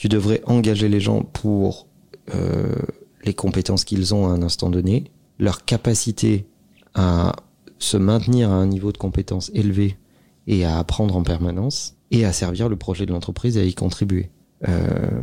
Tu 0.00 0.08
devrais 0.08 0.40
engager 0.46 0.88
les 0.88 0.98
gens 0.98 1.20
pour 1.20 1.86
euh, 2.34 2.74
les 3.22 3.34
compétences 3.34 3.84
qu'ils 3.84 4.14
ont 4.14 4.28
à 4.28 4.30
un 4.30 4.40
instant 4.40 4.70
donné, 4.70 5.04
leur 5.38 5.66
capacité 5.66 6.46
à 6.94 7.36
se 7.78 7.98
maintenir 7.98 8.50
à 8.50 8.54
un 8.54 8.66
niveau 8.66 8.92
de 8.92 8.96
compétence 8.96 9.50
élevé 9.52 9.98
et 10.46 10.64
à 10.64 10.78
apprendre 10.78 11.14
en 11.16 11.22
permanence 11.22 11.98
et 12.12 12.24
à 12.24 12.32
servir 12.32 12.70
le 12.70 12.76
projet 12.76 13.04
de 13.04 13.12
l'entreprise 13.12 13.58
et 13.58 13.60
à 13.60 13.64
y 13.64 13.74
contribuer. 13.74 14.30
Euh, 14.68 15.20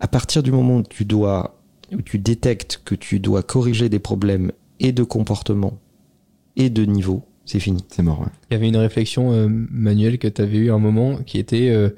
à 0.00 0.08
partir 0.08 0.42
du 0.42 0.50
moment 0.50 0.78
où 0.78 0.82
tu 0.82 1.04
dois, 1.04 1.60
où 1.92 2.02
tu 2.02 2.18
détectes 2.18 2.82
que 2.84 2.96
tu 2.96 3.20
dois 3.20 3.44
corriger 3.44 3.88
des 3.88 4.00
problèmes 4.00 4.50
et 4.80 4.90
de 4.90 5.04
comportement 5.04 5.78
et 6.56 6.70
de 6.70 6.84
niveau, 6.84 7.22
c'est 7.44 7.60
fini. 7.60 7.84
C'est 7.88 8.02
mort, 8.02 8.22
ouais. 8.22 8.32
Il 8.50 8.54
y 8.54 8.56
avait 8.56 8.68
une 8.68 8.78
réflexion 8.78 9.30
euh, 9.30 9.46
manuelle 9.48 10.18
que 10.18 10.26
tu 10.26 10.42
avais 10.42 10.56
eu 10.56 10.70
à 10.72 10.74
un 10.74 10.80
moment 10.80 11.18
qui 11.18 11.38
était 11.38 11.68
euh, 11.68 11.90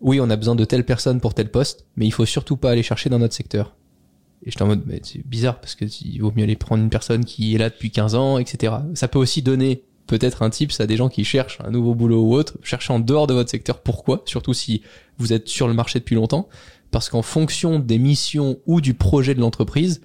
oui, 0.00 0.20
on 0.20 0.28
a 0.30 0.36
besoin 0.36 0.54
de 0.54 0.64
telle 0.64 0.84
personne 0.84 1.20
pour 1.20 1.34
tel 1.34 1.50
poste, 1.50 1.86
mais 1.96 2.06
il 2.06 2.10
faut 2.12 2.26
surtout 2.26 2.56
pas 2.56 2.70
aller 2.70 2.82
chercher 2.82 3.08
dans 3.10 3.18
notre 3.18 3.34
secteur. 3.34 3.74
Et 4.44 4.50
j'étais 4.50 4.62
en 4.62 4.66
mode 4.66 4.82
mais 4.86 5.00
c'est 5.02 5.26
bizarre 5.26 5.58
parce 5.60 5.74
que 5.74 5.84
il 6.04 6.18
vaut 6.20 6.32
mieux 6.36 6.42
aller 6.44 6.56
prendre 6.56 6.82
une 6.82 6.90
personne 6.90 7.24
qui 7.24 7.54
est 7.54 7.58
là 7.58 7.70
depuis 7.70 7.90
15 7.90 8.14
ans, 8.14 8.38
etc. 8.38 8.74
Ça 8.94 9.08
peut 9.08 9.18
aussi 9.18 9.42
donner 9.42 9.82
peut-être 10.06 10.42
un 10.42 10.50
tips 10.50 10.78
à 10.80 10.86
des 10.86 10.96
gens 10.96 11.08
qui 11.08 11.24
cherchent 11.24 11.58
un 11.64 11.70
nouveau 11.70 11.94
boulot 11.94 12.22
ou 12.22 12.34
autre, 12.34 12.58
chercher 12.62 12.92
en 12.92 13.00
dehors 13.00 13.26
de 13.26 13.34
votre 13.34 13.50
secteur. 13.50 13.80
Pourquoi 13.80 14.22
Surtout 14.26 14.54
si 14.54 14.82
vous 15.18 15.32
êtes 15.32 15.48
sur 15.48 15.66
le 15.66 15.74
marché 15.74 15.98
depuis 15.98 16.14
longtemps, 16.14 16.48
parce 16.92 17.08
qu'en 17.08 17.22
fonction 17.22 17.78
des 17.80 17.98
missions 17.98 18.58
ou 18.66 18.80
du 18.80 18.94
projet 18.94 19.34
de 19.34 19.40
l'entreprise, 19.40 20.02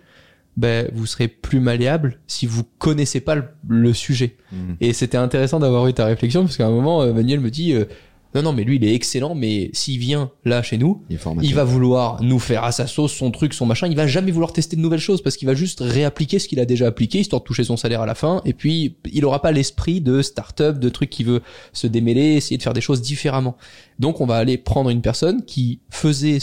ben 0.58 0.89
vous 0.94 1.06
serez 1.06 1.28
plus 1.28 1.60
malléable 1.60 2.20
si 2.28 2.46
vous 2.48 2.64
connaissez 2.80 3.22
pas 3.22 3.36
le- 3.36 3.46
le 3.68 3.94
sujet. 3.94 4.38
Et 4.82 4.92
c'était 4.94 5.18
intéressant 5.18 5.60
d'avoir 5.60 5.88
eu 5.88 5.94
ta 5.94 6.06
réflexion 6.06 6.44
parce 6.44 6.58
qu'à 6.58 6.66
un 6.68 6.72
moment, 6.72 7.04
euh, 7.04 7.14
Manuel 7.14 7.39
me 7.39 7.50
dit 7.52 7.74
euh, 7.74 7.86
non 8.34 8.41
non 8.41 8.53
mais 8.53 8.63
lui 8.63 8.77
il 8.77 8.84
est 8.86 8.93
excellent, 8.93 9.36
mais 9.36 9.69
s'il 9.73 9.99
vient 9.99 10.32
là 10.45 10.63
chez 10.63 10.77
nous, 10.77 11.03
Il 11.43 11.53
va 11.55 11.63
vouloir 11.63 12.21
nous 12.23 12.39
faire 12.39 12.63
à 12.63 12.71
sa 12.71 12.88
sauce 12.88 13.13
son 13.13 13.32
truc, 13.32 13.53
son 13.53 13.65
machin. 13.65 13.88
Il 13.88 13.95
va 13.95 14.07
jamais 14.07 14.32
vouloir 14.32 14.53
tester 14.53 14.75
de 14.75 14.82
nouvelles 14.82 14.99
choses 14.99 15.21
parce 15.21 15.38
qu'il 15.38 15.47
va 15.47 15.55
juste 15.55 15.79
réappliquer 15.82 16.39
ce 16.39 16.47
qu'il 16.47 16.59
a 16.59 16.65
déjà 16.65 16.88
appliqué 16.88 17.19
histoire 17.19 17.41
de 17.41 17.45
toucher 17.45 17.63
son 17.63 17.77
salaire 17.77 18.01
à 18.01 18.05
la 18.05 18.15
fin. 18.15 18.41
Et 18.45 18.53
puis 18.53 18.95
il 19.11 19.25
aura 19.25 19.41
pas 19.41 19.51
l'esprit 19.51 20.01
de 20.01 20.21
start-up, 20.21 20.79
de 20.79 20.89
truc 20.89 21.09
qui 21.09 21.23
veut 21.23 21.41
se 21.73 21.88
démêler, 21.88 22.34
essayer 22.36 22.57
de 22.57 22.63
faire 22.63 22.73
des 22.73 22.82
choses 22.82 23.01
différemment. 23.01 23.57
Donc 23.99 24.21
on 24.21 24.25
va 24.25 24.38
aller 24.38 24.57
prendre 24.57 24.89
une 24.89 25.01
personne 25.01 25.43
qui 25.45 25.79
faisait, 25.89 26.39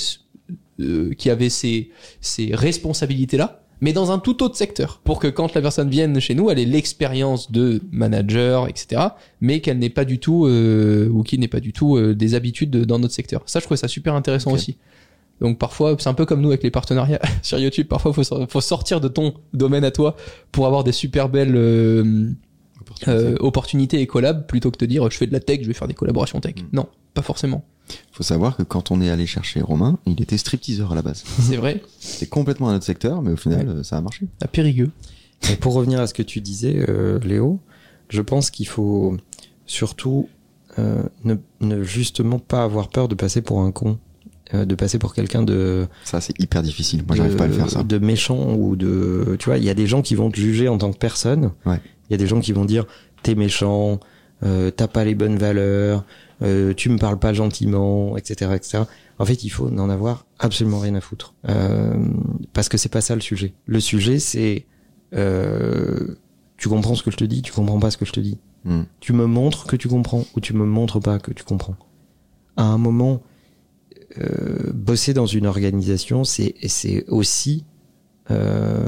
euh, 0.80 1.14
qui 1.14 1.30
avait 1.30 1.48
ces 1.50 1.90
ces 2.20 2.54
responsabilités 2.54 3.36
là 3.36 3.62
mais 3.80 3.92
dans 3.92 4.10
un 4.10 4.18
tout 4.18 4.42
autre 4.42 4.56
secteur, 4.56 5.00
pour 5.04 5.18
que 5.20 5.28
quand 5.28 5.54
la 5.54 5.60
personne 5.62 5.88
vienne 5.88 6.18
chez 6.20 6.34
nous, 6.34 6.50
elle 6.50 6.58
ait 6.58 6.64
l'expérience 6.64 7.50
de 7.52 7.80
manager, 7.92 8.68
etc., 8.68 9.02
mais 9.40 9.60
qu'elle 9.60 9.78
n'ait 9.78 9.90
pas 9.90 10.04
du 10.04 10.18
tout, 10.18 10.46
euh, 10.46 11.08
ou 11.10 11.22
qu'il 11.22 11.40
n'ait 11.40 11.48
pas 11.48 11.60
du 11.60 11.72
tout 11.72 11.96
euh, 11.96 12.14
des 12.14 12.34
habitudes 12.34 12.70
de- 12.70 12.84
dans 12.84 12.98
notre 12.98 13.14
secteur. 13.14 13.42
Ça, 13.46 13.60
je 13.60 13.64
trouve 13.66 13.76
ça 13.76 13.88
super 13.88 14.14
intéressant 14.14 14.50
aussi. 14.52 14.76
Donc 15.40 15.58
parfois, 15.58 15.94
c'est 15.98 16.08
un 16.08 16.14
peu 16.14 16.26
comme 16.26 16.40
nous 16.40 16.48
avec 16.48 16.64
les 16.64 16.70
partenariats 16.72 17.20
sur 17.42 17.58
YouTube. 17.60 17.86
Parfois, 17.86 18.12
faut, 18.12 18.24
faut 18.48 18.60
sortir 18.60 19.00
de 19.00 19.06
ton 19.06 19.34
domaine 19.52 19.84
à 19.84 19.92
toi 19.92 20.16
pour 20.50 20.66
avoir 20.66 20.82
des 20.82 20.90
super 20.92 21.28
belles 21.28 21.54
euh, 21.54 22.30
euh, 23.06 23.36
opportunités 23.38 24.00
et 24.00 24.06
collabs, 24.08 24.46
plutôt 24.48 24.70
que 24.72 24.78
de 24.78 24.86
dire 24.86 25.08
je 25.10 25.16
fais 25.16 25.26
de 25.28 25.32
la 25.32 25.40
tech, 25.40 25.60
je 25.62 25.68
vais 25.68 25.74
faire 25.74 25.86
des 25.86 25.94
collaborations 25.94 26.40
tech. 26.40 26.54
Mm. 26.56 26.66
Non, 26.76 26.86
pas 27.14 27.22
forcément. 27.22 27.64
Faut 28.12 28.22
savoir 28.22 28.56
que 28.56 28.62
quand 28.62 28.90
on 28.90 29.00
est 29.00 29.10
allé 29.10 29.26
chercher 29.26 29.60
Romain, 29.60 29.98
il 30.06 30.20
était 30.20 30.38
stripteaseur 30.38 30.92
à 30.92 30.94
la 30.94 31.02
base. 31.02 31.24
C'est 31.40 31.56
vrai. 31.56 31.82
C'est 32.00 32.28
complètement 32.28 32.68
un 32.68 32.76
autre 32.76 32.84
secteur, 32.84 33.22
mais 33.22 33.32
au 33.32 33.36
final, 33.36 33.84
ça 33.84 33.96
a 33.96 34.00
marché. 34.00 34.26
À 34.40 34.48
Périgueux. 34.48 34.90
Et 35.50 35.56
pour 35.56 35.74
revenir 35.74 36.00
à 36.00 36.06
ce 36.06 36.14
que 36.14 36.22
tu 36.22 36.40
disais, 36.40 36.84
euh, 36.88 37.20
Léo, 37.20 37.60
je 38.08 38.22
pense 38.22 38.50
qu'il 38.50 38.66
faut 38.66 39.16
surtout 39.66 40.28
euh, 40.78 41.02
ne, 41.24 41.34
ne 41.60 41.82
justement 41.82 42.38
pas 42.38 42.64
avoir 42.64 42.88
peur 42.88 43.08
de 43.08 43.14
passer 43.14 43.40
pour 43.40 43.60
un 43.60 43.70
con, 43.70 43.98
euh, 44.54 44.64
de 44.64 44.74
passer 44.74 44.98
pour 44.98 45.14
quelqu'un 45.14 45.42
de, 45.42 45.86
Ça, 46.04 46.20
c'est 46.20 46.38
hyper 46.40 46.62
difficile. 46.62 47.04
Moi, 47.06 47.16
j'arrive 47.16 47.36
pas 47.36 47.44
à 47.44 47.48
le 47.48 47.52
faire, 47.52 47.70
ça. 47.70 47.82
de 47.82 47.98
méchant 47.98 48.54
ou 48.54 48.76
de, 48.76 49.36
tu 49.38 49.46
vois, 49.46 49.58
il 49.58 49.64
y 49.64 49.70
a 49.70 49.74
des 49.74 49.86
gens 49.86 50.02
qui 50.02 50.14
vont 50.14 50.30
te 50.30 50.36
juger 50.36 50.68
en 50.68 50.78
tant 50.78 50.90
que 50.92 50.98
personne. 50.98 51.52
Ouais. 51.66 51.80
Il 52.08 52.12
y 52.12 52.14
a 52.14 52.16
des 52.16 52.26
gens 52.26 52.40
qui 52.40 52.52
vont 52.52 52.64
dire 52.64 52.86
t'es 53.22 53.34
méchant, 53.34 54.00
euh, 54.44 54.70
t'as 54.70 54.88
pas 54.88 55.04
les 55.04 55.14
bonnes 55.14 55.36
valeurs, 55.36 56.04
euh, 56.42 56.74
tu 56.74 56.88
me 56.88 56.98
parles 56.98 57.18
pas 57.18 57.32
gentiment, 57.32 58.16
etc., 58.16 58.52
etc. 58.54 58.84
En 59.18 59.24
fait, 59.24 59.44
il 59.44 59.50
faut 59.50 59.70
n'en 59.70 59.90
avoir 59.90 60.26
absolument 60.38 60.78
rien 60.78 60.94
à 60.94 61.00
foutre, 61.00 61.34
euh, 61.48 61.96
parce 62.52 62.68
que 62.68 62.78
c'est 62.78 62.88
pas 62.88 63.00
ça 63.00 63.14
le 63.14 63.20
sujet. 63.20 63.54
Le 63.66 63.80
sujet, 63.80 64.18
c'est 64.18 64.66
euh, 65.14 66.16
tu 66.56 66.68
comprends 66.68 66.94
ce 66.94 67.02
que 67.02 67.10
je 67.10 67.16
te 67.16 67.24
dis, 67.24 67.42
tu 67.42 67.52
comprends 67.52 67.78
pas 67.78 67.90
ce 67.90 67.96
que 67.96 68.04
je 68.04 68.12
te 68.12 68.20
dis. 68.20 68.38
Hmm. 68.64 68.82
Tu 69.00 69.12
me 69.12 69.26
montres 69.26 69.66
que 69.66 69.76
tu 69.76 69.88
comprends 69.88 70.24
ou 70.34 70.40
tu 70.40 70.52
me 70.54 70.64
montres 70.64 71.00
pas 71.00 71.18
que 71.18 71.32
tu 71.32 71.44
comprends. 71.44 71.76
À 72.56 72.64
un 72.64 72.78
moment, 72.78 73.22
euh, 74.18 74.72
bosser 74.72 75.14
dans 75.14 75.26
une 75.26 75.46
organisation, 75.46 76.24
c'est 76.24 76.54
c'est 76.66 77.08
aussi 77.08 77.64
euh, 78.30 78.84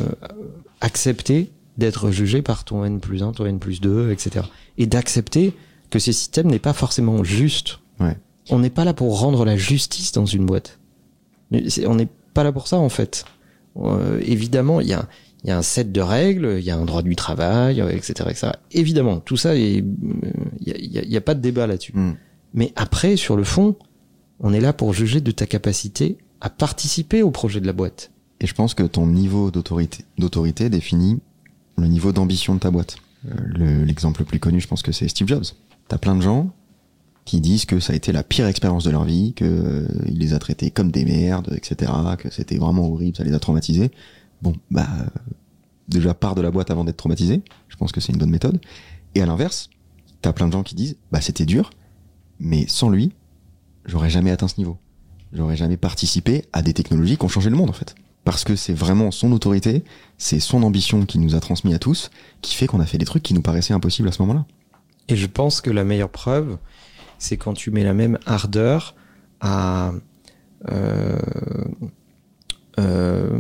accepter 0.81 1.53
d'être 1.79 2.11
jugé 2.11 2.43
par 2.43 2.65
ton 2.65 2.85
N 2.85 3.01
plus 3.01 3.23
1, 3.23 3.33
ton 3.33 3.47
N 3.47 3.59
plus 3.59 3.81
2, 3.81 4.11
etc. 4.11 4.47
Et 4.77 4.87
d'accepter 4.87 5.55
que 5.91 5.99
ce 5.99 6.13
système 6.13 6.49
n'est 6.49 6.59
pas 6.59 6.73
forcément 6.73 7.23
juste. 7.25 7.79
Ouais. 7.99 8.17
On 8.51 8.59
n'est 8.61 8.71
pas 8.71 8.85
là 8.85 8.95
pour 8.95 9.21
rendre 9.21 9.45
la 9.45 9.57
justice 9.57 10.13
dans 10.13 10.27
une 10.27 10.47
boîte. 10.47 10.79
On 11.87 11.95
n'est 11.95 12.09
pas 12.35 12.45
là 12.45 12.53
pour 12.53 12.69
ça, 12.69 12.79
en 12.79 12.89
fait. 12.89 13.25
Euh, 13.77 14.21
évidemment, 14.25 14.81
il 14.81 14.89
y 14.89 14.93
a, 14.93 15.09
il 15.45 15.49
y 15.49 15.51
a 15.53 15.59
un 15.59 15.63
set 15.63 15.91
de 15.93 16.01
règles, 16.01 16.57
il 16.59 16.65
y 16.65 16.71
a 16.71 16.77
un 16.77 16.85
droit 16.85 17.03
du 17.03 17.17
travail, 17.17 17.81
euh, 17.81 17.91
etc., 17.91 18.13
etc. 18.29 18.53
Évidemment, 18.73 19.21
tout 19.21 19.37
ça, 19.37 19.51
euh, 19.51 19.57
il 19.59 19.85
y 20.61 20.73
a, 20.73 20.77
il 20.79 20.93
y 20.93 20.99
a- 20.99 21.03
il 21.03 21.11
y 21.11 21.17
a 21.17 21.21
pas 21.21 21.35
de 21.35 21.41
débat 21.41 21.67
là-dessus. 21.67 21.93
Hmm. 21.95 22.13
Mais 22.55 22.73
après, 22.77 23.17
sur 23.17 23.37
le 23.37 23.45
fond, 23.45 23.77
on 24.41 24.53
est 24.53 24.61
là 24.61 24.73
pour 24.73 24.93
juger 24.93 25.21
de 25.21 25.31
ta 25.31 25.47
capacité 25.47 26.19
à 26.41 26.51
participer 26.51 27.23
au 27.23 27.31
projet 27.31 27.61
de 27.61 27.67
la 27.67 27.73
boîte. 27.73 28.11
Et 28.41 28.47
je 28.47 28.55
pense 28.55 28.75
que 28.75 28.83
ton 28.83 29.07
niveau 29.07 29.51
d'autorité, 29.51 30.69
définit 30.71 31.21
le 31.77 31.87
niveau 31.87 32.13
d'ambition 32.13 32.55
de 32.55 32.61
ta 32.61 32.71
boîte. 32.71 32.97
Euh, 33.29 33.35
le- 33.45 33.85
L'exemple 33.85 34.21
le 34.23 34.27
plus 34.27 34.39
connu, 34.41 34.61
je 34.61 34.67
pense 34.69 34.83
que 34.83 34.93
c'est 34.93 35.09
Steve 35.09 35.29
Jobs. 35.29 35.45
T'as 35.91 35.99
plein 35.99 36.15
de 36.15 36.21
gens 36.21 36.53
qui 37.25 37.41
disent 37.41 37.65
que 37.65 37.81
ça 37.81 37.93
a 37.93 37.97
été 37.97 38.13
la 38.13 38.23
pire 38.23 38.47
expérience 38.47 38.85
de 38.85 38.93
leur 38.93 39.03
vie, 39.03 39.35
que 39.35 39.45
euh, 39.45 39.89
il 40.07 40.21
les 40.21 40.35
a 40.35 40.39
traités 40.39 40.71
comme 40.71 40.93
des 40.93 41.05
merdes, 41.05 41.53
etc., 41.53 41.91
que 42.17 42.31
c'était 42.31 42.59
vraiment 42.59 42.89
horrible, 42.89 43.17
ça 43.17 43.25
les 43.25 43.35
a 43.35 43.41
traumatisés. 43.41 43.91
Bon, 44.41 44.55
bah 44.71 44.87
euh, 45.01 45.07
déjà 45.89 46.15
part 46.15 46.37
de 46.37 46.43
la 46.43 46.53
boîte 46.53 46.71
avant 46.71 46.85
d'être 46.85 46.97
traumatisé. 46.97 47.43
Je 47.67 47.75
pense 47.75 47.91
que 47.91 48.01
c'est 48.01 48.13
une 48.13 48.21
bonne 48.21 48.31
méthode. 48.31 48.61
Et 49.17 49.21
à 49.21 49.27
l'inverse, 49.27 49.69
t'as 50.23 50.33
plein 50.33 50.47
de 50.47 50.53
gens 50.53 50.63
qui 50.63 50.77
disent, 50.77 50.97
bah 51.11 51.21
c'était 51.21 51.45
dur, 51.45 51.71
mais 52.39 52.67
sans 52.69 52.89
lui, 52.89 53.13
j'aurais 53.85 54.11
jamais 54.11 54.31
atteint 54.31 54.47
ce 54.47 54.59
niveau. 54.59 54.79
J'aurais 55.33 55.57
jamais 55.57 55.77
participé 55.77 56.45
à 56.53 56.63
des 56.63 56.73
technologies 56.73 57.17
qui 57.17 57.25
ont 57.25 57.29
changé 57.29 57.51
le 57.51 57.57
monde 57.57 57.71
en 57.71 57.73
fait. 57.73 57.97
Parce 58.23 58.45
que 58.45 58.55
c'est 58.55 58.75
vraiment 58.75 59.11
son 59.11 59.33
autorité, 59.33 59.83
c'est 60.19 60.39
son 60.39 60.63
ambition 60.63 61.05
qui 61.05 61.19
nous 61.19 61.35
a 61.35 61.41
transmis 61.41 61.75
à 61.75 61.81
tous, 61.81 62.13
qui 62.43 62.55
fait 62.55 62.69
qu'on 62.69 62.79
a 62.79 62.87
fait 62.87 62.99
des 62.99 63.07
trucs 63.07 63.25
qui 63.25 63.35
nous 63.35 63.43
paraissaient 63.43 63.75
impossibles 63.75 64.07
à 64.07 64.13
ce 64.13 64.23
moment-là. 64.23 64.47
Et 65.11 65.17
je 65.17 65.27
pense 65.27 65.61
que 65.61 65.71
la 65.71 65.85
meilleure 65.85 66.09
preuve, 66.11 66.57
c'est 67.19 67.37
quand 67.37 67.55
tu 67.55 67.71
mets 67.71 67.85
la 67.85 67.95
même 67.95 68.19
ardeur 68.27 68.95
à, 69.41 69.93
euh, 70.71 71.19
euh, 72.79 73.39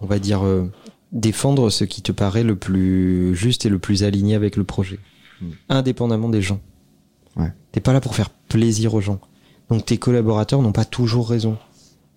on 0.00 0.06
va 0.06 0.18
dire, 0.18 0.44
euh, 0.44 0.70
défendre 1.12 1.70
ce 1.70 1.84
qui 1.84 2.02
te 2.02 2.12
paraît 2.12 2.42
le 2.42 2.56
plus 2.56 3.34
juste 3.36 3.66
et 3.66 3.68
le 3.68 3.78
plus 3.78 4.02
aligné 4.02 4.34
avec 4.34 4.56
le 4.56 4.64
projet, 4.64 4.98
Mm. 5.40 5.46
indépendamment 5.68 6.28
des 6.30 6.40
gens. 6.42 6.60
Ouais. 7.36 7.52
T'es 7.72 7.80
pas 7.80 7.92
là 7.92 8.00
pour 8.00 8.14
faire 8.14 8.30
plaisir 8.30 8.94
aux 8.94 9.00
gens. 9.02 9.20
Donc 9.68 9.84
tes 9.84 9.98
collaborateurs 9.98 10.62
n'ont 10.62 10.72
pas 10.72 10.84
toujours 10.86 11.28
raison. 11.28 11.58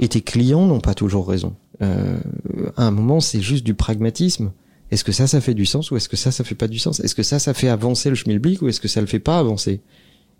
Et 0.01 0.07
tes 0.07 0.21
clients 0.21 0.65
n'ont 0.65 0.79
pas 0.79 0.93
toujours 0.93 1.27
raison. 1.27 1.55
À 1.81 2.83
un 2.83 2.91
moment, 2.91 3.19
c'est 3.19 3.41
juste 3.41 3.65
du 3.65 3.73
pragmatisme. 3.73 4.51
Est-ce 4.91 5.03
que 5.03 5.11
ça, 5.11 5.27
ça 5.27 5.41
fait 5.41 5.53
du 5.53 5.65
sens 5.65 5.91
ou 5.91 5.97
est-ce 5.97 6.09
que 6.09 6.17
ça, 6.17 6.31
ça 6.31 6.43
fait 6.43 6.55
pas 6.55 6.67
du 6.67 6.79
sens? 6.79 6.99
Est-ce 6.99 7.15
que 7.15 7.23
ça, 7.23 7.39
ça 7.39 7.53
fait 7.53 7.67
avancer 7.67 8.09
le 8.09 8.15
schmilblick 8.15 8.61
ou 8.61 8.69
est-ce 8.69 8.79
que 8.79 8.87
ça 8.87 9.01
le 9.01 9.07
fait 9.07 9.19
pas 9.19 9.37
avancer? 9.37 9.81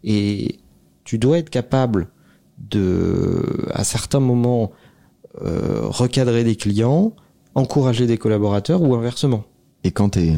Et 0.04 0.60
tu 1.04 1.18
dois 1.18 1.38
être 1.38 1.50
capable 1.50 2.10
de, 2.70 3.68
à 3.72 3.84
certains 3.84 4.20
moments, 4.20 4.72
euh, 5.44 5.82
recadrer 5.84 6.44
des 6.44 6.56
clients, 6.56 7.14
encourager 7.56 8.08
des 8.08 8.18
collaborateurs 8.18 8.82
ou 8.82 8.96
inversement. 8.96 9.44
Et 9.84 9.92
quand 9.92 10.10
t'es 10.10 10.34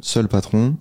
seul 0.00 0.28
patron 0.28 0.76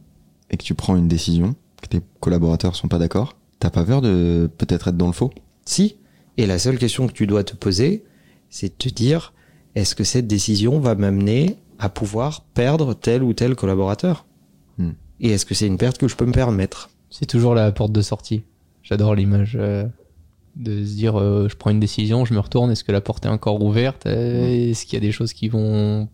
et 0.50 0.58
que 0.58 0.64
tu 0.64 0.74
prends 0.74 0.96
une 0.96 1.08
décision, 1.08 1.56
que 1.82 1.88
tes 1.88 2.02
collaborateurs 2.20 2.76
sont 2.76 2.88
pas 2.88 3.00
d'accord, 3.00 3.36
t'as 3.60 3.70
pas 3.70 3.86
peur 3.86 4.02
de 4.02 4.50
peut-être 4.58 4.88
être 4.88 4.98
dans 4.98 5.08
le 5.08 5.14
faux? 5.14 5.32
Si. 5.66 5.98
Et 6.38 6.46
la 6.48 6.60
seule 6.60 6.78
question 6.78 7.08
que 7.08 7.14
tu 7.14 7.28
dois 7.28 7.44
te 7.44 7.56
poser, 7.56 8.04
c'est 8.50 8.70
de 8.70 8.90
te 8.90 8.90
dire, 8.90 9.34
est-ce 9.76 9.96
que 9.96 10.04
cette 10.04 10.28
décision 10.28 10.80
va 10.80 10.96
m'amener 10.96 11.58
à 11.82 11.90
pouvoir 11.90 12.44
perdre 12.54 12.94
tel 12.94 13.24
ou 13.24 13.34
tel 13.34 13.56
collaborateur 13.56 14.26
Hmm. 14.78 14.92
Et 15.20 15.32
est-ce 15.32 15.46
que 15.46 15.54
c'est 15.54 15.68
une 15.68 15.78
perte 15.78 15.98
que 15.98 16.08
je 16.08 16.16
peux 16.16 16.26
me 16.26 16.32
permettre? 16.32 16.90
C'est 17.10 17.26
toujours 17.26 17.54
la 17.56 17.70
porte 17.74 17.92
de 17.92 18.02
sortie. 18.02 18.44
J'adore 18.84 19.16
l'image 19.16 19.58
euh, 19.60 19.86
de 20.56 20.72
se 20.86 20.94
dire 20.94 21.20
euh, 21.20 21.50
je 21.50 21.56
prends 21.58 21.72
une 21.72 21.82
décision, 21.82 22.24
je 22.24 22.34
me 22.34 22.40
retourne, 22.40 22.72
est-ce 22.72 22.86
que 22.86 22.94
la 22.94 23.02
porte 23.02 23.26
est 23.26 23.30
encore 23.30 23.62
ouverte? 23.62 24.06
Euh, 24.06 24.70
Est-ce 24.70 24.86
qu'il 24.86 24.94
y 24.94 24.98
a 24.98 25.02
des 25.02 25.12
choses 25.12 25.34
qui 25.34 25.50
vont 25.50 26.08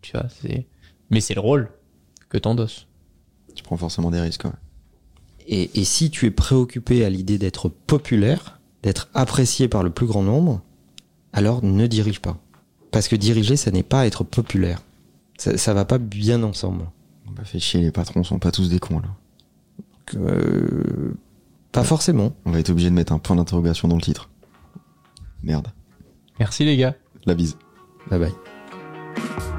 tu 0.00 0.12
vois, 0.12 0.26
c'est 0.40 0.66
mais 1.10 1.20
c'est 1.20 1.34
le 1.34 1.40
rôle 1.40 1.70
que 2.28 2.38
t'endosses. 2.38 2.86
Tu 3.56 3.64
prends 3.64 3.76
forcément 3.76 4.10
des 4.12 4.20
risques. 4.20 4.44
Ouais. 4.44 4.50
et, 5.48 5.70
et 5.80 5.84
si 5.84 6.10
tu 6.10 6.26
es 6.26 6.30
préoccupé 6.30 7.04
à 7.04 7.10
l'idée 7.10 7.38
d'être 7.38 7.68
populaire, 7.68 8.60
d'être 8.84 9.08
apprécié 9.12 9.66
par 9.66 9.82
le 9.82 9.90
plus 9.90 10.06
grand 10.06 10.22
nombre, 10.22 10.62
alors 11.32 11.64
ne 11.64 11.86
dirige 11.88 12.20
pas. 12.20 12.38
Parce 12.92 13.08
que 13.08 13.16
diriger, 13.16 13.56
ça 13.56 13.72
n'est 13.72 13.82
pas 13.82 14.06
être 14.06 14.22
populaire. 14.24 14.80
Ça, 15.38 15.56
ça 15.56 15.74
va 15.74 15.84
pas 15.84 15.98
bien 15.98 16.42
ensemble. 16.42 16.86
On 17.28 17.32
va 17.32 17.44
fait 17.44 17.58
chier, 17.58 17.80
les 17.80 17.90
patrons 17.90 18.22
sont 18.22 18.38
pas 18.38 18.50
tous 18.50 18.68
des 18.68 18.78
cons 18.78 19.00
là. 19.00 19.08
Donc, 19.78 20.22
euh, 20.22 21.14
pas 21.72 21.84
forcément. 21.84 22.32
On 22.44 22.52
va 22.52 22.60
être 22.60 22.70
obligé 22.70 22.90
de 22.90 22.94
mettre 22.94 23.12
un 23.12 23.18
point 23.18 23.36
d'interrogation 23.36 23.88
dans 23.88 23.96
le 23.96 24.02
titre. 24.02 24.30
Merde. 25.42 25.68
Merci 26.38 26.64
les 26.64 26.76
gars. 26.76 26.94
La 27.26 27.34
bise. 27.34 27.56
Bye 28.10 28.20
bye. 28.20 29.53